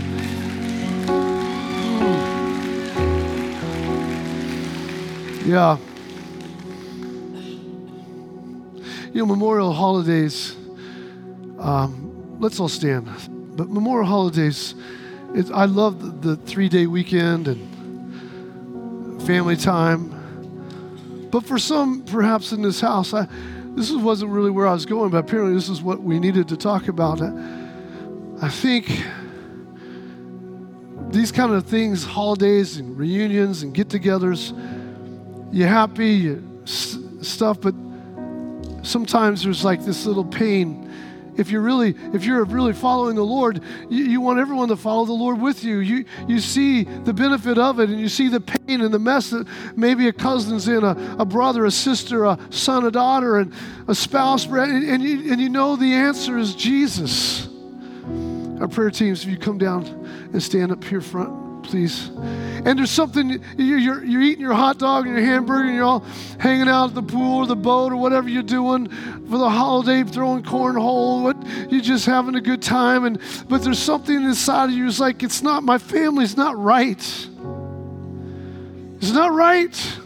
Yeah. 5.45 5.77
You 9.13 9.21
know, 9.21 9.25
Memorial 9.25 9.73
holidays 9.73 10.55
Um, 11.59 12.38
let's 12.39 12.59
all 12.59 12.69
stand. 12.69 13.07
But 13.55 13.69
Memorial 13.69 14.05
Holidays, 14.05 14.75
it, 15.33 15.49
I 15.51 15.65
love 15.65 16.21
the, 16.21 16.35
the 16.35 16.35
three 16.38 16.69
day 16.69 16.85
weekend 16.85 17.47
and 17.47 19.21
family 19.23 19.55
time. 19.55 20.13
But 21.31 21.45
for 21.45 21.57
some, 21.57 22.03
perhaps 22.03 22.51
in 22.51 22.61
this 22.61 22.79
house, 22.79 23.13
I, 23.13 23.27
this 23.78 23.91
wasn't 23.91 24.32
really 24.32 24.49
where 24.49 24.65
I 24.65 24.73
was 24.73 24.88
going, 24.88 25.11
but 25.11 25.17
apparently 25.17 25.53
this 25.53 25.69
is 25.69 25.84
what 25.84 26.01
we 26.01 26.19
needed 26.19 26.47
to 26.47 26.57
talk 26.57 26.88
about. 26.88 27.21
I, 27.21 28.49
think 28.49 28.88
these 31.11 31.32
kind 31.32 31.53
of 31.53 31.63
things, 31.63 32.03
holidays 32.03 32.78
and 32.78 32.97
reunions 32.97 33.61
and 33.61 33.75
get 33.75 33.89
togethers, 33.89 34.51
you're 35.53 35.67
happy, 35.67 36.09
you, 36.09 36.61
stuff, 36.65 37.61
but 37.61 37.75
sometimes 38.82 39.43
there's 39.43 39.63
like 39.63 39.86
this 39.86 40.07
little 40.07 40.25
pain 40.25 40.86
if 41.38 41.49
you're 41.49 41.61
really 41.61 41.95
if 42.13 42.25
you're 42.25 42.43
really 42.45 42.73
following 42.73 43.15
the 43.15 43.23
lord 43.23 43.61
you, 43.89 44.03
you, 44.03 44.21
want 44.21 44.39
everyone 44.39 44.67
to 44.67 44.75
follow 44.75 45.05
the 45.05 45.13
lord 45.13 45.39
with 45.39 45.63
you. 45.63 45.79
You 45.79 46.05
you 46.27 46.39
see 46.39 46.83
the 46.83 47.13
benefit 47.13 47.57
of 47.57 47.79
it 47.79 47.89
and 47.89 47.99
you 47.99 48.09
see 48.09 48.27
the 48.27 48.41
pain 48.41 48.81
and 48.81 48.93
the 48.93 48.99
mess 48.99 49.29
that 49.29 49.47
maybe 49.75 50.07
a 50.07 50.13
cousin's 50.13 50.67
in 50.67 50.83
a, 50.83 51.17
a 51.19 51.25
brother 51.25 51.65
a 51.65 51.71
sister 51.71 52.25
a 52.25 52.38
son 52.49 52.85
a 52.85 52.91
daughter 52.91 53.38
and 53.38 53.53
a 53.88 53.95
spouse 53.95 54.45
and, 54.45 54.83
and, 54.83 55.03
you, 55.03 55.31
and 55.31 55.39
you 55.39 55.49
know 55.49 55.75
the 55.75 55.93
answer 55.93 56.38
is 56.38 56.55
jesus. 56.55 57.47
Our 58.59 58.67
prayer 58.67 58.91
teams 58.91 59.23
if 59.23 59.29
you 59.29 59.38
come 59.38 59.57
down 59.57 59.85
and 60.33 60.41
stand 60.41 60.71
up 60.71 60.83
here 60.83 61.01
front 61.01 61.46
please. 61.63 62.09
And 62.09 62.79
there's 62.79 62.91
something, 62.91 63.43
you're, 63.57 63.77
you're, 63.77 64.21
eating 64.21 64.41
your 64.41 64.53
hot 64.53 64.77
dog 64.77 65.05
and 65.05 65.15
your 65.15 65.25
hamburger, 65.25 65.63
and 65.63 65.75
you're 65.75 65.85
all 65.85 66.05
hanging 66.39 66.67
out 66.67 66.89
at 66.89 66.95
the 66.95 67.03
pool 67.03 67.37
or 67.37 67.45
the 67.45 67.55
boat 67.55 67.91
or 67.91 67.97
whatever 67.97 68.27
you're 68.29 68.43
doing 68.43 68.87
for 68.87 69.37
the 69.37 69.49
holiday, 69.49 70.03
throwing 70.03 70.43
cornhole, 70.43 71.23
what, 71.23 71.71
you're 71.71 71.81
just 71.81 72.05
having 72.05 72.35
a 72.35 72.41
good 72.41 72.61
time. 72.61 73.05
And, 73.05 73.21
but 73.47 73.61
there's 73.61 73.79
something 73.79 74.15
inside 74.15 74.65
of 74.65 74.71
you 74.71 74.85
that's 74.85 74.99
like, 74.99 75.23
it's 75.23 75.41
not, 75.41 75.63
my 75.63 75.77
family's 75.77 76.35
not 76.35 76.57
right. 76.57 76.99
It's 78.97 79.11
not 79.11 79.31
right. 79.31 79.99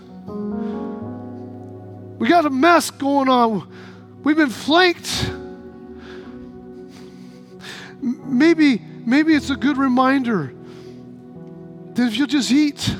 We 2.19 2.27
got 2.27 2.45
a 2.45 2.49
mess 2.49 2.91
going 2.91 3.29
on. 3.29 3.67
We've 4.23 4.37
been 4.37 4.49
flanked. 4.49 5.31
Maybe, 8.01 8.81
maybe 9.05 9.33
it's 9.33 9.49
a 9.49 9.55
good 9.55 9.77
reminder 9.77 10.53
that 11.95 12.07
if 12.07 12.17
you'll 12.17 12.27
just 12.27 12.51
eat 12.51 12.95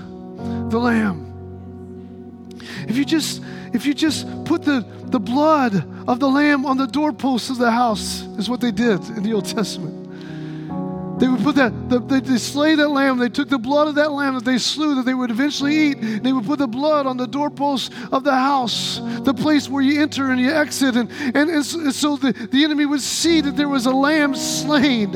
the 0.70 0.80
lamb, 0.80 1.28
if 2.88 2.98
you 2.98 3.06
just 3.06 3.42
if 3.74 3.86
you 3.86 3.94
just 3.94 4.28
put 4.46 4.64
the, 4.64 4.86
the 5.06 5.20
blood 5.20 5.76
of 6.08 6.20
the 6.20 6.28
lamb 6.28 6.66
on 6.66 6.78
the 6.78 6.88
doorposts 6.88 7.50
of 7.50 7.58
the 7.58 7.72
house, 7.72 8.24
is 8.38 8.50
what 8.50 8.60
they 8.60 8.72
did 8.72 9.00
in 9.10 9.24
the 9.24 9.34
Old 9.34 9.46
Testament. 9.46 10.02
They 11.20 11.28
would 11.28 11.42
put 11.42 11.56
that, 11.56 11.90
the, 11.90 12.00
they, 12.00 12.20
they 12.20 12.38
slay 12.38 12.74
that 12.74 12.90
lamb. 12.90 13.20
They 13.20 13.30
took 13.30 13.48
the 13.48 13.60
blood 13.60 13.88
of 13.88 13.96
that 13.96 14.12
lamb 14.12 14.34
that 14.34 14.44
they 14.44 14.58
slew, 14.58 14.96
that 14.96 15.06
they 15.06 15.14
would 15.14 15.30
eventually 15.30 15.76
eat. 15.76 16.24
They 16.24 16.34
would 16.34 16.46
put 16.46 16.58
the 16.58 16.68
blood 16.68 17.06
on 17.06 17.16
the 17.16 17.28
doorposts 17.28 17.92
of 18.12 18.24
the 18.24 18.34
house, 18.34 19.00
the 19.20 19.34
place 19.34 19.70
where 19.70 19.84
you 19.84 20.02
enter 20.02 20.32
and 20.32 20.42
you 20.42 20.50
exit. 20.50 20.96
And, 20.96 21.12
and, 21.12 21.50
and 21.50 21.64
so 21.64 22.18
the, 22.18 22.34
the 22.52 22.64
enemy 22.64 22.88
would 22.88 23.02
see 23.02 23.40
that 23.42 23.56
there 23.56 23.70
was 23.70 23.86
a 23.86 23.92
lamb 23.92 24.34
slain 24.34 25.12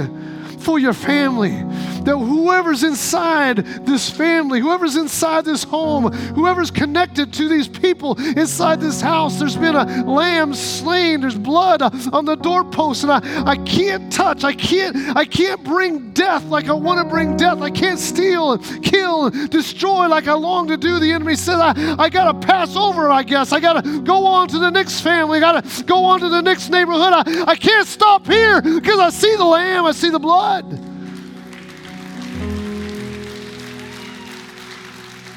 for 0.65 0.79
your 0.79 0.93
family. 0.93 1.63
That 2.05 2.17
whoever's 2.17 2.83
inside 2.83 3.57
this 3.85 4.09
family, 4.09 4.59
whoever's 4.59 4.95
inside 4.95 5.45
this 5.45 5.63
home, 5.63 6.11
whoever's 6.11 6.71
connected 6.71 7.31
to 7.33 7.47
these 7.47 7.67
people 7.67 8.19
inside 8.37 8.79
this 8.79 9.01
house, 9.01 9.39
there's 9.39 9.55
been 9.55 9.75
a 9.75 10.03
lamb 10.03 10.53
slain, 10.53 11.21
there's 11.21 11.37
blood 11.37 11.81
on 11.81 12.25
the 12.25 12.35
doorpost, 12.35 13.03
and 13.03 13.11
I, 13.11 13.51
I 13.51 13.57
can't 13.57 14.11
touch, 14.11 14.43
I 14.43 14.53
can't, 14.53 14.95
I 15.15 15.25
can't 15.25 15.63
bring 15.63 16.13
death 16.13 16.45
like 16.45 16.69
I 16.69 16.73
want 16.73 16.99
to 16.99 17.05
bring 17.05 17.37
death. 17.37 17.61
I 17.61 17.69
can't 17.69 17.99
steal 17.99 18.53
and 18.53 18.83
kill 18.83 19.27
and 19.27 19.49
destroy 19.49 20.07
like 20.07 20.27
I 20.27 20.33
long 20.33 20.67
to 20.69 20.77
do. 20.77 20.99
The 20.99 21.11
enemy 21.11 21.35
says, 21.35 21.59
I, 21.59 21.73
I 21.99 22.09
gotta 22.09 22.33
pass 22.33 22.75
over, 22.75 23.11
I 23.11 23.21
guess. 23.21 23.51
I 23.51 23.59
gotta 23.59 23.99
go 23.99 24.25
on 24.25 24.47
to 24.47 24.57
the 24.57 24.69
next 24.71 25.01
family, 25.01 25.37
I 25.37 25.41
gotta 25.41 25.83
go 25.83 26.05
on 26.05 26.19
to 26.21 26.29
the 26.29 26.41
next 26.41 26.69
neighborhood. 26.69 27.13
I, 27.13 27.45
I 27.47 27.55
can't 27.55 27.87
stop 27.87 28.25
here 28.25 28.61
because 28.61 28.99
I 28.99 29.09
see 29.09 29.35
the 29.35 29.45
lamb, 29.45 29.85
I 29.85 29.91
see 29.91 30.09
the 30.09 30.19
blood. 30.19 30.54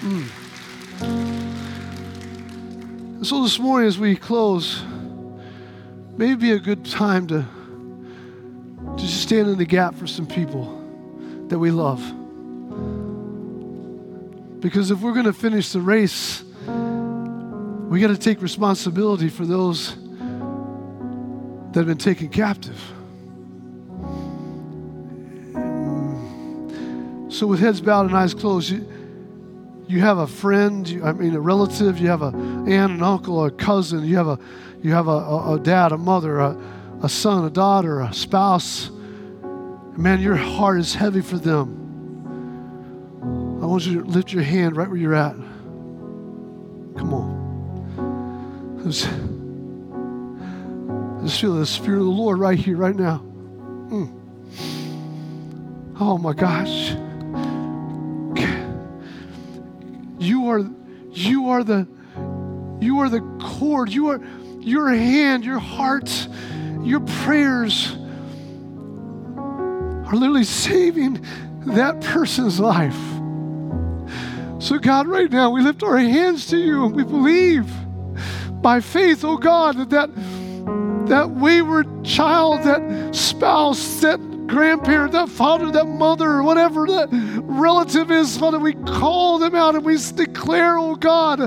Mm. 0.01 0.29
So 3.25 3.43
this 3.43 3.59
morning, 3.59 3.89
as 3.89 3.99
we 3.99 4.15
close, 4.15 4.83
maybe 6.17 6.53
a 6.53 6.59
good 6.59 6.85
time 6.85 7.27
to, 7.27 7.45
to 8.97 9.03
just 9.03 9.23
stand 9.23 9.49
in 9.49 9.59
the 9.59 9.65
gap 9.65 9.97
for 9.97 10.07
some 10.07 10.27
people 10.27 10.77
that 11.49 11.59
we 11.59 11.73
love. 11.73 12.01
Because 14.61 14.91
if 14.91 15.01
we're 15.01 15.15
going 15.15 15.27
to 15.27 15.33
finish 15.33 15.73
the 15.73 15.81
race, 15.81 16.45
we 17.89 18.01
got 18.01 18.09
to 18.09 18.19
take 18.19 18.41
responsibility 18.41 19.29
for 19.29 19.45
those 19.47 19.97
that 21.73 21.81
have 21.81 21.87
been 21.87 21.99
taken 21.99 22.29
captive. 22.29 22.81
So, 27.29 27.47
with 27.47 27.61
heads 27.61 27.81
bowed 27.81 28.07
and 28.07 28.17
eyes 28.17 28.33
closed, 28.33 28.71
you, 28.71 28.89
you 29.87 30.01
have 30.01 30.19
a 30.19 30.27
friend, 30.27 30.89
you, 30.89 31.05
I 31.05 31.13
mean, 31.13 31.35
a 31.35 31.41
relative, 31.41 31.99
you 31.99 32.09
have 32.09 32.23
a 32.23 32.27
aunt, 32.27 32.93
an 32.93 33.03
uncle, 33.03 33.45
a 33.45 33.51
cousin, 33.51 34.05
you 34.05 34.17
have 34.17 34.29
a, 34.29 34.39
you 34.83 34.93
have 34.93 35.09
a, 35.09 35.11
a, 35.11 35.55
a 35.55 35.61
dad, 35.61 35.93
a 35.93 35.99
mother, 35.99 36.39
a, 36.39 36.59
a 37.03 37.09
son, 37.09 37.45
a 37.45 37.51
daughter, 37.51 38.01
a 38.01 38.13
spouse. 38.13 38.91
Man, 39.97 40.21
your 40.21 40.37
heart 40.37 40.79
is 40.79 40.95
heavy 40.95 41.21
for 41.21 41.39
them. 41.39 41.75
I 43.63 43.67
want 43.67 43.85
you 43.85 44.03
to 44.03 44.09
lift 44.09 44.33
your 44.33 44.43
hand 44.45 44.77
right 44.77 44.89
where 44.89 44.97
you're 44.97 45.15
at. 45.15 45.35
Come 46.97 47.13
on. 47.13 48.81
Just, 48.85 49.09
just 51.23 51.41
feel 51.41 51.55
the 51.55 51.67
Spirit 51.67 51.99
of 51.99 52.05
the 52.05 52.11
Lord 52.11 52.39
right 52.39 52.59
here, 52.59 52.77
right 52.77 52.95
now. 52.95 53.23
Mm. 53.89 54.15
Oh 56.01 56.17
my 56.17 56.33
gosh. 56.33 56.95
You 60.19 60.49
are, 60.49 60.69
you 61.13 61.49
are 61.49 61.65
the, 61.65 61.87
you 62.81 62.99
are 63.01 63.09
the 63.09 63.21
cord. 63.41 63.91
You 63.91 64.09
are 64.09 64.21
your 64.61 64.91
hand, 64.91 65.45
your 65.45 65.59
heart, 65.59 66.29
your 66.83 67.01
prayers 67.01 67.97
are 69.37 70.15
literally 70.15 70.45
saving 70.45 71.25
that 71.67 72.01
person's 72.01 72.59
life. 72.59 72.97
So, 74.61 74.79
God, 74.79 75.07
right 75.07 75.31
now, 75.31 75.51
we 75.51 75.63
lift 75.63 75.83
our 75.83 75.99
hands 75.99 76.47
to 76.49 76.59
you 76.59 76.85
and 76.85 76.95
we 76.95 77.05
believe 77.05 77.71
by 78.61 78.81
faith, 78.81 79.25
oh 79.25 79.37
God, 79.37 79.77
that 79.77 79.91
that, 79.91 80.11
that 81.09 81.31
wayward 81.31 82.05
child, 82.05 82.65
that 82.65 83.15
spouse, 83.15 84.01
that 84.01 84.19
grandparent, 84.49 85.13
that 85.13 85.29
father, 85.29 85.71
that 85.71 85.87
mother, 85.87 86.43
whatever 86.43 86.87
that 86.87 87.09
relative 87.13 88.11
is, 88.11 88.37
Father, 88.37 88.59
we 88.59 88.73
call 88.73 89.39
them 89.39 89.55
out 89.55 89.75
and 89.75 89.85
we 89.85 89.97
declare, 90.15 90.79
oh 90.79 90.97
God, 90.97 91.39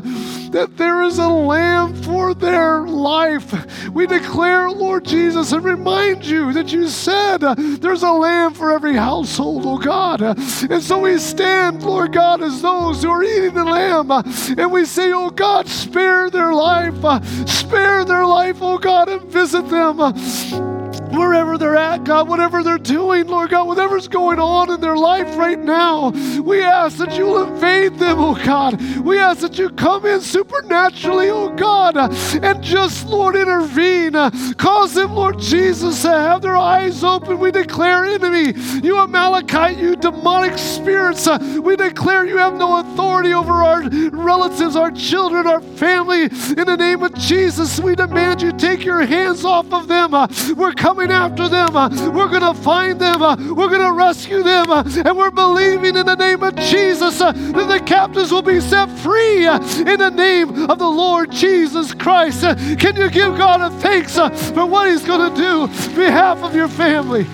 that 0.52 0.78
there 0.78 1.02
is 1.04 1.18
a 1.18 1.28
lamb 1.28 1.94
for 2.04 2.34
their 2.34 2.82
life. 2.88 3.90
We 3.90 4.08
declare, 4.08 4.70
Lord 4.70 5.06
Jesus, 5.06 5.52
and 5.52 5.64
remind 5.64 6.26
you 6.26 6.54
that 6.54 6.72
you 6.72 6.88
said 6.88 7.44
uh, 7.44 7.56
there's 7.58 8.04
a 8.04 8.12
lamb 8.12 8.54
for 8.54 8.72
every 8.72 8.96
household, 8.96 9.64
oh 9.66 9.78
God. 9.78 10.22
And 10.22 10.84
so 10.84 11.00
we 11.00 11.18
stand, 11.18 11.84
Lord 11.84 12.14
God, 12.14 12.42
as 12.42 12.62
those 12.62 13.04
who 13.04 13.10
are 13.10 13.24
eating 13.24 13.54
the 13.54 13.66
lamb, 13.66 14.12
uh, 14.12 14.24
and 14.58 14.72
we 14.72 14.86
say, 14.86 15.12
oh 15.12 15.30
God, 15.30 15.68
spare 15.68 16.30
their 16.30 16.54
life, 16.54 17.04
uh, 17.04 17.22
spare 17.46 18.06
their 18.06 18.26
life, 18.26 18.58
oh 18.62 18.78
God, 18.78 19.10
and 19.10 19.22
visit 19.24 19.68
them 19.70 20.71
wherever 21.12 21.58
they're 21.58 21.76
at, 21.76 22.04
God, 22.04 22.28
whatever 22.28 22.64
they're 22.64 22.78
doing, 22.78 23.28
Lord 23.28 23.50
God, 23.52 23.68
whatever's 23.68 24.08
going 24.08 24.40
on 24.40 24.72
in 24.72 24.82
their 24.82 24.96
life 24.96 25.38
right 25.38 25.60
now, 25.60 26.10
we 26.42 26.62
ask 26.62 26.98
that 26.98 27.16
you'll 27.18 27.44
invade 27.44 27.98
them, 28.00 28.20
oh 28.20 28.36
God. 28.36 28.82
We 29.02 29.20
ask 29.20 29.42
that 29.42 29.58
you 29.58 29.70
come 29.70 30.06
in 30.06 30.22
supernaturally, 30.22 31.30
oh 31.30 31.50
God, 31.50 31.98
and 31.98 32.64
just, 32.64 33.08
Lord, 33.08 33.36
intervene. 33.36 34.14
Cause 34.56 34.94
them, 34.94 35.14
Lord 35.14 35.40
Jesus, 35.40 36.02
to 36.04 36.10
have 36.10 36.42
their 36.42 36.58
eyes 36.58 37.04
open. 37.04 37.40
We 37.40 37.52
declare 37.52 38.06
enemy, 38.06 38.54
you 38.84 38.98
Amalekite, 38.98 39.78
you 39.78 39.96
demonic 39.96 40.58
spirits, 40.58 41.28
we 41.60 41.76
declare 41.76 42.26
you 42.26 42.38
have 42.38 42.56
no 42.56 42.80
authority 42.80 43.34
over 43.34 43.52
our 43.52 43.84
relatives, 44.10 44.76
our 44.76 44.92
children, 44.92 45.48
our 45.48 45.62
family. 45.62 46.24
In 46.24 46.66
the 46.66 46.78
name 46.78 47.04
of 47.04 47.14
Jesus, 47.16 47.80
we 47.80 47.96
demand 47.96 48.42
you 48.42 48.52
take 48.54 48.84
your 48.84 49.06
hands 49.06 49.46
off 49.46 49.72
of 49.74 49.88
them. 49.88 50.12
We're 50.58 50.74
coming 50.74 51.01
after 51.10 51.50
them. 51.50 51.76
Uh, 51.76 51.90
we're 52.12 52.28
going 52.28 52.42
to 52.42 52.54
find 52.54 53.00
them. 53.00 53.22
Uh, 53.22 53.36
we're 53.54 53.70
going 53.70 53.82
to 53.82 53.94
rescue 53.94 54.44
them. 54.44 54.70
Uh, 54.70 54.84
and 55.06 55.18
we're 55.18 55.32
believing 55.32 55.96
in 55.96 56.06
the 56.06 56.16
name 56.16 56.44
of 56.44 56.56
Jesus 56.58 57.20
that 57.20 57.34
the 57.36 57.82
captives 57.86 58.32
will 58.32 58.42
be 58.42 58.60
set 58.60 58.90
free 59.00 59.48
in 59.48 59.98
the 59.98 60.12
name 60.14 60.70
of 60.70 60.78
the 60.78 60.88
Lord 60.88 61.32
Jesus 61.32 61.94
Christ. 61.94 62.42
Can 62.42 62.96
you 62.96 63.10
give 63.10 63.38
God 63.38 63.62
a 63.62 63.70
thanks 63.80 64.16
for 64.50 64.66
what 64.66 64.90
He's 64.90 65.04
going 65.04 65.34
to 65.34 65.42
do 65.42 65.62
on 65.62 65.96
behalf 65.96 66.44
of 66.44 66.54
your 66.54 66.68
family? 66.68 67.26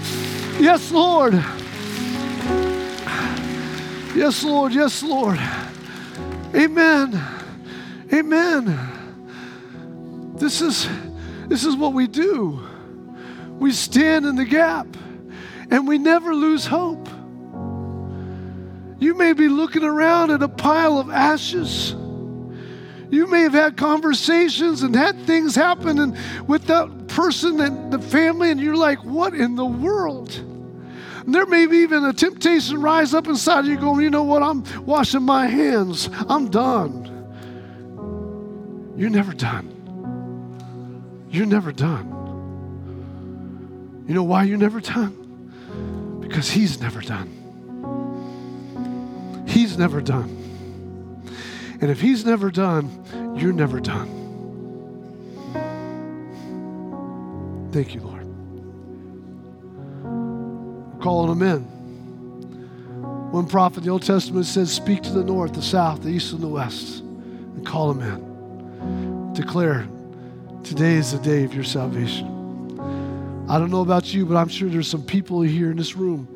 Yes, 0.60 0.92
Lord. 0.92 1.34
Yes, 4.16 4.44
Lord. 4.44 4.74
Yes, 4.74 5.04
Lord. 5.04 5.40
Amen. 6.56 7.22
Amen. 8.14 8.98
This 10.38 10.62
is 10.62 10.88
this 11.48 11.64
is 11.64 11.76
what 11.76 11.94
we 11.94 12.08
do. 12.08 12.67
We 13.60 13.72
stand 13.72 14.26
in 14.26 14.36
the 14.36 14.46
gap 14.46 14.88
and 15.70 15.88
we 15.88 15.98
never 15.98 16.34
lose 16.34 16.66
hope. 16.66 17.08
You 19.00 19.14
may 19.16 19.34
be 19.34 19.48
looking 19.48 19.84
around 19.84 20.32
at 20.32 20.42
a 20.42 20.48
pile 20.48 20.98
of 20.98 21.10
ashes. 21.10 21.92
You 23.10 23.28
may 23.28 23.42
have 23.42 23.54
had 23.54 23.78
conversations 23.78 24.82
and 24.82 24.96
had 24.96 25.20
things 25.26 25.56
happen 25.56 26.00
and 26.00 26.18
with 26.48 26.66
that 26.66 27.08
person 27.08 27.62
and 27.62 27.92
the 27.92 28.00
family, 28.00 28.52
and 28.52 28.60
you're 28.60 28.76
like, 28.76 29.04
what 29.04 29.34
in 29.34 29.56
the 29.56 29.66
world? 29.66 30.34
And 30.34 31.34
there 31.34 31.46
may 31.46 31.66
be 31.68 31.78
even 31.78 32.04
a 32.06 32.14
temptation 32.14 32.82
rise 32.82 33.14
up 33.14 33.28
inside 33.28 33.66
you 33.66 33.78
going, 33.78 34.02
you 34.04 34.10
know 34.10 34.24
what, 34.24 34.44
I'm 34.44 34.64
washing 34.86 35.24
my 35.24 35.48
hands. 35.48 36.10
I'm 36.28 36.50
done. 36.50 37.06
You're 38.98 39.10
never 39.10 39.34
done. 39.34 39.74
You're 41.30 41.46
never 41.46 41.72
done. 41.72 42.17
You 44.08 44.14
know 44.14 44.24
why 44.24 44.44
you're 44.44 44.58
never 44.58 44.80
done? 44.80 46.20
Because 46.22 46.50
He's 46.50 46.80
never 46.80 47.02
done. 47.02 47.34
He's 49.48 49.78
never 49.78 50.02
done. 50.02 51.24
And 51.82 51.92
if 51.92 52.00
He's 52.00 52.26
never 52.26 52.50
done, 52.50 53.36
you're 53.38 53.54
never 53.54 53.80
done. 53.82 54.14
Thank 57.74 57.94
you, 57.94 58.02
Lord. 58.02 58.26
We're 60.94 61.04
calling 61.04 61.38
them 61.38 61.44
in. 61.44 61.78
One 63.32 63.46
prophet 63.46 63.80
in 63.80 63.84
the 63.84 63.90
Old 63.90 64.04
Testament 64.04 64.46
says, 64.46 64.72
Speak 64.72 65.04
to 65.04 65.12
the 65.12 65.24
north, 65.24 65.54
the 65.54 65.62
south, 65.62 66.02
the 66.04 66.10
east, 66.10 66.32
and 66.32 66.42
the 66.42 66.48
west, 66.48 67.02
and 67.02 67.66
call 67.66 67.94
them 67.94 68.02
in. 68.02 69.34
Declare, 69.34 69.88
Today 70.64 70.96
is 70.96 71.12
the 71.12 71.20
day 71.20 71.44
of 71.44 71.54
your 71.54 71.64
salvation. 71.64 72.37
I 73.50 73.60
don't 73.60 73.72
know 73.72 73.82
about 73.82 74.14
you, 74.14 74.26
but 74.26 74.36
I'm 74.36 74.50
sure 74.50 74.70
there's 74.70 74.90
some 74.90 75.04
people 75.04 75.42
here 75.42 75.72
in 75.72 75.78
this 75.78 75.96
room 75.96 76.28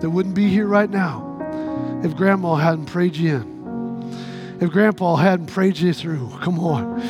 that 0.00 0.08
wouldn't 0.08 0.34
be 0.34 0.48
here 0.48 0.66
right 0.66 0.88
now 0.88 2.00
if 2.02 2.16
grandma 2.16 2.54
hadn't 2.54 2.86
prayed 2.86 3.16
you 3.16 3.36
in. 3.36 4.58
If 4.60 4.70
grandpa 4.70 5.16
hadn't 5.16 5.46
prayed 5.46 5.78
you 5.78 5.92
through. 5.92 6.30
Come 6.40 6.58
on. 6.58 7.00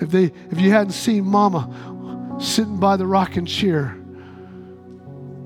If 0.00 0.10
they 0.10 0.24
if 0.50 0.60
you 0.60 0.70
hadn't 0.70 0.92
seen 0.92 1.24
mama 1.24 2.36
sitting 2.40 2.76
by 2.76 2.96
the 2.96 3.06
rocking 3.06 3.46
chair 3.46 3.96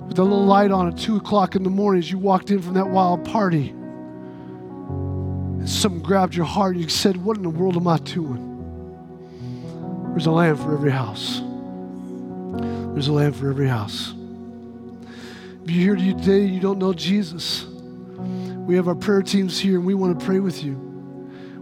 with 0.08 0.18
a 0.18 0.22
little 0.22 0.44
light 0.44 0.72
on 0.72 0.88
at 0.88 0.98
two 0.98 1.16
o'clock 1.16 1.54
in 1.54 1.62
the 1.62 1.70
morning 1.70 2.00
as 2.00 2.10
you 2.10 2.18
walked 2.18 2.50
in 2.50 2.60
from 2.60 2.74
that 2.74 2.88
wild 2.88 3.24
party. 3.24 3.68
And 3.68 5.70
something 5.70 6.02
grabbed 6.02 6.34
your 6.34 6.44
heart 6.44 6.74
and 6.74 6.82
you 6.82 6.90
said, 6.90 7.16
What 7.16 7.36
in 7.36 7.44
the 7.44 7.50
world 7.50 7.76
am 7.76 7.86
I 7.86 7.98
doing? 7.98 8.48
There's 10.10 10.26
a 10.26 10.32
lamb 10.32 10.56
for 10.56 10.74
every 10.74 10.90
house. 10.90 11.40
There's 12.92 13.08
a 13.08 13.12
lamb 13.12 13.32
for 13.32 13.48
every 13.48 13.68
house. 13.68 14.14
If 15.64 15.70
you're 15.70 15.96
here 15.96 16.14
today, 16.14 16.44
you 16.44 16.60
don't 16.60 16.78
know 16.78 16.92
Jesus. 16.92 17.64
We 17.64 18.76
have 18.76 18.86
our 18.86 18.94
prayer 18.94 19.22
teams 19.22 19.58
here 19.58 19.76
and 19.76 19.86
we 19.86 19.94
want 19.94 20.18
to 20.18 20.24
pray 20.24 20.40
with 20.40 20.62
you. 20.62 20.74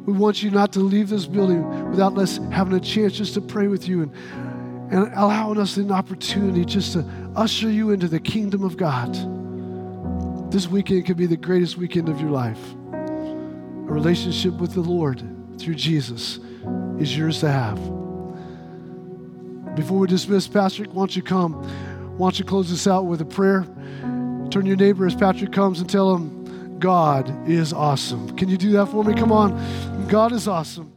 We 0.06 0.12
want 0.12 0.42
you 0.42 0.50
not 0.50 0.72
to 0.72 0.80
leave 0.80 1.08
this 1.08 1.26
building 1.26 1.90
without 1.90 2.16
us 2.18 2.38
having 2.50 2.72
a 2.74 2.80
chance 2.80 3.12
just 3.12 3.34
to 3.34 3.40
pray 3.40 3.68
with 3.68 3.86
you 3.86 4.02
and, 4.02 4.12
and 4.92 5.12
allowing 5.14 5.58
us 5.58 5.76
an 5.76 5.92
opportunity 5.92 6.64
just 6.64 6.94
to 6.94 7.04
usher 7.36 7.70
you 7.70 7.90
into 7.90 8.08
the 8.08 8.20
kingdom 8.20 8.64
of 8.64 8.76
God. 8.76 9.14
This 10.50 10.66
weekend 10.66 11.06
could 11.06 11.16
be 11.16 11.26
the 11.26 11.36
greatest 11.36 11.76
weekend 11.76 12.08
of 12.08 12.20
your 12.20 12.30
life. 12.30 12.58
A 12.92 13.92
relationship 13.92 14.54
with 14.54 14.74
the 14.74 14.80
Lord 14.80 15.22
through 15.58 15.76
Jesus 15.76 16.40
is 16.98 17.16
yours 17.16 17.40
to 17.40 17.50
have. 17.50 17.99
Before 19.74 19.98
we 19.98 20.06
dismiss, 20.08 20.48
Patrick, 20.48 20.88
why 20.90 21.02
don't 21.02 21.16
you 21.16 21.22
come? 21.22 21.54
Why 22.18 22.26
don't 22.26 22.38
you 22.38 22.44
close 22.44 22.70
this 22.70 22.86
out 22.86 23.06
with 23.06 23.20
a 23.20 23.24
prayer? 23.24 23.66
Turn 24.50 24.66
your 24.66 24.76
neighbor 24.76 25.06
as 25.06 25.14
Patrick 25.14 25.52
comes 25.52 25.80
and 25.80 25.88
tell 25.88 26.14
him, 26.14 26.78
God 26.80 27.48
is 27.48 27.72
awesome. 27.72 28.36
Can 28.36 28.48
you 28.48 28.56
do 28.56 28.72
that 28.72 28.86
for 28.86 29.04
me? 29.04 29.14
Come 29.14 29.30
on. 29.30 30.06
God 30.08 30.32
is 30.32 30.48
awesome. 30.48 30.92